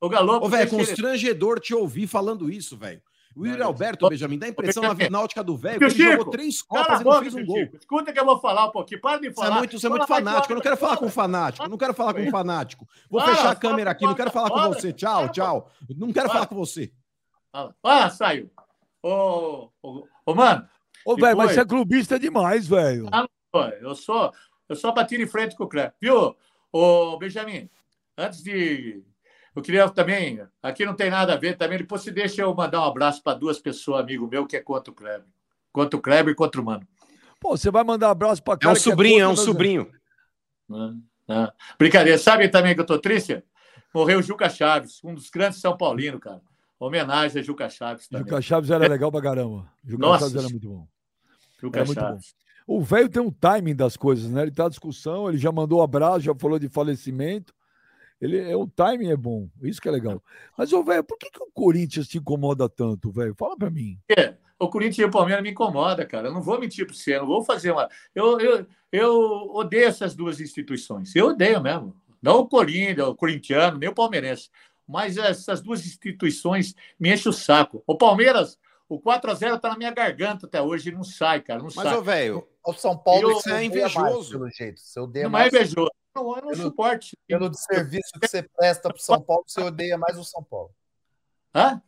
[0.01, 0.47] O Galopo.
[0.47, 3.01] Ô, velho, deixa ele- constrangedor te ouvir falando isso, velho.
[3.37, 6.63] O Yuri Alberto, Benjamin, dá a impressão na náutica do velho que ele jogou três
[6.63, 7.57] copas e não boca, fez um gol.
[7.59, 7.77] Chico.
[7.77, 9.01] Escuta que eu vou falar um pouquinho.
[9.01, 9.59] Para de Você é falar.
[9.59, 10.53] muito, você é muito fanático.
[10.53, 11.65] Eu não quero falar com fanático.
[11.65, 12.89] Eu não quero falar com fanático.
[13.11, 14.07] Vou fechar a câmera aqui.
[14.07, 14.91] Não quero falar com você.
[14.93, 15.71] Tchau, tchau.
[15.97, 16.39] Não quero Fala.
[16.41, 16.91] falar com você.
[17.83, 18.51] Ah, saiu.
[19.03, 20.67] Ô, ô, ô, mano,
[21.05, 23.07] Ô, velho, mas você é clubista demais, velho.
[23.13, 23.27] Ah,
[23.81, 24.33] eu sou,
[24.69, 25.95] eu só bati de frente com o Kleber.
[26.01, 26.35] Viu,
[26.73, 27.71] ô Benjamin?
[28.19, 29.05] Antes de.
[29.57, 30.39] Eu queria também.
[30.63, 31.79] Aqui não tem nada a ver também.
[31.79, 34.93] Depois se deixa eu mandar um abraço para duas pessoas, amigo meu, que é contra
[34.93, 35.27] o Kleber.
[35.73, 36.87] Contra o Kleber e contra o Mano.
[37.41, 39.51] Pô, você vai mandar abraço pra É cara um que sobrinho, é um contra, né,
[39.51, 39.93] sobrinho.
[40.69, 40.95] Né?
[41.27, 41.49] Né?
[41.79, 42.19] Brincadeira.
[42.19, 43.43] Sabe também que eu tô triste?
[43.95, 46.43] Morreu o Juca Chaves, um dos grandes São Paulinos, cara.
[46.79, 48.27] Homenagem a Juca Chaves também.
[48.27, 49.67] Juca Chaves era legal pra caramba.
[49.83, 50.25] Juca Nossa.
[50.27, 50.87] Chaves era muito bom.
[51.59, 52.35] Juca é muito Chaves.
[52.67, 54.43] O velho tem um timing das coisas, né?
[54.43, 57.55] Ele tá em discussão, ele já mandou abraço, já falou de falecimento.
[58.21, 60.23] Ele, é, o timing é bom, isso que é legal.
[60.57, 63.35] Mas, ô, velho, por que, que o Corinthians te incomoda tanto, velho?
[63.37, 63.99] Fala pra mim.
[64.09, 66.29] É, o Corinthians e o Palmeiras me incomoda, cara.
[66.29, 67.89] Eu não vou mentir para você, eu não vou fazer uma.
[68.15, 71.15] Eu, eu, eu odeio essas duas instituições.
[71.15, 71.95] Eu odeio mesmo.
[72.23, 74.49] Não o Corinthians, o corintiano, nem o palmeirense.
[74.89, 77.83] Mas essas duas instituições me enchem o saco.
[77.87, 78.59] O Palmeiras,
[78.89, 81.59] o 4x0 tá na minha garganta até hoje, não sai, cara.
[81.59, 81.97] Não Mas, sai.
[81.97, 84.01] ô, velho, O São Paulo Eu- você é invejoso.
[84.01, 84.81] mais, pelo jeito.
[84.99, 85.91] Odeia não é mais invejoso.
[86.17, 87.17] Não, eu não Pelo- suporte.
[87.27, 90.71] pelo serviço que você presta pro São Paulo, você odeia mais o São Paulo.
[91.55, 91.81] Hã?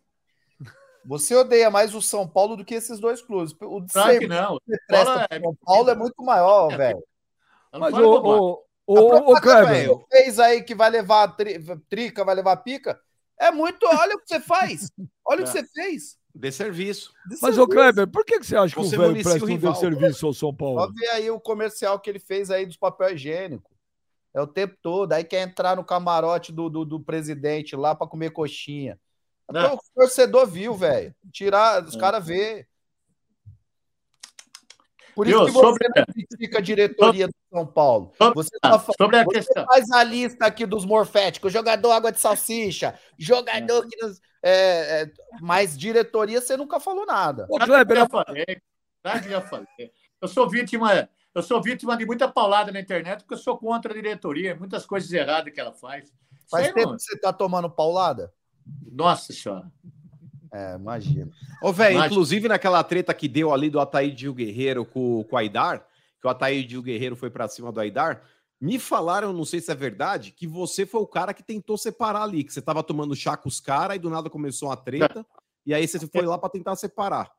[1.06, 3.54] Você odeia mais o São Paulo do que esses dois clubes.
[3.62, 4.58] O de Claro que não.
[4.58, 7.04] que você presta é- São Paulo é muito maior, É, velho.
[7.72, 11.58] Mas, ô, ô, propaganda Kleber, que você fez aí que vai levar tri-
[11.88, 13.00] trica, vai levar pica.
[13.40, 13.86] É muito.
[13.86, 14.90] Olha o que você faz.
[15.24, 15.62] Olha o que É.
[15.62, 16.18] você fez.
[16.34, 17.12] dê serviço.
[17.28, 17.66] De mas, ô.
[17.66, 20.32] Kleber, por que, que você acha que Você o velho o presta um serviço ao
[20.32, 20.80] São Paulo?
[20.80, 23.70] Só ver aí o comercial que ele fez aí dos papel higiênico.
[24.34, 25.12] É o tempo todo.
[25.12, 28.98] Aí quer entrar no camarote do, do, do presidente lá pra comer coxinha.
[29.48, 29.74] Até Não.
[29.74, 31.14] o torcedor viu, velho.
[31.32, 31.98] Tirar, os É.
[31.98, 32.66] caras vê.
[35.14, 35.46] Por isso Viu?
[35.46, 38.12] que você Sobre- não critica a diretoria do São Paulo.
[38.16, 39.64] Sobre- Você, tá fa- Sobre a você questão.
[39.66, 43.96] faz a lista aqui dos morféticos, jogador água de salsicha, jogador que
[44.44, 45.10] é, é,
[45.40, 47.46] mas diretoria você nunca falou nada.
[47.50, 48.44] Ô, Eu Kleber, já falei,
[49.04, 49.92] já já falei.
[50.22, 53.92] Eu sou vítima, eu sou vítima de muita paulada na internet porque eu sou contra
[53.92, 56.12] a diretoria, muitas coisas erradas que ela faz.
[56.50, 58.32] Faz aí tempo não- que você tá tomando paulada?
[58.90, 59.70] Nossa senhora.
[60.52, 61.30] É, imagina.
[61.62, 65.86] Ô, velho, inclusive naquela treta que deu ali do Ataíde Guerreiro com, com o Aidar,
[66.20, 68.22] que o Ataíde Guerreiro foi pra cima do Aidar,
[68.60, 72.22] me falaram, não sei se é verdade, que você foi o cara que tentou separar
[72.22, 75.24] ali, que você tava tomando chá com os caras e do nada começou uma treta,
[75.64, 77.30] e aí você foi lá pra tentar separar.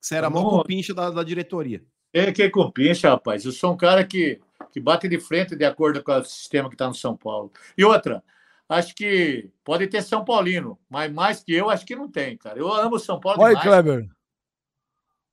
[0.00, 0.50] Você era mó Não.
[0.58, 1.82] cupincha da, da diretoria.
[2.12, 3.44] É que compincha, rapaz.
[3.44, 4.40] Eu sou um cara que,
[4.72, 7.52] que bate de frente de acordo com o sistema que está no São Paulo.
[7.76, 8.22] E outra,
[8.68, 12.58] acho que pode ter São Paulino, mas mais que eu, acho que não tem, cara.
[12.58, 13.64] Eu amo São Paulo Oi, demais.
[13.64, 14.08] Kleber.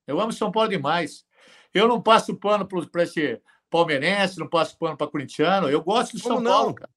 [0.05, 1.25] Eu amo São Paulo demais.
[1.73, 5.69] Eu não passo pano para esse palmeirense, não passo pano para corintiano.
[5.69, 6.51] Eu gosto de Como São não?
[6.51, 6.91] Paulo, cara.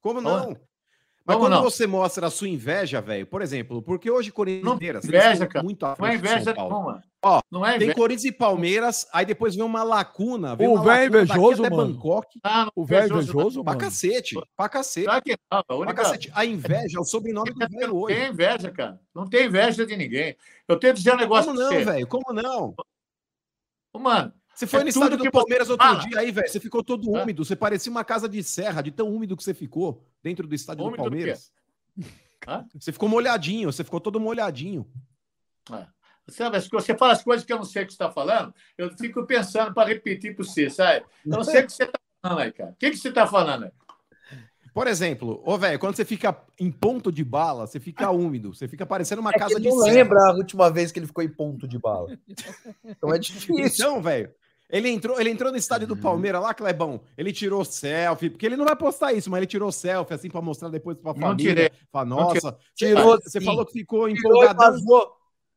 [0.00, 0.56] Como não?
[1.30, 1.62] Mas Como quando não?
[1.62, 5.62] você mostra a sua inveja, velho, por exemplo, porque hoje Corinthians inveja, cara.
[5.62, 7.02] muito à Não é inveja nenhuma.
[7.22, 7.94] Ó, não é Tem inveja.
[7.94, 10.56] Corinthians e Palmeiras, aí depois vem uma lacuna.
[10.56, 11.76] Vem O velho invejoso, mano.
[11.76, 12.40] Bangkok.
[12.42, 13.84] Ah, não O velho invejoso, Pra mano.
[13.84, 15.04] cacete, pra cacete.
[15.06, 15.58] Claro que não.
[15.58, 15.94] A Pra única...
[15.94, 16.30] cacete.
[16.34, 18.16] A inveja é o sobrenome do velho Não hoje.
[18.16, 19.00] tem inveja, cara.
[19.14, 20.36] Não tem inveja de ninguém.
[20.66, 22.06] Eu tenho que dizer um negócio Como pra não, velho?
[22.08, 22.74] Como não?
[23.92, 26.00] Ô, Mano, Você foi É no estádio do você Palmeiras outro fala.
[26.06, 26.46] dia aí, velho.
[26.48, 27.42] Você ficou todo úmido.
[27.44, 30.84] Você parecia uma casa de serra, de tão úmido que você ficou dentro do estádio
[30.84, 31.10] Úmido do do?
[31.10, 31.50] Palmeiras.
[32.46, 32.66] Hã?
[32.78, 34.86] Você ficou molhadinho, você ficou todo molhadinho.
[35.72, 35.86] É.
[36.28, 38.90] Sabe, você fala as coisas que eu não sei o que você está falando, eu
[38.96, 41.04] fico pensando para repetir para você, sabe?
[41.24, 42.70] Eu não sei o que você está falando aí, cara.
[42.70, 43.70] O que, que você está falando aí?
[44.72, 48.68] Por exemplo, ô velho, quando você fica em ponto de bala, você fica úmido, você
[48.68, 49.92] fica parecendo uma É casa que de não serra.
[49.94, 52.16] lembra a última vez que ele ficou em ponto de bala.
[52.84, 53.66] Então é difícil.
[53.86, 54.32] Então, velho,
[54.70, 57.00] ele entrou, ele entrou no estádio do Palmeiras lá, Clebão.
[57.18, 60.40] Ele tirou selfie, porque ele não vai postar isso, mas ele tirou selfie assim pra
[60.40, 61.54] mostrar depois pra Não família.
[61.54, 61.70] tirei.
[61.90, 63.44] Pra Não nossa, Tirou, Você, você sim.
[63.46, 64.14] falou que ficou e
[64.56, 65.12] vazou.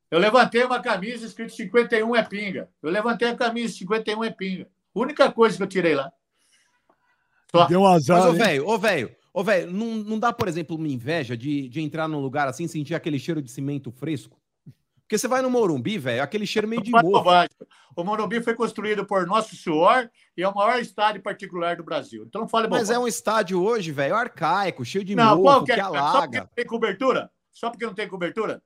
[0.10, 2.70] Eu levantei uma camisa escrito 51 é pinga.
[2.82, 4.68] Eu levantei a camisa 51 é pinga.
[4.94, 6.12] Única coisa que eu tirei lá.
[7.52, 7.66] Só.
[7.66, 8.20] Deu um azar.
[8.20, 11.68] Mas, ô, velho, ô, velho, ô, velho, não, não dá, por exemplo, uma inveja de,
[11.68, 14.40] de entrar num lugar assim e sentir aquele cheiro de cimento fresco?
[15.14, 17.52] Porque você vai no Morumbi, velho, aquele cheiro meio de bobagem.
[17.96, 22.26] O Morumbi foi construído por nosso suor e é o maior estádio particular do Brasil.
[22.28, 25.72] Então não fale Mas é um estádio hoje, velho, arcaico, cheio de Não, qual que,
[25.72, 25.84] que é?
[25.84, 26.40] Só porque alaga.
[26.40, 27.32] não tem cobertura?
[27.52, 28.60] Só porque não tem cobertura?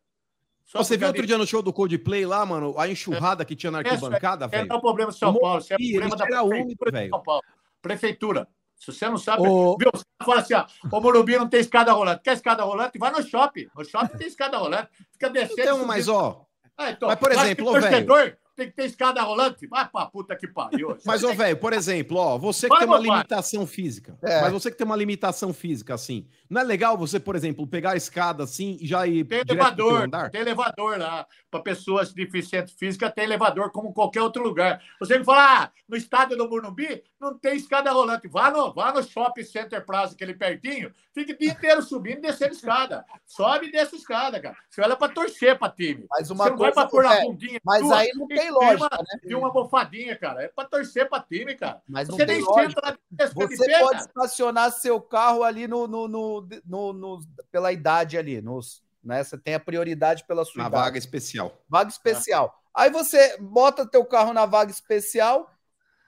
[0.64, 3.70] Só Você viu outro dia no show do Coldplay lá, mano, a enxurrada que tinha
[3.70, 4.68] na Isso, arquibancada, É, velho?
[4.70, 7.10] não é o problema de São Paulo, isso é o problema da úmido, prefeitura velho.
[7.10, 7.44] São Paulo.
[7.82, 8.48] Prefeitura.
[8.78, 9.90] Se você não sabe, Ô- viu?
[9.94, 12.22] Você fala assim, ó, o Morumbi não tem escada rolante.
[12.24, 12.98] Quer escada rolante?
[13.00, 13.68] Vai no shopping.
[13.76, 14.90] No shopping tem escada rolante.
[15.12, 15.62] Fica descendo.
[15.62, 16.46] Então, mas ó,
[16.78, 19.68] Ah, então, mas, por exemplo, ô, torcedor tem que ter escada rolante.
[19.68, 20.98] Vai pra puta que pariu.
[21.06, 23.18] Mas, ô, velho, por exemplo, ó, você que Vai, tem uma meu pai.
[23.20, 24.42] limitação física, É.
[24.42, 27.92] mas você que tem uma limitação física, assim, não é legal você, por exemplo, pegar
[27.92, 30.32] a escada assim e já ir Tem elevador, andar?
[30.32, 31.28] tem elevador lá.
[31.52, 34.82] Para pessoas deficientes físicas, tem elevador como qualquer outro lugar.
[35.00, 38.28] Você me fala, ah, no estádio do Morumbi não tem escada rolante.
[38.28, 42.22] Vá no, vá no Shopping Center Plaza, aquele pertinho, fica o dia inteiro subindo e
[42.22, 43.06] descendo escada.
[43.26, 44.56] Sobe e desce escada, cara.
[44.70, 46.06] Você olha para torcer para time.
[46.10, 47.60] Mas uma Você não vai coisa, para pôr na é, bundinha.
[47.64, 49.20] mas tua aí não e tem uma- lógica, né?
[49.24, 50.44] E uma bofadinha, cara.
[50.44, 51.82] É para torcer para time, cara.
[51.88, 52.82] Mas não Você nem lógica.
[52.86, 54.06] senta de Você pé, pode cara.
[54.06, 57.20] estacionar seu carro ali no, no, no, no- no-
[57.52, 59.24] pela idade ali, nos, né?
[59.24, 60.84] Você tem a prioridade pela sua Na idade.
[60.84, 61.62] vaga especial.
[61.70, 62.62] Vaga especial.
[62.74, 65.52] Aí você bota teu carro na vaga especial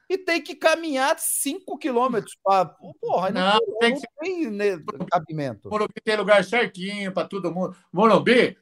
[0.08, 2.66] e tem que caminhar 5 quilômetros para.
[3.02, 5.70] Porra, não, Não, tem, tem não que tem cabimento.
[5.70, 7.76] Morumbi tem lugar certinho para todo mundo.
[7.92, 8.58] Morumbi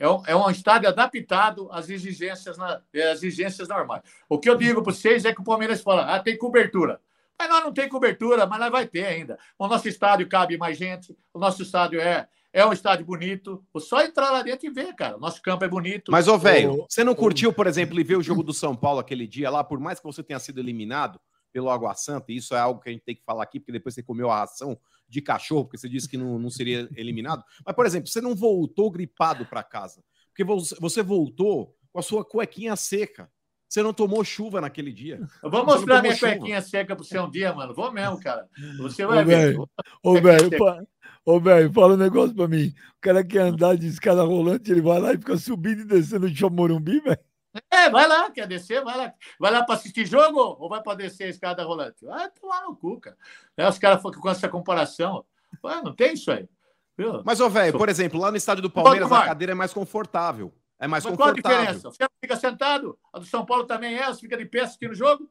[0.00, 2.80] é um, é um estádio adaptado às exigências, na,
[3.12, 4.02] às exigências normais.
[4.26, 6.98] O que eu digo para vocês é que o Palmeiras fala, ah, tem cobertura.
[7.38, 9.38] Mas nós não tem cobertura, mas nós vai ter ainda.
[9.58, 13.62] O nosso estádio cabe mais gente, o nosso estádio é, é um estádio bonito.
[13.76, 15.18] Só entrar lá dentro e ver, cara.
[15.18, 16.10] O nosso campo é bonito.
[16.10, 19.00] Mas, ô, velho, você não curtiu, por exemplo, e ver o jogo do São Paulo
[19.00, 21.20] aquele dia lá, por mais que você tenha sido eliminado
[21.52, 23.72] pelo Água Santa, e isso é algo que a gente tem que falar aqui, porque
[23.72, 24.78] depois você comeu a ração
[25.08, 27.44] de cachorro, porque você disse que não, não seria eliminado.
[27.64, 32.02] Mas, por exemplo, você não voltou gripado para casa, porque você você voltou com a
[32.02, 33.30] sua cuequinha seca.
[33.68, 35.20] Você não tomou chuva naquele dia.
[35.40, 36.32] Eu vou mostrar minha chuva.
[36.32, 37.72] cuequinha seca para você um dia, mano.
[37.72, 38.48] Vou mesmo, cara.
[38.78, 39.36] Você Ô, vai ver.
[39.36, 39.70] velho,
[40.02, 40.82] ô, velho, pa-
[41.24, 42.66] ô, velho, fala um negócio pra mim.
[42.66, 46.28] O cara quer andar de escada rolante, ele vai lá e fica subindo e descendo
[46.28, 47.29] de Morumbi, velho.
[47.70, 49.12] É, vai lá, quer descer, vai lá.
[49.38, 52.04] Vai lá para assistir jogo ou vai para descer a escada rolante?
[52.04, 53.16] Vai tomar no cu, cara.
[53.56, 55.24] Né, Os caras com essa comparação.
[55.64, 56.48] Ué, não tem isso aí.
[56.96, 57.22] Viu?
[57.24, 60.52] Mas, ô, velho, por exemplo, lá no estádio do Palmeiras, a cadeira é mais confortável.
[60.78, 61.58] É mais Mas qual a confortável.
[61.60, 61.90] diferença?
[61.90, 64.94] Você fica sentado, a do São Paulo também é, você fica de pé assistindo o
[64.94, 65.28] jogo.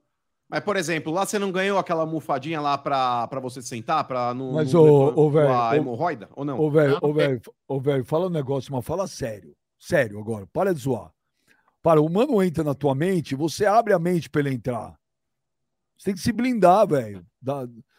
[0.50, 4.34] Mas, por exemplo, lá você não ganhou aquela almofadinha lá pra, pra você sentar, pra
[4.34, 4.54] não.
[4.54, 6.28] Mas, ô, ô, velho, a hemorroida?
[6.36, 6.60] Ou não?
[6.60, 9.56] Ô, velho, Não, ô, velho, ô, velho, fala um negócio, mas fala sério.
[9.78, 11.12] Sério agora, para de zoar.
[11.82, 14.98] Para, o mano entra na tua mente, você abre a mente pra ele entrar.
[15.98, 17.26] Você tem que se blindar, velho.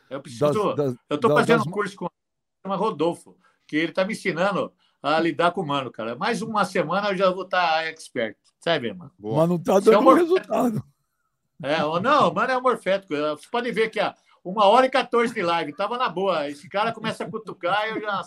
[0.08, 0.74] Eu preciso.
[0.74, 2.08] das- das- eu da- fazendo das- um curso com
[2.62, 3.36] chama Rodolfo,
[3.66, 6.14] que ele está me ensinando a lidar com o mano, cara.
[6.16, 8.36] Mais uma semana eu já vou estar expert.
[8.58, 9.10] Sabe, irmão?
[9.18, 10.82] Mas não tá é dando amor- resultado.
[11.62, 13.14] É, ou não, mano é amorfético.
[13.14, 16.48] Você pode ver que a uma hora e 14 de live, tava na boa.
[16.48, 18.22] Esse cara começa a cutucar e eu já.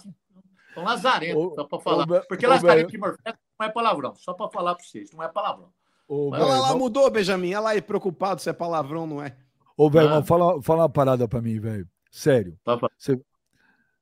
[0.77, 2.03] Um lazarento, Ô, só para falar.
[2.09, 2.97] ô, Porque ô, lazarento velho.
[2.97, 5.69] e morfético não é palavrão, só para falar para vocês, não é palavrão.
[6.07, 7.49] Ô, Mas velho, Olha lá, mudou, Benjamin.
[7.53, 9.35] Olha lá, aí, preocupado se é palavrão, não é?
[9.77, 10.15] Ô, velho, Ah.
[10.19, 11.87] mas fala, fala uma parada pra mim, velho.
[12.11, 12.59] Sério.
[12.63, 12.87] Tá, tá.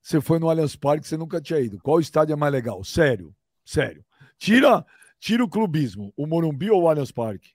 [0.02, 1.80] Você, foi no Allianz Parque, você nunca tinha ido.
[1.80, 2.84] Qual estádio é mais legal?
[2.84, 3.34] Sério.
[3.64, 4.04] Sério.
[4.38, 4.86] Tira,
[5.20, 6.12] tira o clubismo.
[6.18, 7.52] O Morumbi ou o Allianz Parque?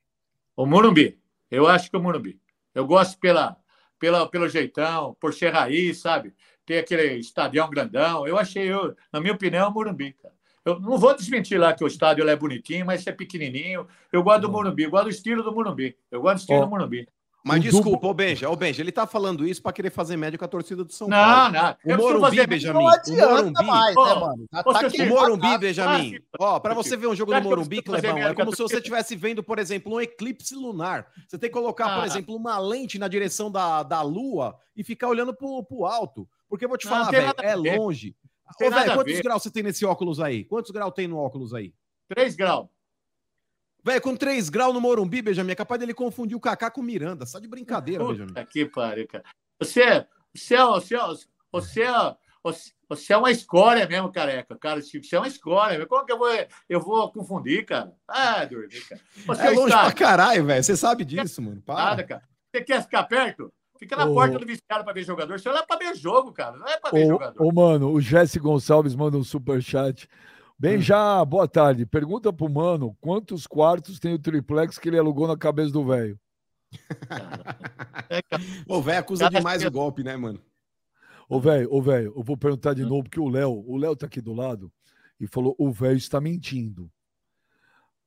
[0.57, 1.21] O Morumbi.
[1.51, 2.41] Eu acho que o Morumbi.
[2.73, 3.57] Eu gosto pela,
[3.99, 6.33] pela, pelo jeitão, por ser raiz, sabe?
[6.65, 8.27] Ter aquele estadião grandão.
[8.27, 10.35] Eu achei, eu, na minha opinião, o Morumbi, cara.
[10.67, 13.87] Eu não vou desmentir lá que o estádio ele é bonitinho, mas é pequenininho.
[14.13, 15.97] Eu gosto do Morumbi, eu gosto do estilo do Morumbi.
[16.11, 17.07] Eu gosto do estilo Ó, do Morumbi.
[17.45, 20.37] Mas O desculpa, ô Benja, ô Benja, ele tá falando isso pra querer fazer média
[20.37, 21.53] com a torcida do São Não, Paulo.
[21.53, 21.61] não.
[21.63, 22.75] O Eu preciso Morumbi, fazer- Benjamin.
[22.75, 23.65] Não o adianta Morumbi.
[23.65, 24.47] mais, né, mano?
[24.53, 25.07] Ô, tá O.
[25.09, 26.19] Morumbi, Benjamin.
[26.41, 29.15] Ó, pra você ver um jogo no Morumbi, Clebão, é como com se você estivesse
[29.15, 31.07] vendo, por exemplo, um eclipse lunar.
[31.29, 32.07] Você tem que colocar, por Ah.
[32.07, 36.29] exemplo, uma lente na direção da, da Lua e ficar olhando pro, pro alto.
[36.49, 38.17] Porque eu vou te Não, falar, não velho, é longe.
[38.61, 40.45] Ô, nada a quantos graus você tem nesse óculos aí?
[40.45, 41.75] Quantos graus tem no óculos aí?
[42.09, 42.69] 3 graus.
[43.85, 46.85] Velho, com 3 graus no Morumbi, Benjamin, é capaz dele confundir o Kaká com o
[46.85, 47.25] Miranda.
[47.25, 48.29] Só de brincadeira, Benjamin.
[48.29, 49.25] Puta que pariu, cara.
[49.61, 51.01] Você, você, é- você, é-
[51.53, 54.81] você, é- você, você é uma escória mesmo, careca, cara.
[54.83, 55.87] Tipo, Você é uma escória.
[55.87, 56.29] Como que eu vou,
[56.69, 57.93] eu vou confundir, cara?
[58.09, 59.01] Ah, dormir, cara.
[59.27, 60.63] Você É longe está pra caralho, velho.
[60.65, 61.63] Você sabe disso, mano.
[61.67, 62.05] nada, Para.
[62.05, 62.23] cara.
[62.53, 63.53] Você quer ficar perto?
[63.79, 64.15] Fica na Ô.
[64.15, 65.39] porta do vestiário pra ver jogador.
[65.39, 66.57] Você olha pra ver jogo, cara.
[66.57, 67.43] Não é pra ver Ô, jogador.
[67.45, 70.09] ô, mano, o Jesse Gonçalves manda um superchat.
[70.59, 71.85] Bem, já, boa tarde.
[71.85, 76.19] Pergunta pro mano quantos quartos tem o triplex que ele alugou na cabeça do velho.
[78.09, 78.21] É.
[78.69, 80.41] O velho acusa demais o golpe, né, mano?
[81.29, 84.07] Ô, velho, ô, velho, eu vou perguntar de novo, porque o Léo, o Léo tá
[84.07, 84.73] aqui do lado
[85.21, 86.91] e falou: o velho está mentindo.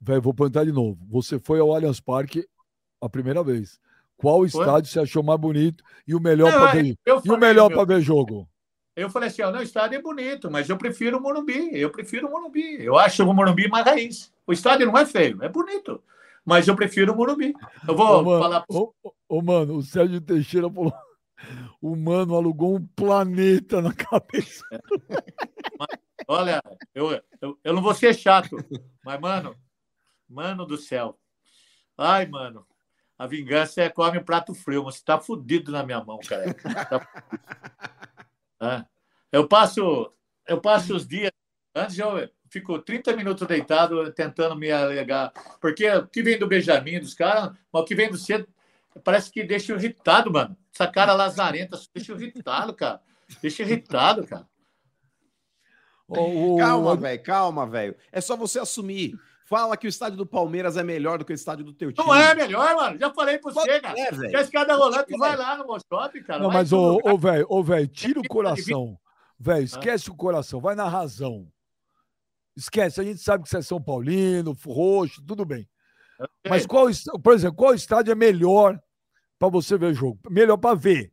[0.02, 1.06] Velho, vou perguntar de novo.
[1.10, 2.48] Você foi ao Allianz Parque
[3.02, 3.80] a primeira vez.
[4.20, 6.98] Qual estádio você achou mais bonito e o melhor para é, ver?
[7.06, 8.50] eu E o melhor meu, para ver jogo?
[8.94, 11.70] Eu falei assim, ó, não, o estádio é bonito, mas eu prefiro o Morumbi.
[11.72, 12.84] Eu prefiro o Morumbi.
[12.84, 14.34] Eu acho o Morumbi mais raiz.
[14.46, 16.04] O estádio não é feio, é bonito.
[16.44, 17.54] Mas eu prefiro o Morumbi.
[17.88, 18.94] Eu vou Ô, mano, falar ô,
[19.30, 20.94] ô, mano, o Sérgio Teixeira falou:
[21.82, 24.66] o mano alugou um planeta na cabeça.
[26.28, 26.62] Olha,
[26.94, 28.58] eu, eu, eu não vou ser chato,
[29.06, 29.56] mas, mano,
[30.28, 31.18] mano do céu.
[31.98, 32.68] Ai, mano,
[33.20, 34.86] a vingança é come um prato frio.
[34.86, 36.54] Você tá fudido na minha mão, cara.
[36.54, 37.08] Tá.
[38.62, 38.86] Ah,
[39.32, 40.12] eu passo,
[40.48, 41.32] eu passo os dias.
[41.76, 45.34] Antes eu fico 30 minutos deitado tentando me alegar.
[45.62, 48.48] Porque o que vem do Benjamin, dos caras, mas o que vem do cedo,
[49.04, 50.58] parece que deixa eu irritado, mano.
[50.74, 53.02] Essa cara lazarenta deixa eu irritado, cara.
[53.42, 54.48] Deixa eu irritado, cara.
[56.08, 57.96] Ô, ô, Calma, velho, calma, velho.
[58.12, 59.14] É só você assumir.
[59.50, 62.08] Fala que o estádio do Palmeiras é melhor do que o estádio do teu time.
[62.08, 63.00] Não é melhor, mano.
[63.00, 64.00] Já falei pra você, cara.
[64.00, 64.12] É.
[64.30, 65.18] Quer escada rolante, É.
[65.18, 66.40] vai lá no Moscop, cara.
[66.40, 68.96] Não, Vai mas, ô, velho, ô, velho, tira o coração.
[69.40, 71.52] Velho, esquece o coração, vai na razão.
[72.56, 75.68] Esquece, a gente sabe que você é São Paulino, roxo, tudo bem.
[76.48, 76.86] Mas qual,
[77.24, 78.80] por exemplo, qual estádio é melhor
[79.40, 80.20] para você ver jogo?
[80.30, 81.12] Melhor para ver.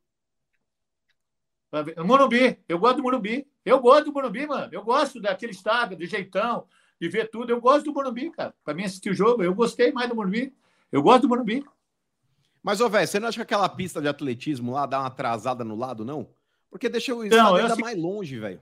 [2.05, 2.63] Morumbi.
[2.69, 3.47] Eu gosto do Morumbi.
[3.65, 4.69] Eu gosto do Morumbi, mano.
[4.73, 6.67] Eu gosto daquele estádio, do jeitão,
[7.01, 7.51] de ver tudo.
[7.51, 8.55] Eu gosto do Morumbi, cara.
[8.65, 10.55] Pra mim assistir o jogo, eu gostei mais do Morumbi.
[10.91, 11.65] Eu gosto do Morumbi.
[12.63, 15.63] Mas, ô, velho, você não acha que aquela pista de atletismo lá dá uma atrasada
[15.65, 16.29] no lado, não?
[16.71, 18.61] Porque deixa o Não, estádio eu ainda sei- mais longe, velho.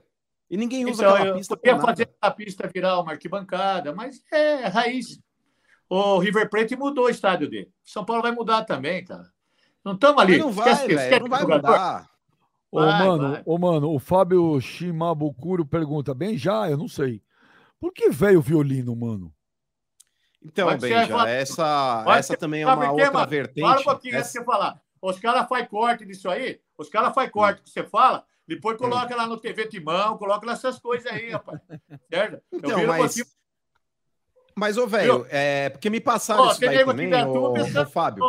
[0.49, 4.21] E ninguém usa Então, aquela eu pista podia fazer a pista virar uma arquibancada, mas
[4.31, 5.19] é raiz.
[5.89, 7.71] O River Plate mudou o estádio dele.
[7.83, 9.31] São Paulo vai mudar também, cara.
[9.83, 10.37] Não estamos ali.
[10.37, 10.99] Não vai, Esquece- velho.
[10.99, 11.67] esquece Não vai jogador.
[11.71, 12.09] mudar.
[12.71, 13.43] Ô, Vai, mano, vai.
[13.45, 17.21] ô, mano, o Fábio Shimabukuro pergunta, bem já, eu não sei.
[17.85, 19.31] Por que velho violino, mano?
[20.43, 23.27] Então, ser, Benja, essa, pode essa também é uma quê, outra mano?
[23.29, 23.61] vertente.
[23.61, 24.81] Fala um pouquinho antes Essa- de você falar.
[24.99, 29.15] Os caras fazem corte disso aí, os caras fazem corte que você fala, depois coloca
[29.15, 31.61] lá no TV Timão, coloca lá essas coisas aí, rapaz.
[32.11, 32.41] Certo?
[32.51, 33.13] Eu Então, viro um mas...
[33.13, 33.25] pouquinho-
[34.55, 38.23] Mas, ô, velho, é porque me passaram Ó, isso daí também, ô, ô, pensando- Fábio.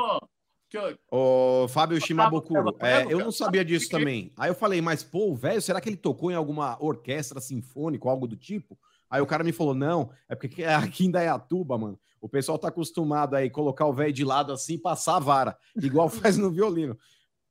[0.70, 4.30] Eu- Ô, Fábio Shimabukuro, é, eu não sabia disso também.
[4.36, 8.04] Aí eu falei, mas pô, o velho, será que ele tocou em alguma orquestra sinfônica
[8.04, 8.78] ou algo do tipo?
[9.10, 12.68] Aí o cara me falou, não, é porque aqui em Dayatuba, mano, o pessoal tá
[12.68, 16.50] acostumado aí colocar o velho de lado assim e passar a vara, igual faz no
[16.50, 16.98] violino.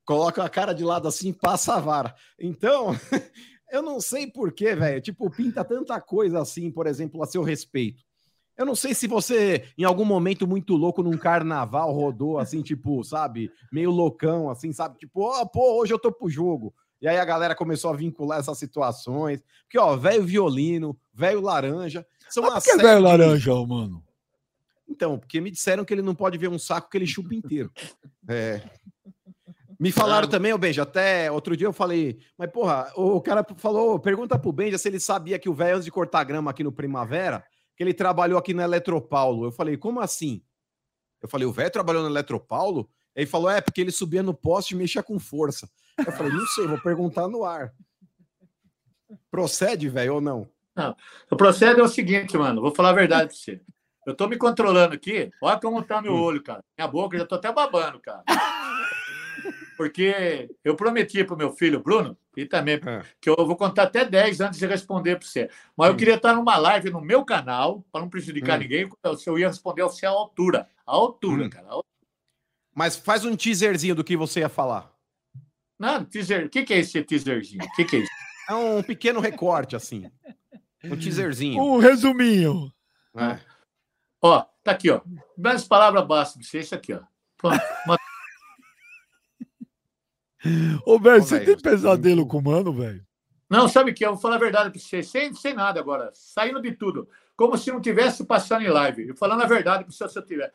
[0.05, 2.13] Coloca a cara de lado assim e passa a vara.
[2.39, 2.89] Então,
[3.71, 8.03] eu não sei porquê, velho, tipo, pinta tanta coisa assim, por exemplo, a seu respeito.
[8.57, 13.03] Eu não sei se você, em algum momento muito louco num carnaval, rodou assim, tipo,
[13.03, 14.97] sabe, meio loucão, assim, sabe?
[14.97, 16.73] Tipo, ó, pô, hoje eu tô pro jogo.
[17.01, 19.41] E aí a galera começou a vincular essas situações.
[19.63, 22.05] Porque, ó, velho violino, velho laranja.
[22.29, 24.03] São Mas uma por que série velho laranja, mano?
[24.87, 27.71] Então, porque me disseram que ele não pode ver um saco que ele chupa inteiro.
[28.27, 28.59] É.
[29.79, 30.31] Me falaram Ah.
[30.31, 34.51] também, o Benja, até outro dia eu falei, mas porra, o cara falou, pergunta pro
[34.51, 37.45] Benja se ele sabia que o velho, antes de cortar grama aqui no Primavera,
[37.77, 39.45] que ele trabalhou aqui na Eletropaulo.
[39.45, 40.41] Eu falei, como assim?
[41.21, 42.89] Eu falei, o velho trabalhou na Eletropaulo?
[43.15, 45.69] Ele falou, é, porque ele subia no poste e mexia com força.
[45.97, 47.73] Eu falei, não sei, vou perguntar no ar.
[49.31, 50.49] Procede, velho, ou não?
[51.31, 52.61] O processo é o seguinte, mano.
[52.61, 53.61] Vou falar a verdade pra você.
[54.05, 55.31] Eu tô me controlando aqui.
[55.41, 56.63] Olha como tá meu olho, cara.
[56.77, 58.23] Minha boca, eu já tô até babando, cara.
[59.77, 63.03] Porque eu prometi pro meu filho, Bruno, e também, É.
[63.19, 65.49] que eu vou contar até 10 antes de responder para você.
[65.75, 68.61] Mas eu queria estar numa live no meu canal, para não prejudicar Hum.
[68.61, 70.67] ninguém, se eu ia responder ao seu altura.
[70.85, 71.49] A altura, Hum.
[71.49, 71.67] cara.
[72.73, 74.93] Mas faz um teaserzinho do que você ia falar.
[75.77, 76.45] Não, teaser.
[76.45, 77.63] O que, que é esse teaserzinho?
[77.63, 78.11] O que, que é isso?
[78.49, 80.09] É um pequeno recorte, assim.
[80.83, 81.61] Um teaserzinho.
[81.61, 82.71] Um resuminho.
[83.15, 83.39] É.
[84.21, 85.01] Ó, tá aqui, ó.
[85.37, 87.01] Mais palavras de você, isso aqui, ó.
[87.37, 87.59] Pronto.
[90.85, 93.05] Ô, velho, você velho, tem você pesadelo com o mano, velho?
[93.49, 94.05] Não, sabe o que?
[94.05, 97.57] Eu vou falar a verdade para você, sem, sem nada agora, saindo de tudo, como
[97.57, 99.09] se não tivesse passando em live.
[99.09, 100.53] Eu falando a verdade para você se eu tiver.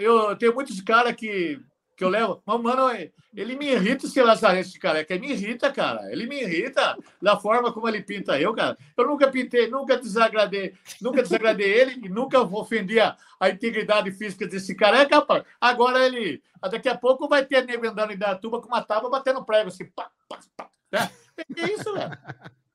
[0.00, 1.60] Eu tenho muitos caras que,
[1.96, 2.42] que eu levo.
[2.44, 2.90] Mas, mano,
[3.34, 5.02] ele me irrita esse Lazarento, esse cara.
[5.04, 6.12] Que me irrita, cara.
[6.12, 8.76] Ele me irrita da forma como ele pinta eu, cara.
[8.96, 14.46] Eu nunca pintei, nunca desagradei, nunca desagradei ele e nunca ofendi a, a integridade física
[14.46, 14.98] desse cara.
[14.98, 15.44] É capaz.
[15.60, 19.44] Agora ele, daqui a pouco vai ter nego andando em Datuba com uma tábua batendo
[19.44, 19.86] prego assim.
[19.86, 20.68] Pá, pá, pá.
[20.92, 21.10] Né?
[21.54, 22.18] que é isso, velho?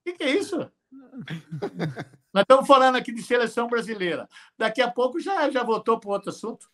[0.03, 0.71] Que, que é isso?
[2.33, 4.27] Nós estamos falando aqui de seleção brasileira.
[4.57, 6.67] Daqui a pouco já, já voltou para outro assunto.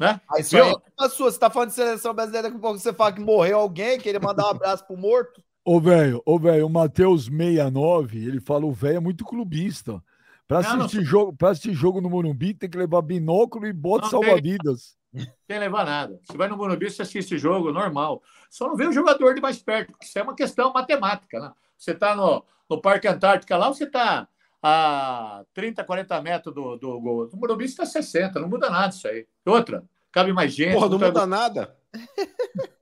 [0.00, 0.18] Né?
[0.38, 1.30] Isso aí é sua.
[1.30, 4.08] Você está falando de seleção brasileira, daqui a pouco você fala que morreu alguém, que
[4.08, 5.42] ele mandar um abraço pro morto.
[5.62, 10.02] Ô, velho, ô, velho, o Matheus 69, ele fala: o velho é muito clubista.
[10.48, 14.96] Para assistir, não, jogo, assistir jogo no Morumbi, tem que levar binóculo e bota salva-vidas.
[15.12, 16.18] Tem que levar nada.
[16.24, 18.22] Você vai no Morumbi, você assiste jogo normal.
[18.48, 21.38] Só não vê o jogador de mais perto, porque isso é uma questão matemática.
[21.38, 21.52] Né?
[21.76, 24.26] Você está no, no Parque Antártica lá, você está
[24.62, 27.28] a 30, 40 metros do, do gol.
[27.32, 29.26] No Morumbi está 60, não muda nada isso aí.
[29.46, 30.74] Outra, cabe mais gente.
[30.74, 31.76] Porra, não, não muda nada.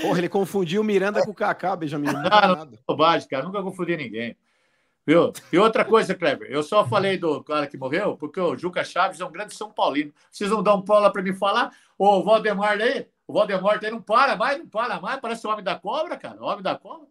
[0.00, 2.06] Porra, ele confundiu o Miranda com o Kaká, Benjamin.
[2.06, 2.78] Não, muda não, nada.
[2.86, 3.44] bobagem, cara.
[3.44, 4.36] Nunca confundi ninguém.
[5.06, 5.32] Viu?
[5.52, 9.20] E outra coisa, Kleber, eu só falei do cara que morreu porque o Juca Chaves
[9.20, 10.12] é um grande São Paulino.
[10.30, 11.72] Vocês não dão um pau lá para me falar?
[11.98, 15.64] O Valdemar aí, o Valdemar aí não para mais, não para mais, parece o homem
[15.64, 16.40] da cobra, cara.
[16.40, 17.08] O homem da cobra.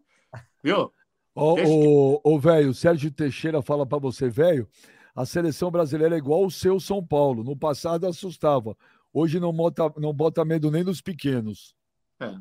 [0.64, 0.94] Viu?
[1.36, 4.68] Ô, ô velho, o Sérgio Teixeira fala para você, velho,
[5.16, 7.44] a seleção brasileira é igual o seu São Paulo.
[7.44, 8.78] No passado assustava.
[9.14, 11.76] Hoje não bota, não bota medo nem dos pequenos.
[12.20, 12.36] É.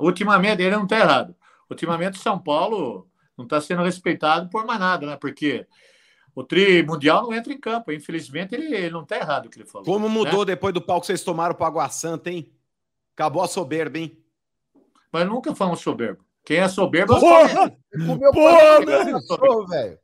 [0.00, 1.34] Ultimamente, ele não está errado.
[1.70, 5.16] Ultimamente, o São Paulo não está sendo respeitado por mais nada, né?
[5.16, 5.66] Porque
[6.34, 7.92] o tri mundial não entra em campo.
[7.92, 9.84] Infelizmente, ele, ele não está errado o que ele falou.
[9.84, 10.46] Como mudou né?
[10.46, 12.52] depois do pau que vocês tomaram para Água Santa, hein?
[13.14, 14.18] Acabou a soberba, hein?
[15.12, 16.24] Mas nunca fomos soberbo.
[16.44, 17.18] Quem é soberbo...
[17.18, 17.76] Porra!
[18.06, 19.98] Comeu porra, velho!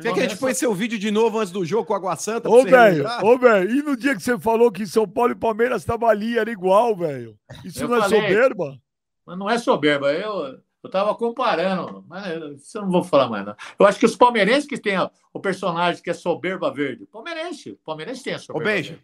[0.00, 2.16] Quer que a gente põe seu vídeo de novo antes do jogo com a Água
[2.16, 2.48] Santa?
[2.48, 5.82] Ô, velho, ô, velho, e no dia que você falou que São Paulo e Palmeiras
[5.82, 7.36] estavam ali, era igual, velho.
[7.64, 8.80] Isso eu não é falei, é soberba?
[9.26, 10.12] Mas não é soberba.
[10.12, 13.56] Eu, eu tava comparando, mas isso eu não vou falar mais, não.
[13.78, 17.04] Eu acho que os palmeirenses que tem ó, o personagem que é soberba verde.
[17.06, 19.00] Palmeirense, palmeirense tem a soberba Ô, Benja,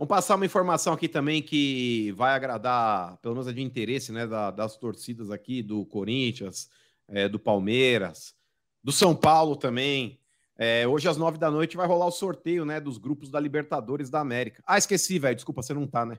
[0.00, 4.26] Vamos passar uma informação aqui também que vai agradar, pelo menos é de interesse, né,
[4.26, 6.70] da, das torcidas aqui, do Corinthians,
[7.06, 8.34] é, do Palmeiras,
[8.82, 10.18] do São Paulo também.
[10.62, 14.10] É, hoje às nove da noite vai rolar o sorteio, né, dos grupos da Libertadores
[14.10, 14.62] da América.
[14.66, 15.34] Ah, esqueci, velho.
[15.34, 16.18] Desculpa, você não tá, né?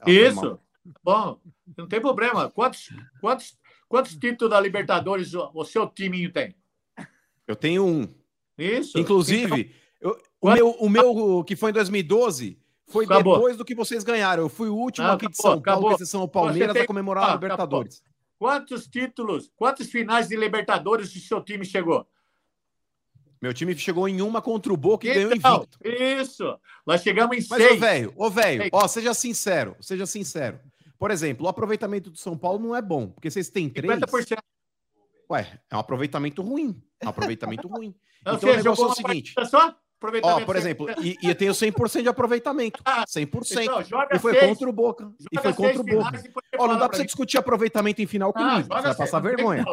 [0.00, 0.58] Ah, Isso.
[1.04, 1.38] Bom,
[1.76, 2.50] não tem problema.
[2.50, 2.88] Quantos,
[3.20, 6.56] quantos, quantos títulos da Libertadores o, seu time tem?
[7.46, 8.08] Eu tenho um.
[8.56, 8.98] Isso.
[8.98, 12.58] Inclusive, então, eu, o, meu, o meu, que foi em 2012,
[12.88, 13.34] foi acabou.
[13.34, 14.44] depois do que vocês ganharam.
[14.44, 15.82] Eu fui o último aqui de São acabou.
[15.82, 16.82] Paulo, exceção o Palmeiras, tem...
[16.82, 17.96] a comemorar ah, a Libertadores.
[17.96, 18.12] Acabou.
[18.38, 22.08] Quantos títulos, quantos finais de Libertadores o seu time chegou?
[23.42, 25.78] Meu time chegou em uma contra o Boca e então, ganhou invicto.
[25.84, 26.56] Isso.
[26.86, 27.70] Nós chegamos em Mas, seis.
[27.70, 30.60] Mas, ô, velho, ô, velho, ó, seja sincero, seja sincero.
[30.96, 33.92] Por exemplo, o aproveitamento do São Paulo não é bom, porque vocês têm três.
[33.98, 34.38] 50%.
[35.28, 36.80] Ué, é um aproveitamento ruim.
[37.00, 37.92] É um aproveitamento ruim.
[38.24, 39.34] Não, então, o negócio é o seguinte.
[39.50, 39.74] Só?
[40.22, 42.82] Ó, por exemplo, e, e tem o 100% de aproveitamento.
[42.84, 43.32] 100%.
[43.72, 45.10] Ah, então, e foi seis, contra o Boca.
[45.30, 46.22] E foi contra o Boca.
[46.58, 48.66] Ó, não dá pra você discutir aproveitamento em final comigo.
[48.70, 49.64] Ah, você vai passar vergonha.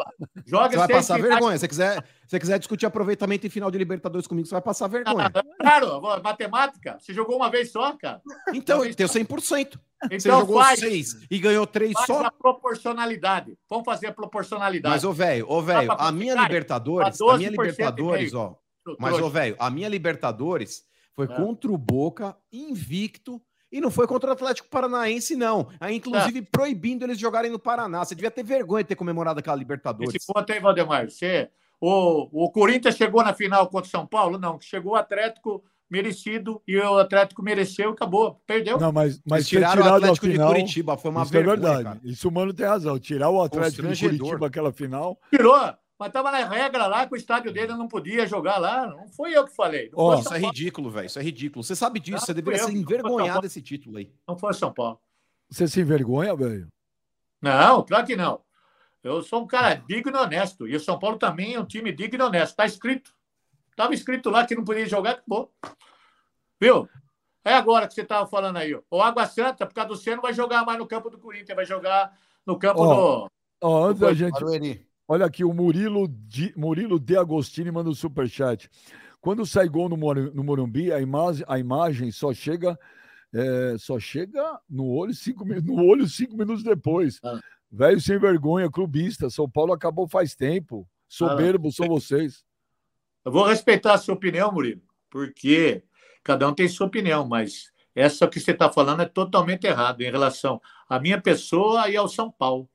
[0.46, 1.56] Joga você vai passar vergonha.
[1.56, 4.86] Se você quiser, se quiser discutir aproveitamento em final de Libertadores comigo, você vai passar
[4.88, 5.30] vergonha.
[5.34, 6.98] Ah, claro, matemática.
[7.00, 8.20] Você jogou uma vez só, cara.
[8.52, 9.78] Então, tem o 100%.
[10.04, 12.24] Então você jogou faz, seis e ganhou três faz só.
[12.24, 13.58] a proporcionalidade.
[13.68, 14.94] Vamos fazer a proporcionalidade.
[14.94, 18.56] Mas, ô, velho, ô, velho, a minha Libertadores, a minha Libertadores, ó.
[18.98, 20.84] Mas, ô, velho, a minha Libertadores
[21.14, 21.28] foi é.
[21.28, 23.40] contra o Boca, invicto,
[23.72, 25.68] e não foi contra o Atlético Paranaense, não.
[25.78, 26.46] Aí, inclusive, é.
[26.50, 28.04] proibindo eles jogarem no Paraná.
[28.04, 30.14] Você devia ter vergonha de ter comemorado aquela Libertadores.
[30.14, 31.08] Esse ponto aí, Valdemar.
[31.08, 31.48] Você,
[31.80, 34.38] o, o Corinthians chegou na final contra o São Paulo?
[34.38, 38.40] Não, chegou o Atlético merecido e o Atlético mereceu e acabou.
[38.46, 38.78] Perdeu.
[38.78, 40.96] Não, mas, mas tiraram o Atlético final, de Curitiba.
[40.96, 41.84] Foi uma isso vergonha, é verdade.
[41.84, 42.00] Cara.
[42.04, 42.98] Isso o Mano tem razão.
[42.98, 45.18] Tirar o Atlético de Curitiba aquela final.
[45.30, 45.56] Tirou
[46.00, 48.86] mas estava na regra lá que o estádio dele não podia jogar lá.
[48.86, 49.90] Não foi eu que falei.
[49.92, 51.04] Oh, isso é ridículo, velho.
[51.04, 51.62] Isso é ridículo.
[51.62, 52.12] Você sabe disso.
[52.12, 54.10] Não, você deveria ser envergonhado desse título aí.
[54.26, 54.98] Não foi São Paulo.
[55.50, 56.68] Você se envergonha, velho?
[57.42, 58.40] Não, claro que não.
[59.04, 60.66] Eu sou um cara digno e honesto.
[60.66, 62.52] E o São Paulo também é um time digno e honesto.
[62.52, 63.14] Está escrito.
[63.70, 65.52] Estava escrito lá que não podia jogar, acabou.
[66.58, 66.88] Viu?
[67.44, 68.74] É agora que você estava falando aí.
[68.90, 71.66] O Água Santa, por causa do Ceno, vai jogar mais no campo do Corinthians, vai
[71.66, 73.30] jogar no campo oh, do.
[73.60, 74.88] Oh, antes da gente.
[75.12, 78.70] Olha aqui, o Murilo, de, Murilo De Agostini manda um superchat.
[79.20, 82.78] Quando sai gol no, no Morumbi, a imagem, a imagem só chega
[83.34, 87.18] é, só chega no olho cinco, no olho cinco minutos depois.
[87.24, 87.40] Ah.
[87.72, 89.28] Velho sem vergonha, clubista.
[89.28, 90.88] São Paulo acabou faz tempo.
[91.08, 92.44] Soberbo são vocês.
[93.24, 95.82] Eu vou respeitar a sua opinião, Murilo, porque
[96.22, 100.10] cada um tem sua opinião, mas essa que você está falando é totalmente errado em
[100.10, 102.70] relação à minha pessoa e ao São Paulo.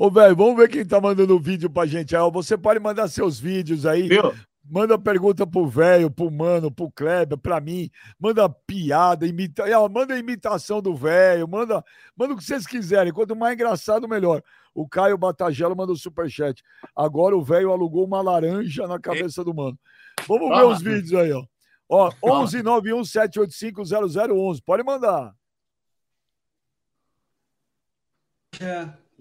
[0.00, 2.16] Ô, velho, vamos ver quem tá mandando vídeo pra gente.
[2.16, 2.30] aí.
[2.32, 4.08] Você pode mandar seus vídeos aí.
[4.08, 4.32] Viu?
[4.64, 7.90] Manda pergunta pro velho, pro mano, pro Kleber, pra mim.
[8.18, 9.62] Manda piada, imita...
[9.90, 11.84] Manda imitação do velho, manda...
[12.16, 13.12] manda o que vocês quiserem.
[13.12, 14.42] Quanto mais engraçado, melhor.
[14.74, 16.62] O Caio Batagelo mandou superchat.
[16.96, 19.78] Agora o velho alugou uma laranja na cabeça do mano.
[20.26, 21.44] Vamos ver os vídeos aí, ó.
[21.90, 23.84] Ó, 11 91 785
[24.32, 24.62] 0011.
[24.62, 25.34] Pode mandar.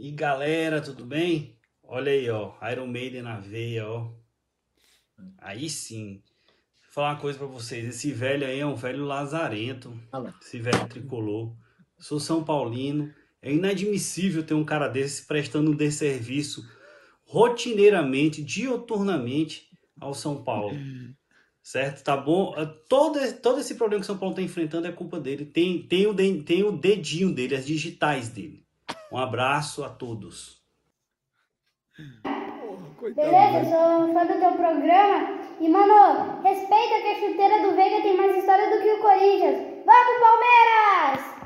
[0.01, 1.57] E galera, tudo bem?
[1.83, 4.09] Olha aí, ó, Iron Maiden na veia, ó.
[5.39, 6.23] Aí sim.
[6.83, 9.93] Vou falar uma coisa pra vocês, esse velho aí é um velho lazarento,
[10.41, 11.53] esse velho tricolor.
[11.97, 16.65] Sou São Paulino, é inadmissível ter um cara desse prestando um desserviço
[17.25, 19.67] rotineiramente, dioturnamente
[19.99, 20.77] ao São Paulo.
[21.61, 22.05] Certo?
[22.05, 22.55] Tá bom?
[22.87, 25.45] Todo, todo esse problema que o São Paulo está enfrentando é culpa dele.
[25.45, 28.65] Tem, tem, o, tem o dedinho dele, as digitais dele.
[29.11, 30.59] Um abraço a todos.
[32.97, 33.69] Coitado, Beleza, velho.
[33.69, 35.39] sou fã do teu programa.
[35.59, 39.57] E, mano, respeita que a chuteira do Veiga tem mais história do que o Corinthians.
[39.85, 41.39] Vamos, Palmeiras!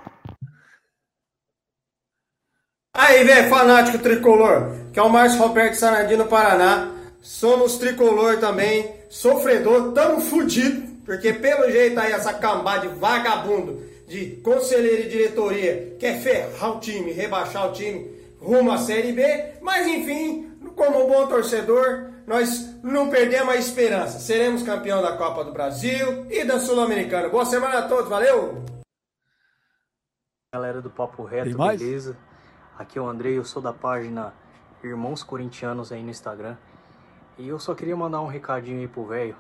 [2.96, 6.92] Aí, velho, fanático tricolor, que é o Márcio Roberto Sanadino Paraná.
[7.22, 13.82] Somos tricolor também, sofredor, tamo fudido, porque pelo jeito aí essa cambada de vagabundo,
[14.14, 19.56] de conselheiro e diretoria, quer ferrar o time, rebaixar o time rumo à Série B,
[19.60, 24.20] mas enfim, como um bom torcedor, nós não perdemos a esperança.
[24.20, 27.28] Seremos campeão da Copa do Brasil e da Sul-Americana.
[27.28, 28.64] Boa semana a todos, valeu!
[30.54, 32.16] Galera do Papo Reto, beleza?
[32.78, 34.32] Aqui é o Andrei, eu sou da página
[34.84, 36.56] Irmãos Corintianos aí no Instagram.
[37.40, 39.36] E eu só queria mandar um recadinho aí pro velho.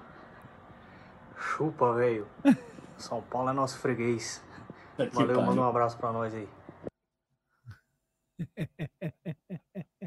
[1.37, 2.25] Chupa, velho.
[2.97, 4.42] São Paulo é nosso freguês.
[5.13, 6.47] Valeu, manda um abraço pra nós aí.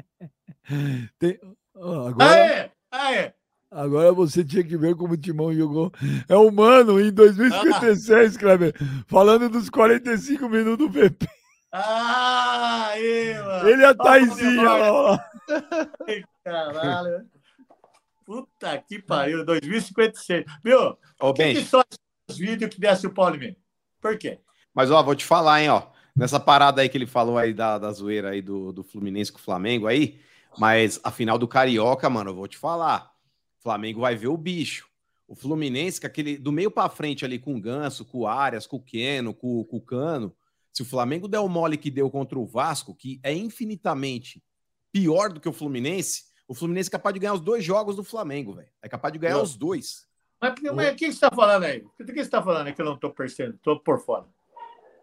[1.19, 1.39] Tem-
[1.75, 2.71] Agora, Aê!
[2.91, 3.33] Aê!
[3.69, 5.91] agora você tinha que ver como o Timão jogou.
[6.27, 8.73] É humano em 2056, Kleber.
[9.07, 11.27] Falando dos 45 minutos do PP.
[11.71, 13.69] Ah, aí, mano.
[13.69, 15.29] Ele é a Taizinha lá.
[16.43, 17.27] Caralho.
[18.25, 20.45] Puta que pariu, 2056.
[20.63, 20.97] Viu?
[21.19, 21.83] Ô, O que, são
[22.29, 23.55] os vídeos que desce o Paulo em mim?
[24.01, 24.39] Por quê?
[24.77, 25.87] Mas ó, vou te falar, hein, ó.
[26.15, 29.39] Nessa parada aí que ele falou aí da, da zoeira aí do, do Fluminense com
[29.39, 30.19] o Flamengo aí,
[30.55, 33.11] mas a final do Carioca, mano, eu vou te falar.
[33.59, 34.87] O Flamengo vai ver o bicho.
[35.27, 38.67] O Fluminense, com aquele do meio pra frente ali com o Ganso, com o Arias,
[38.67, 40.31] com o Keno, com, com o Cano.
[40.71, 44.43] Se o Flamengo der o mole que deu contra o Vasco, que é infinitamente
[44.91, 48.03] pior do que o Fluminense, o Fluminense é capaz de ganhar os dois jogos do
[48.03, 48.69] Flamengo, velho.
[48.79, 49.43] É capaz de ganhar Não.
[49.43, 50.05] os dois.
[50.39, 51.79] Mas, mas o que você está falando aí?
[51.79, 53.55] O que você está falando aí que eu não estou percebendo?
[53.55, 54.27] Estou por fora.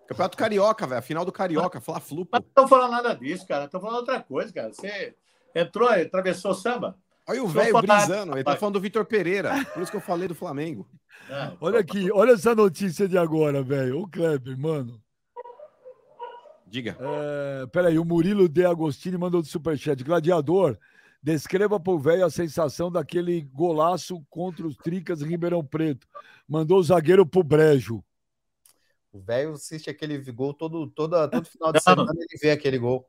[0.06, 0.98] Campeonato Carioca, velho.
[0.98, 3.64] A final do Carioca, Fla-Flu, não estou falando nada disso, cara.
[3.64, 4.72] Estou falando outra coisa, cara.
[4.72, 5.14] Você
[5.54, 6.98] entrou, atravessou o samba.
[7.26, 9.64] Olha o velho brisando, ele tá falando do Vitor Pereira.
[9.72, 10.86] Por isso que eu falei do Flamengo.
[11.30, 14.00] Ah, Olha aqui, olha essa notícia de agora, velho.
[14.00, 15.00] Ô, Kleber, mano.
[16.66, 16.98] Diga.
[17.00, 20.04] É, peraí, o Murilo De Agostini mandou do superchat.
[20.04, 20.76] Gladiador,
[21.22, 26.06] descreva pro velho a sensação daquele golaço contra os Tricas em Ribeirão Preto.
[26.46, 28.04] Mandou o zagueiro pro Brejo.
[29.14, 31.94] O velho assiste aquele gol todo, toda, todo final de Não.
[31.94, 33.08] semana, ele vê aquele gol.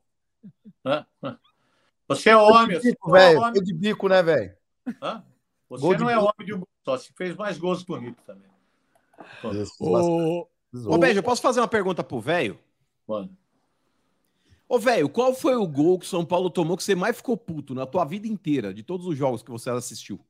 [2.06, 3.40] Você é homem, você Bico, é velho.
[3.40, 3.60] homem.
[3.64, 4.56] De bico, né, velho?
[5.68, 6.26] Você Gol não é bico.
[6.26, 8.48] homem de um gol só, você fez mais gols bonitos também.
[9.80, 10.46] Ô,
[10.86, 12.56] Ô, Beijo, eu posso fazer uma pergunta pro velho?
[13.04, 13.36] Mano.
[14.68, 17.36] Ô, velho, qual foi o gol que o São Paulo tomou que você mais ficou
[17.36, 20.20] puto na tua vida inteira, de todos os jogos que você assistiu?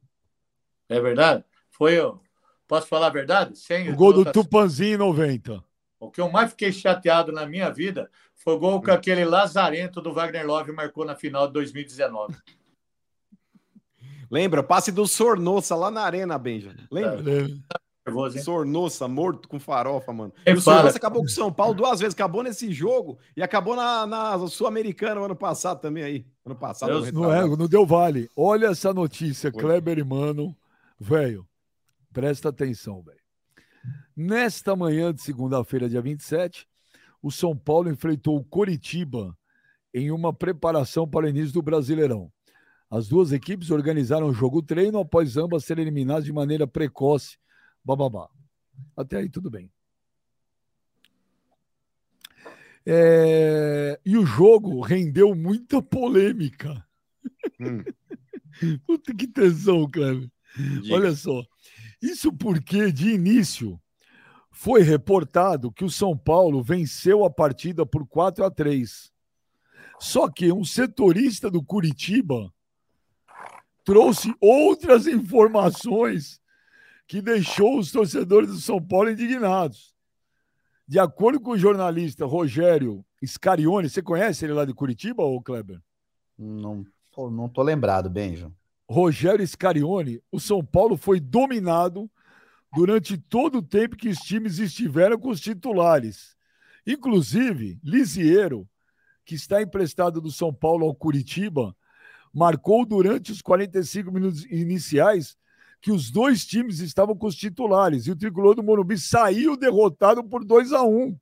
[0.88, 1.44] É verdade?
[1.70, 2.18] Foi eu.
[2.66, 3.56] Posso falar a verdade?
[3.56, 5.62] Sem o gol do Tupanzinho em 90.
[5.98, 10.00] O que eu mais fiquei chateado na minha vida foi o gol que aquele lazarento
[10.00, 12.34] do Wagner Love marcou na final de 2019.
[14.30, 14.62] Lembra?
[14.62, 16.74] Passe do Sornossa lá na arena, Benja.
[16.90, 17.22] Lembra?
[18.06, 18.44] Nervoso, hein?
[18.44, 20.32] Sornossa, morto com farofa, mano.
[20.44, 20.60] E o?
[20.60, 22.14] Sornossa acabou com o São Paulo duas vezes.
[22.14, 26.26] Acabou nesse jogo e acabou na, na Sul-Americana ano passado também aí.
[26.44, 26.88] Ano passado.
[26.88, 28.28] Deus Não é, não deu vale.
[28.36, 29.60] Olha essa notícia, Foi.
[29.60, 30.56] Kleber e Mano.
[30.98, 31.46] Velho,
[32.16, 33.20] presta atenção, velho.
[34.16, 36.66] Nesta manhã de segunda-feira, dia 27,
[37.22, 39.36] o São Paulo enfrentou o Coritiba
[39.92, 42.32] em uma preparação para o início do Brasileirão.
[42.90, 47.36] As duas equipes organizaram o jogo treino após ambas serem eliminadas de maneira precoce.
[47.84, 48.30] Bababá.
[48.96, 49.70] Até aí tudo bem.
[52.86, 56.82] É, E o jogo rendeu muita polêmica.
[57.60, 57.84] Hum.
[58.86, 60.30] Puta que tesão, Cleber.
[60.90, 61.44] Olha só.
[62.06, 63.80] Isso porque, de início,
[64.52, 69.12] foi reportado que o São Paulo venceu a partida por 4 a 3.
[69.98, 72.52] Só que um setorista do Curitiba
[73.84, 76.40] trouxe outras informações
[77.08, 79.92] que deixou os torcedores do São Paulo indignados.
[80.86, 85.80] De acordo com o jornalista Rogério Scarione, você conhece ele lá de Curitiba, ou Kleber?
[86.38, 86.84] Não,
[87.16, 88.52] não tô lembrado, Benjo.
[88.88, 92.10] Rogério Scarione, o São Paulo foi dominado
[92.72, 96.36] durante todo o tempo que os times estiveram com os titulares.
[96.86, 98.68] Inclusive, Lisieiro,
[99.24, 101.76] que está emprestado do São Paulo ao Curitiba,
[102.32, 105.36] marcou durante os 45 minutos iniciais
[105.80, 110.22] que os dois times estavam com os titulares e o tricolor do Morumbi saiu derrotado
[110.22, 111.18] por 2 a 1.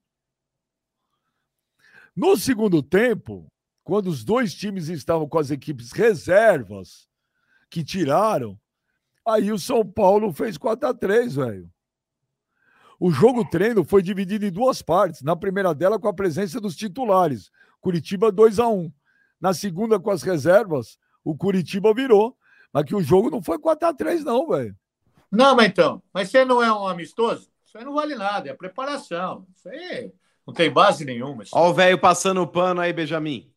[2.15, 3.47] No segundo tempo,
[3.83, 7.07] quando os dois times estavam com as equipes reservas
[7.75, 8.57] que tiraram,
[9.27, 11.69] aí o São Paulo fez 4 a 3, velho.
[12.97, 15.21] O jogo treino foi dividido em duas partes.
[15.21, 17.51] Na primeira dela, com a presença dos titulares.
[17.81, 18.89] Curitiba 2 a 1
[19.41, 22.37] Na segunda, com as reservas, o Curitiba virou.
[22.71, 24.73] Mas que o jogo não foi 4 a 3 não, velho.
[25.29, 27.51] Não, mas então, mas você não é um amistoso?
[27.65, 29.45] Isso aí não vale nada, é preparação.
[29.53, 30.13] Isso aí
[30.47, 31.43] não tem base nenhuma.
[31.43, 31.51] Isso.
[31.53, 33.53] Olha o velho passando o pano aí, Benjamin.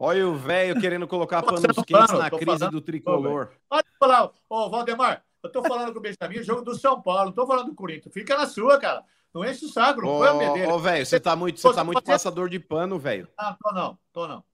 [0.00, 3.48] Olha o velho querendo colocar panos quentes na crise falando, do tricolor.
[3.68, 7.32] Pode falar, ô Valdemar, eu tô falando com o Benjamin, jogo do São Paulo, não
[7.32, 8.14] tô falando do Corinthians.
[8.14, 9.02] Fica na sua, cara.
[9.34, 10.72] Não enche o saco, não Ô, põe a medeira.
[10.72, 13.28] ô, velho, você tá muito, você tá muito passador de pano, velho.
[13.36, 14.44] Ah, tô não, tô não.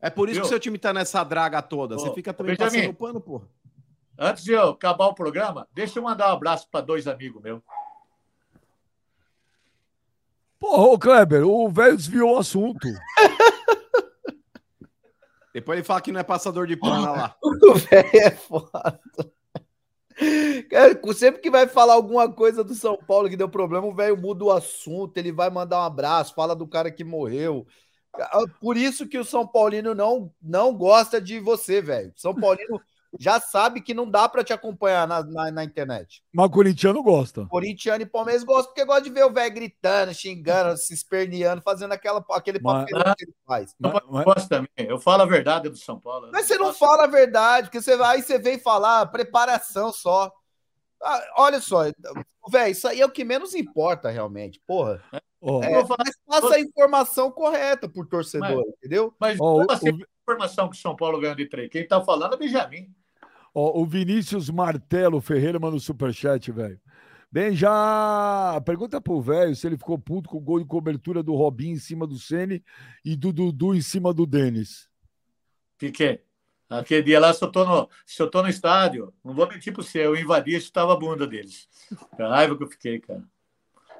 [0.00, 0.42] É por isso Viu?
[0.44, 1.96] que seu time tá nessa draga toda.
[1.96, 2.78] Você Ô, fica ô, também Benjamin.
[2.78, 3.46] passando pano, porra.
[4.18, 7.60] Antes de eu acabar o programa, deixa eu mandar um abraço para dois amigos meus.
[10.58, 12.88] Porra, ô Kleber, o velho desviou o assunto.
[15.52, 17.36] Depois ele fala que não é passador de pano lá.
[17.42, 19.00] O velho é foda.
[20.68, 24.16] Cara, sempre que vai falar alguma coisa do São Paulo que deu problema, o velho
[24.16, 27.66] muda o assunto, ele vai mandar um abraço, fala do cara que morreu.
[28.14, 32.12] Ah, Por isso que o São Paulino não, não gosta de você, velho.
[32.16, 32.80] São Paulino
[33.18, 36.22] já sabe que não dá pra te acompanhar na, na, na internet.
[36.32, 37.46] Mas o corintiano gosta.
[37.46, 41.92] Corintiano e Palmeiras gostam porque gosta de ver o velho gritando, xingando, se esperneando, fazendo
[41.92, 43.74] aquela, aquele Mas- papel que ele faz.
[43.82, 44.68] Eu Mas- mas- gosto também.
[44.76, 46.30] Eu falo a verdade do São Paulo.
[46.32, 50.32] Mas você não fala a verdade, porque você vai, aí você vem falar preparação só.
[51.02, 51.84] Ah, olha só,
[52.50, 55.02] velho, isso aí é o que menos importa realmente, porra.
[55.40, 59.12] Ó, É, Eu mas passa a informação correta pro torcedor, entendeu?
[59.18, 61.70] Mas ó, o- como o- a informação que o São Paulo ganhou de três?
[61.70, 62.94] Quem tá falando é Benjamin.
[63.54, 66.80] Ó, o Vinícius Martelo Ferreira manda o superchat, velho.
[67.32, 71.34] Bem, já pergunta pro velho se ele ficou puto com o gol de cobertura do
[71.34, 72.62] Robinho em cima do Ceni
[73.04, 74.88] e do Dudu em cima do Denis.
[75.78, 76.24] Fiquei.
[76.68, 79.72] Aquele dia lá, se eu tô no, se eu tô no estádio, não vou mentir
[79.72, 81.68] pra você, eu invadi e chutava a bunda deles.
[82.18, 83.22] A raiva que eu fiquei, cara.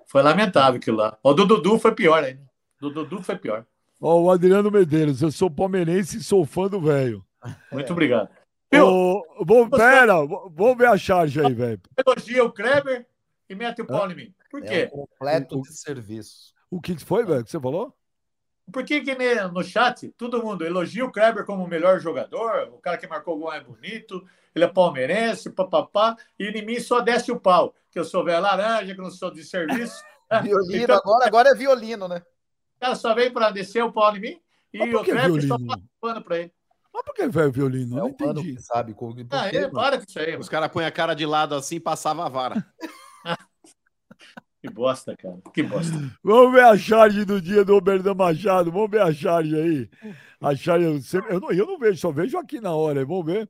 [0.07, 1.17] Foi lamentável aquilo lá.
[1.23, 2.43] O do Dudu foi pior ainda.
[2.81, 3.65] Do Dudu foi pior.
[4.01, 7.25] Ó, o Adriano Medeiros, eu sou palmeirense e sou fã do velho.
[7.71, 8.29] Muito obrigado.
[8.73, 8.87] Viu?
[8.87, 11.81] Ô, Vamos, pera, v- vamos ver a charge aí, velho.
[12.07, 13.07] Elogia o Kleber
[13.49, 14.35] e mete o pau em mim.
[14.51, 14.91] Por É quê?
[14.95, 16.55] um completo O- o- desserviço.
[16.71, 17.97] O que foi, velho, que você falou?
[18.73, 19.17] Por que, que
[19.49, 23.35] no chat todo mundo elogia o Kleber como o melhor jogador, o cara que marcou
[23.37, 24.25] o gol é bonito,
[24.55, 28.41] ele é palmeirense, papapá, e em mim só desce o pau, que eu sou velho
[28.41, 30.01] laranja, que eu não sou de serviço.
[30.45, 32.23] Violino, Então, agora, agora é violino, né?
[32.77, 34.41] o cara só vem para descer o pau em mim
[34.73, 35.67] e o Kleber só violino?
[35.67, 36.53] passa pano pra ele.
[37.01, 37.97] Mas por que velho violino?
[37.97, 38.55] Eu É não entendi.
[38.57, 38.93] que sabe.
[38.95, 39.71] com- por Ah, mano?
[39.73, 42.29] para com isso aí, Os caras põem a cara de lado assim e passava a
[42.29, 42.65] vara.
[44.63, 45.39] Que bosta, cara.
[45.55, 45.91] Que bosta.
[46.23, 48.71] Vamos ver a charge do dia do Oberdan Machado.
[48.71, 49.89] Vamos ver a charge aí.
[50.39, 53.03] A charge, eu, sempre- eu não, eu não vejo, só vejo aqui na hora.
[53.07, 53.49] Vamos ver.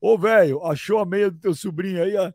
[0.00, 2.16] Ô, velho, achou a meia do teu sobrinho aí?
[2.16, 2.32] ó?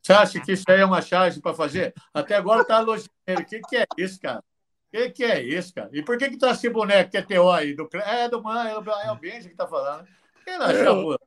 [0.00, 1.92] Você acha que isso aí é uma charge para fazer?
[2.14, 3.10] Até agora tá elogiando.
[3.40, 4.42] O que, que é isso, cara?
[4.94, 5.90] O que, que é isso, cara?
[5.92, 7.74] E por que, que tá esse boneco que é teu aí?
[7.74, 7.88] Do...
[7.94, 10.06] É do mãe, é o é o Benji que tá falando.
[10.44, 11.20] Quem não acha boa?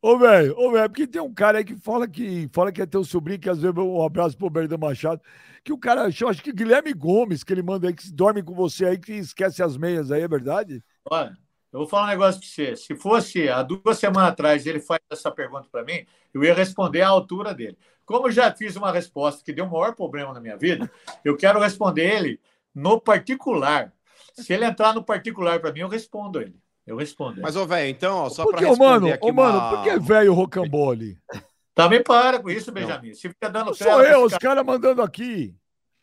[0.00, 2.86] Ô, velho, ô, velho, porque tem um cara aí que fala que fala que é
[2.86, 5.20] teu sobrinho, que às vezes um abraço pro Oberdan Machado,
[5.62, 8.54] que o cara achou, acho que Guilherme Gomes, que ele manda aí, que dorme com
[8.54, 10.82] você aí, que esquece as meias aí, é verdade?
[11.04, 11.36] Olha,
[11.70, 12.74] eu vou falar um negócio para você.
[12.74, 17.02] Se fosse há duas semanas atrás ele faz essa pergunta para mim, eu ia responder
[17.02, 17.76] à altura dele.
[18.06, 20.90] Como eu já fiz uma resposta que deu o maior problema na minha vida,
[21.22, 22.40] eu quero responder ele
[22.74, 23.92] no particular.
[24.34, 26.56] Se ele entrar no particular para mim, eu respondo ele.
[26.86, 27.34] Eu respondo.
[27.34, 27.42] ele.
[27.42, 29.98] Mas, ô, velho, então, ó, só ô, responder mano, aqui ô, mano, uma- por que
[30.00, 31.18] velho rocambole?
[31.74, 33.14] Também para com isso, Benjamin.
[33.14, 35.54] Se fica dando Não sou eu, os caras mandando aqui.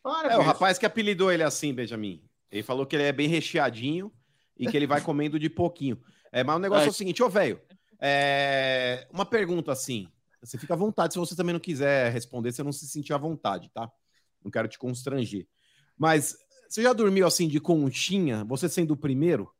[0.02, 0.48] Para É, o isso.
[0.48, 2.22] rapaz que apelidou ele assim, Benjamin.
[2.50, 4.12] Ele falou que ele é bem recheadinho
[4.56, 6.00] e que ele vai comendo de pouquinho.
[6.32, 6.88] É, mas o negócio Ai.
[6.88, 7.60] é o seguinte, ô velho,
[8.00, 10.08] é, uma pergunta assim.
[10.42, 13.18] Você fica à vontade, se você também não quiser responder, você não se sentir à
[13.18, 13.88] vontade, tá?
[14.42, 15.46] Não quero te constranger.
[15.96, 16.34] Mas
[16.70, 19.52] você já dormiu assim de conchinha, você sendo o primeiro?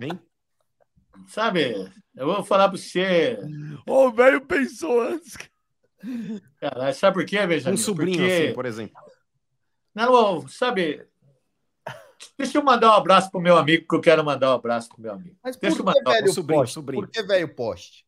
[0.00, 0.18] Hein?
[1.28, 3.38] Sabe, eu vou falar pra você.
[3.86, 5.36] Ô, o velho pensou antes.
[6.60, 7.74] Caralho, sabe por quê, Benjamin?
[7.74, 8.32] Um sobrinho Porque...
[8.32, 9.00] assim, por exemplo.
[9.94, 11.06] Não, sabe.
[12.36, 15.00] Deixa eu mandar um abraço pro meu amigo, que eu quero mandar um abraço pro
[15.00, 15.36] meu amigo.
[15.44, 16.74] Mas Deixa por eu que mandar um velho sobrinho, poste?
[16.74, 17.02] sobrinho.
[17.04, 18.04] Por que velho poste?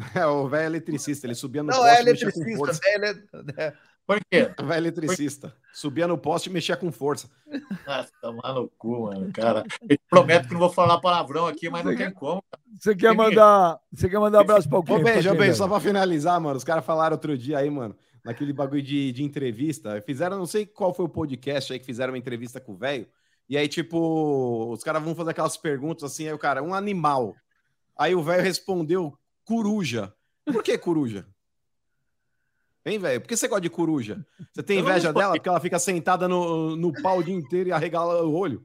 [0.14, 2.80] É, o velho eletricista, ele subia no Não, poste é e mexia com eletricista, força.
[2.84, 3.74] velho é-
[4.06, 4.50] Por quê?
[4.60, 5.54] O velho eletricista.
[5.72, 7.28] Subia no poste e mexia com força.
[7.86, 9.64] Ah, tomar no cu, mano, cara.
[9.82, 12.42] Eu te prometo que não vou falar palavrão aqui, mas não tem como.
[12.78, 15.02] Você quer mandar, você quer mandar abraço pra Ô, alguém?
[15.04, 16.56] beijo, ô, beijo, só pra finalizar, mano.
[16.56, 17.94] Os caras falaram outro dia aí, mano,
[18.24, 20.02] naquele bagulho de, de entrevista.
[20.04, 23.06] Fizeram, não sei qual foi o podcast aí que fizeram uma entrevista com o velho.
[23.48, 27.34] E aí, tipo, os caras vão fazer aquelas perguntas assim, aí o cara, um animal.
[27.98, 29.12] Aí o velho respondeu,
[29.44, 30.12] coruja.
[30.44, 31.26] Por que coruja?
[32.84, 33.20] Hein, velho?
[33.20, 34.24] Por que você gosta de coruja?
[34.52, 37.72] Você tem inveja dela porque ela fica sentada no, no pau o dia inteiro e
[37.72, 38.64] arregala o olho?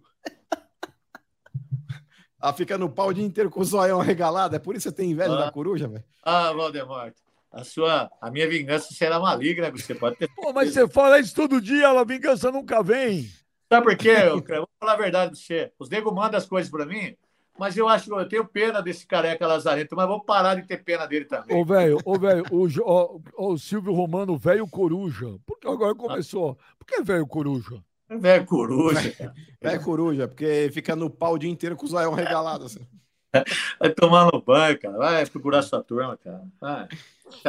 [2.41, 4.55] Ela fica no pau o dia inteiro com o zoião arregalado.
[4.55, 5.45] É por isso que você tem inveja Ah.
[5.45, 6.03] da coruja, velho?
[6.23, 7.13] Ah, Valdemar,
[7.51, 10.29] a sua, a minha vingança será maligna, você pode ter.
[10.35, 13.29] Pô, mas você fala isso todo dia, a vingança nunca vem.
[13.71, 14.09] Sabe por quê?
[14.09, 15.71] Eu, eu vou falar a verdade pra você.
[15.79, 17.15] Os nego mandam as coisas pra mim,
[17.57, 20.83] mas eu acho que eu tenho pena desse careca lazarento, mas vou parar de ter
[20.83, 21.55] pena dele também.
[21.55, 25.37] Ô, velho, ô, velho, o, ó, o Silvio Romano, velho coruja.
[25.45, 26.57] Por que agora começou?
[26.77, 27.81] Por que velho coruja?
[28.09, 29.11] Velho coruja.
[29.17, 29.33] cara.
[29.61, 32.65] É coruja, porque fica no pau o dia inteiro com o zoião regalado.
[32.65, 32.85] Assim.
[33.79, 34.97] Vai tomar no banho, cara.
[34.97, 36.43] Vai procurar sua turma, cara.
[36.59, 36.87] Vai.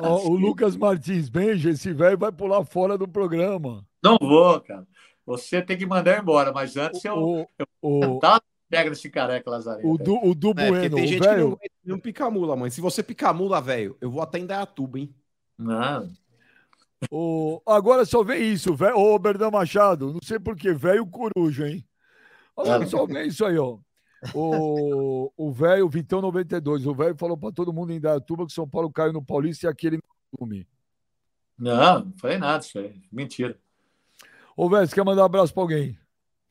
[0.02, 3.84] Ó, o Lucas Martins, Benja, esse velho vai pular fora do programa.
[4.02, 4.86] Não vou, cara.
[5.26, 9.50] Você tem que mandar embora, mas antes eu, O, eu o, tá pega nesse careca
[9.50, 9.88] lazarento.
[9.88, 11.58] o, du, o Du É, porque Bueno, tem gente que não, velho.
[11.84, 12.70] não pica mula, mãe.
[12.70, 15.14] Se você pica mula, velho, eu vou até em Dayatuba, hein?
[15.58, 16.10] Não.
[17.10, 18.96] O, agora só vem isso, velho.
[18.98, 21.84] Ô, Berdão Machado, não sei por que, velho coruja, hein?
[22.56, 23.78] Agora só vem isso aí, ó.
[24.34, 28.66] O, o velho Vitão 92, o velho falou pra todo mundo em Dayatuba que São
[28.68, 30.66] Paulo caiu no Paulista e aquele no filme.
[31.58, 33.00] Não, não falei nada isso aí.
[33.12, 33.58] Mentira.
[34.56, 35.98] Ô, velho, você quer mandar um abraço pra alguém?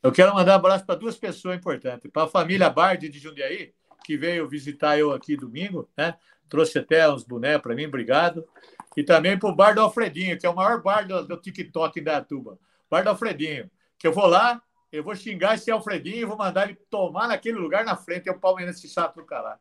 [0.06, 2.12] Eu quero mandar um abraço para duas pessoas importantes.
[2.12, 3.74] Para a família Bardi de Jundiaí,
[4.04, 6.14] que veio visitar eu aqui domingo, né?
[6.48, 8.48] Trouxe até uns bonés para mim, obrigado.
[8.96, 12.00] E também para o Bar do Alfredinho, que é o maior bar do, do TikTok
[12.00, 12.60] em Dayatuba.
[12.88, 13.68] Bar do Alfredinho.
[13.98, 14.62] Que eu vou lá,
[14.92, 18.30] eu vou xingar esse Alfredinho e vou mandar ele tomar naquele lugar na frente.
[18.30, 19.60] É o Palmeirense chato do caralho.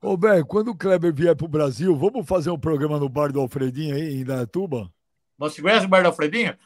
[0.00, 3.40] Ô, velho, quando o Kleber vier pro Brasil, vamos fazer um programa no bar do
[3.40, 4.90] Alfredinho aí, em Dayatuba?
[5.36, 6.56] Você conhece o Bar do Alfredinho?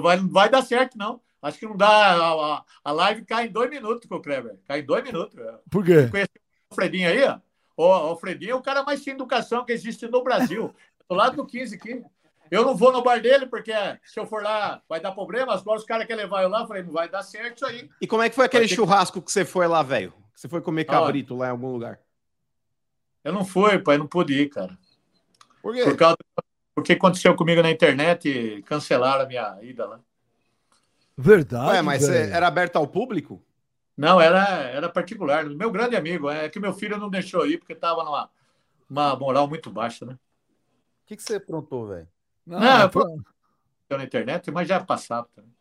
[0.00, 1.20] Vai, não vai dar certo, não.
[1.42, 1.88] Acho que não dá.
[1.88, 4.56] A, a- a live cai em dois minutos com o Kleber.
[4.66, 5.36] Cai em dois minutos.
[5.38, 5.58] é.
[5.68, 6.06] Por quê?
[6.08, 6.40] Conhece o
[6.72, 7.38] Alfredinho aí, ó?
[7.76, 10.74] O Alfredinho é o cara mais sem educação que existe no Brasil.
[11.08, 12.02] Do lado do 15 aqui.
[12.50, 13.72] Eu não vou no bar dele, porque
[14.04, 15.54] se eu for lá vai dar problema.
[15.54, 16.60] Agora os caras querem levar eu lá.
[16.60, 17.88] Eu falei, não vai dar certo isso aí.
[18.00, 20.12] E como é que foi aquele ter- churrasco que você foi lá, velho?
[20.34, 20.92] Que Você foi comer Ah.
[20.92, 21.98] cabrito lá em algum lugar?
[23.24, 24.76] Eu não fui, pai, não pude ir, cara.
[25.62, 25.82] Por quê?
[25.84, 26.16] Por causa
[26.74, 30.00] porque aconteceu comigo na internet e cancelaram a minha ida lá.
[31.16, 31.70] Verdade.
[31.70, 33.42] Ué, mas era aberto ao público?
[33.96, 35.44] Não, era, era particular.
[35.44, 36.28] Meu grande amigo.
[36.30, 38.30] É que meu filho não deixou ir porque estava numa
[38.88, 40.14] uma moral muito baixa, né?
[40.14, 42.08] O que, que você aprontou, velho?
[42.46, 42.88] Não, Não,
[43.88, 45.52] Deu Na internet, mas já passado também.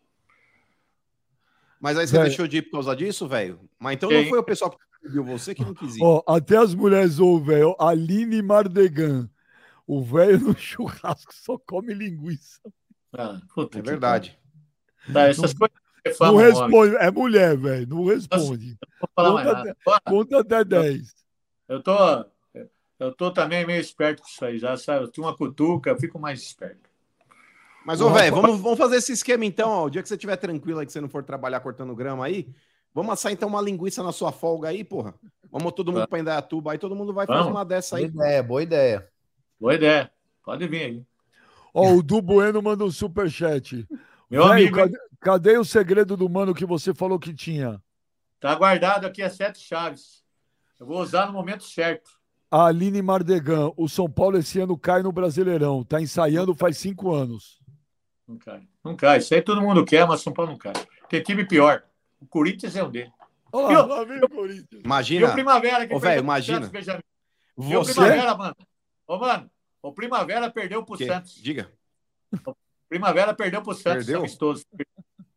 [1.79, 2.25] Mas aí você Velho.
[2.25, 3.59] deixou de ir por causa disso, velho?
[3.79, 4.23] Mas então Quem?
[4.23, 6.03] não foi o pessoal que pediu você que não quis ir.
[6.03, 7.75] Ó, até as mulheres ouvem, velho.
[7.79, 9.29] Aline Mardegan.
[9.87, 12.61] O velho no churrasco só come linguiça.
[13.13, 14.39] Ah, puta é que verdade.
[15.11, 16.47] Tá, essas coisas que Não famam, homem.
[16.51, 16.95] responde.
[16.97, 17.87] É mulher, velho.
[17.87, 18.77] Não responde.
[18.81, 19.71] Não vou falar mais Conta nada.
[19.71, 20.11] até-.
[20.11, 21.15] Conta até 10.
[21.69, 22.25] Eu tô,
[22.99, 25.05] eu tô também meio esperto com isso aí, já sabe?
[25.05, 26.89] Eu tenho uma cutuca, eu fico mais esperto.
[27.85, 29.85] Mas, ô, velho, vamos, vamos fazer esse esquema então, ó.
[29.85, 32.47] O dia que você estiver tranquilo aí, que você não for trabalhar cortando grama aí,
[32.93, 35.15] vamos assar então uma linguiça na sua folga aí, porra.
[35.51, 37.53] Vamos todo mundo pra Indaiatuba aí, todo mundo vai fazer Vamos.
[37.53, 38.13] uma dessa Boa aí.
[38.13, 39.09] ideia, boa ideia.
[39.59, 40.11] Boa ideia.
[40.45, 41.03] Pode vir aí.
[41.73, 43.87] Ó, o Du Bueno manda um superchat.
[44.31, 47.81] Meu amigo, cadê, cadê o segredo do mano que você falou que tinha?
[48.39, 50.23] tá guardado aqui as sete chaves.
[50.79, 52.09] Eu vou usar no momento certo.
[52.49, 55.83] A Aline Mardegan, o São Paulo esse ano cai no Brasileirão.
[55.83, 57.61] Tá ensaiando faz cinco anos.
[58.27, 58.67] Não cai.
[58.83, 59.19] Não cai.
[59.19, 60.73] Isso aí todo mundo quer, mas São Paulo não cai.
[61.07, 61.83] Tem time pior.
[62.19, 63.11] O Corinthians é um dele.
[63.51, 64.67] Olha Eu- lá, lá vem o Corinthians.
[64.71, 66.57] E o Imagina, Primavera que velho, imagina.
[66.57, 67.03] Santos, Benjamin.
[67.59, 67.93] E o você...
[67.93, 68.55] Primavera, mano.
[69.07, 69.51] Ô, mano,
[69.83, 71.05] o Primavera perdeu pro Que?
[71.05, 71.35] Santos.
[71.35, 71.69] Diga.
[72.91, 74.19] Primavera perdeu pro Santos, Perdeu?
[74.19, 74.65] amistoso.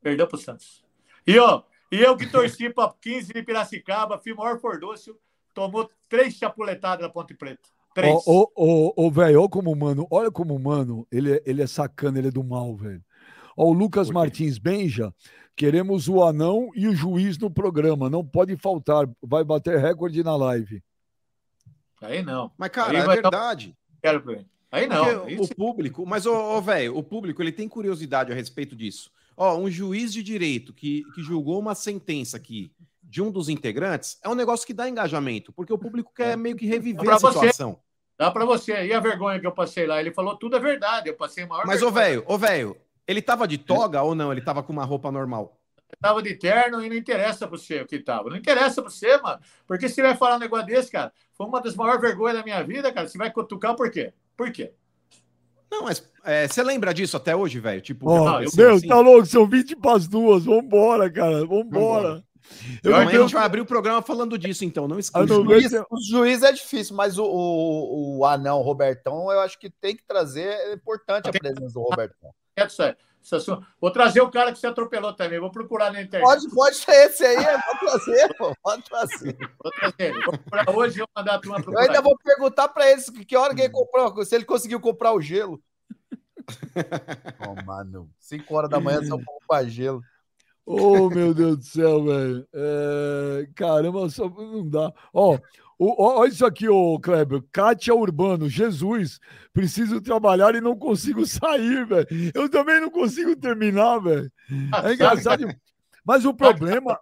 [0.02, 0.84] Perdeu pro Santos.
[1.24, 5.16] E, ó, e eu que torci para 15 de Piracicaba, fui o maior fordúcio,
[5.54, 7.68] tomou três chapuletadas na Ponte Preta.
[7.94, 8.12] Três.
[8.26, 12.18] Ô, ô, ô, velho, olha como mano, olha como mano, ele é, ele é sacana,
[12.18, 13.00] ele é do mal, velho.
[13.56, 15.14] Ó, o Lucas Martins Benja,
[15.54, 20.34] queremos o anão e o juiz no programa, não pode faltar, vai bater recorde na
[20.34, 20.82] live.
[22.02, 22.50] Aí não.
[22.58, 23.76] Mas, cara, Aí é dar- verdade.
[24.02, 24.44] Quero ele.
[24.74, 25.28] Aí não.
[25.28, 29.10] Isso- o público, mas, ô, ô, velho, o público ele tem curiosidade a respeito disso.
[29.36, 32.72] Ó, um juiz de direito que, que julgou uma sentença aqui
[33.02, 36.56] de um dos integrantes é um negócio que dá engajamento, porque o público quer meio
[36.56, 37.32] que reviver a você.
[37.38, 37.78] situação.
[38.18, 38.86] Dá pra você.
[38.86, 40.00] E a vergonha que eu passei lá?
[40.00, 41.08] Ele falou tudo é verdade.
[41.08, 42.04] Eu passei a maior Mas, ô, vergonha.
[42.20, 42.76] velho, ô, velho,
[43.06, 44.30] ele tava de toga ou não?
[44.32, 45.60] Ele tava com uma roupa normal?
[45.94, 48.30] Eu tava de terno e não interessa pra você o que tava.
[48.30, 49.38] Não interessa pra você, mano.
[49.66, 52.62] Porque se vai falar um negócio desse, cara, foi uma das maiores vergonhas da minha
[52.62, 53.08] vida, cara.
[53.08, 54.12] Você vai cutucar por quê?
[54.36, 54.72] Por quê?
[55.70, 57.80] Não, mas é, você lembra disso até hoje, velho?
[57.80, 58.86] Tipo, Ó, não, eu- meu, assim?
[58.88, 61.64] tá louco, são 20 para as duas, vambora, cara, vambora.
[61.64, 62.24] Vambora.
[62.82, 64.86] Eu Amanhã não a gente vai abrir o programa falando disso, então.
[64.86, 65.24] Não Ah, esqueça.
[65.24, 69.70] O juiz, o juiz é difícil, mas o, o, o anão Robertão, eu acho que
[69.70, 70.46] tem que trazer.
[70.48, 72.30] É importante a presença do Robertão.
[72.54, 72.94] Quieto, isso aí.
[73.80, 75.40] Vou trazer o cara que você atropelou também.
[75.40, 76.26] Vou procurar na internet.
[76.26, 79.36] Pode, pode ser esse aí, pode trazer, pô, pode trazer.
[79.62, 80.12] Vou trazer.
[80.24, 81.86] Vou procurar hoje e vou mandar a turma Eu procurar.
[81.86, 85.20] ainda vou perguntar pra eles que hora que ele comprou, se ele conseguiu comprar o
[85.20, 85.60] gelo.
[87.48, 90.02] Oh, mano, 5 horas da manhã só comprar gelo.
[90.66, 92.46] Oh, meu Deus do céu, velho.
[92.54, 94.92] É, Caramba, só não dá.
[95.12, 95.38] Ó,
[95.78, 97.42] o- olha isso aqui, ô Kleber.
[97.52, 99.18] Kátia Urbano, Jesus,
[99.52, 102.06] preciso trabalhar e não consigo sair, velho.
[102.34, 104.30] Eu também não consigo terminar, velho.
[104.72, 105.46] Ah, É engraçado.
[106.04, 106.98] Mas o problema,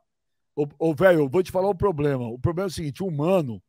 [0.55, 2.25] ô, ô, velho, eu vou te falar o problema.
[2.29, 3.61] O problema é o seguinte: o humano,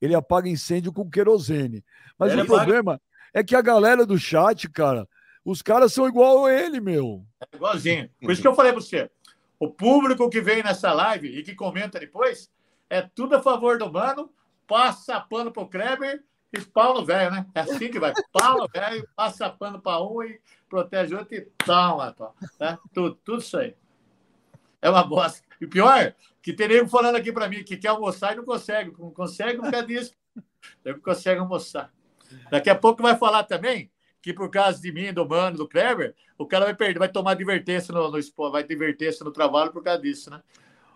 [0.00, 1.84] ele apaga incêndio com querosene.
[2.18, 3.00] Mas Ele o apaga- problema
[3.34, 5.06] é que a galera do chat, cara,
[5.44, 7.24] os caras são igual a ele, meu.
[7.52, 8.08] É igualzinho.
[8.20, 9.10] Por isso que eu falei para você.
[9.58, 12.50] O público que vem nessa live e que comenta depois
[12.90, 14.30] é tudo a favor do mano,
[14.66, 16.22] passa pano pro Kleber
[16.52, 17.46] e Paulo velho, né?
[17.54, 18.12] É assim que vai.
[18.32, 22.34] Paulo velho, passa pano para um e protege o outro e toma, toma.
[22.58, 22.78] Né?
[22.92, 23.74] Tudo, tudo isso aí.
[24.80, 25.42] É uma bosta.
[25.60, 28.44] E o pior, que tem nego falando aqui para mim que quer almoçar e não
[28.44, 28.94] consegue.
[28.98, 30.12] Não consegue por causa disso.
[30.84, 31.92] Não consegue almoçar.
[32.50, 33.90] Daqui a pouco vai falar também
[34.20, 37.30] que por causa de mim, do Mano, do Kleber, o cara vai perder, vai tomar
[37.32, 40.42] advertência no, no vai advertência no trabalho por causa disso, né?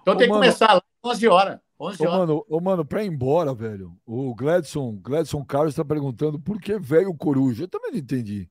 [0.02, 1.60] Então Ô, tem que mano- começar lá 11 horas.
[1.80, 2.18] 11 Ô, horas.
[2.18, 6.78] mano, ô, mano, pra ir embora, velho, o Gladson, Gladson Carlos tá perguntando por que
[6.78, 7.64] velho coruja.
[7.64, 8.50] Eu também não entendi.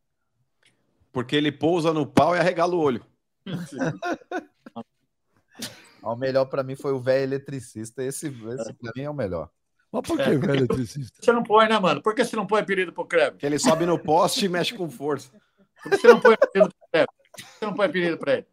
[1.12, 3.06] Porque ele pousa no pau e arregala o olho.
[6.02, 8.02] O melhor pra mim foi o velho eletricista.
[8.02, 9.50] Esse, esse pra mim é o melhor.
[9.92, 10.38] Mas por que É.
[10.38, 11.20] velho eletricista?
[11.22, 12.02] Você não põe, né, mano?
[12.02, 13.38] Por que você não põe apelido pro Kleber?
[13.38, 15.30] Que ele sobe no poste e mexe com força.
[15.84, 17.08] Por que você não põe apelido pro Kleber?
[17.08, 18.48] Por que você não põe apelido pra ele?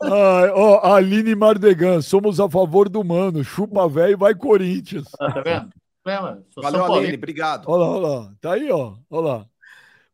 [0.00, 3.42] Ó, Aline Mardegan, somos a favor do mano.
[3.44, 5.08] Chupa velho e vai Corinthians.
[5.20, 5.70] Ah, Tá vendo?
[6.06, 6.44] É, mano.
[6.56, 6.94] Valeu, Aline.
[6.94, 7.14] Paulino.
[7.16, 7.64] Obrigado.
[7.68, 8.32] Olha lá, olha lá.
[8.40, 8.94] Tá aí, ó.
[9.10, 9.46] Olha lá.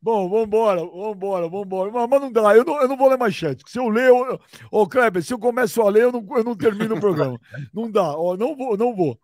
[0.01, 1.91] Bom, vambora, vambora, vambora.
[1.93, 3.63] Mas, mas não dá, eu não, eu não vou ler mais chat.
[3.69, 4.41] Se eu ler, eu...
[4.71, 7.39] ô Kleber, se eu começo a ler, eu não, eu não termino o programa.
[7.73, 9.17] Não dá, ó, não vou, não vou.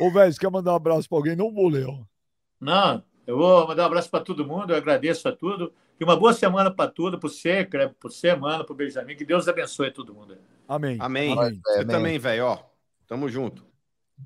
[0.00, 1.36] Ô, velho, você quer mandar um abraço pra alguém?
[1.36, 1.98] Não vou ler, ó.
[2.58, 5.70] Não, eu vou mandar um abraço para todo mundo, eu agradeço a tudo.
[6.02, 9.14] E uma boa semana para tudo, para você, Kleber, para você, mano, para o Benjamin.
[9.14, 10.36] Que Deus abençoe todo mundo.
[10.66, 10.96] Amém.
[10.98, 11.32] Amém.
[11.32, 11.60] Amém.
[11.64, 11.86] Você Amém.
[11.86, 12.58] também, velho, ó.
[13.06, 13.64] Tamo junto.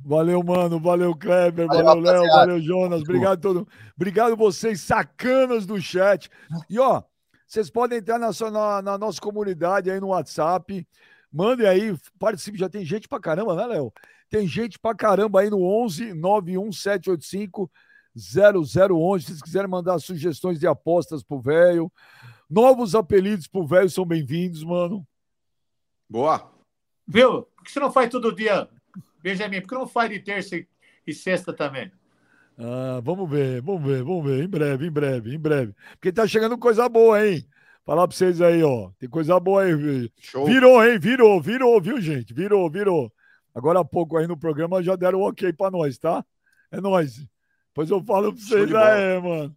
[0.02, 0.80] Valeu, mano.
[0.80, 1.66] Valeu, Kleber.
[1.66, 2.26] Valeu, Valeu, Léo.
[2.28, 3.02] Valeu, Jonas.
[3.02, 3.68] Obrigado todo.
[3.94, 6.30] Obrigado vocês, sacanas do chat.
[6.70, 7.02] E ó,
[7.46, 10.88] vocês podem entrar na, sua- na, na nossa comunidade aí no WhatsApp.
[11.30, 12.56] Mandem aí, participe.
[12.56, 13.92] Já tem gente pra caramba, né, Léo?
[14.30, 17.70] Tem gente pra caramba aí no 11 91785
[18.16, 19.24] 0011.
[19.24, 21.92] Se vocês quiserem mandar sugestões de apostas pro velho.
[22.48, 25.06] Novos apelidos pro velho são bem-vindos, mano.
[26.08, 26.50] Boa.
[27.06, 27.42] Viu?
[27.42, 28.68] Por que você não faz todo dia,
[29.22, 29.60] Benjamin?
[29.60, 31.90] Por que não faz de terça e- sexta também?
[32.58, 34.44] Ah, vamos ver, vamos ver, vamos ver.
[34.44, 35.74] Em breve, em breve, em breve.
[35.92, 37.46] Porque tá chegando coisa boa, hein?
[37.84, 38.90] Falar pra vocês aí, ó.
[38.98, 39.74] Tem coisa boa aí.
[39.74, 40.46] vi- Show.
[40.46, 40.98] Virou, hein?
[40.98, 42.32] Virou, virou, viu, gente?
[42.32, 43.12] Virou, virou.
[43.54, 46.24] Agora há pouco aí no programa já deram ok pra nós, tá?
[46.70, 47.24] É nóis.
[47.76, 49.54] Depois eu falo pra vocês aí, mano.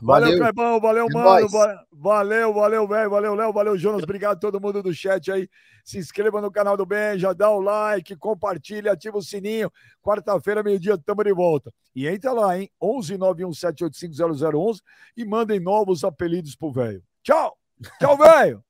[0.00, 0.38] Valeu, Valeu.
[0.38, 1.24] Clebão, valeu, É mano.
[1.24, 1.52] nóis.
[1.90, 3.10] Valeu, valeu, velho.
[3.10, 3.52] Valeu, Léo.
[3.52, 4.04] Valeu, Jonas.
[4.04, 5.48] Obrigado a todo mundo do chat aí.
[5.84, 9.68] Se inscreva no canal do Ben, já dá o like, compartilha, ativa o sininho.
[10.00, 11.72] Quarta-feira, meio-dia, tamo de volta.
[11.92, 12.70] E entra lá, hein?
[12.80, 14.14] 11 91785
[14.56, 14.80] 0011
[15.16, 17.02] e mandem novos apelidos pro velho.
[17.24, 17.56] Tchau!
[17.98, 18.62] Tchau, velho!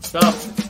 [0.00, 0.67] Tchau.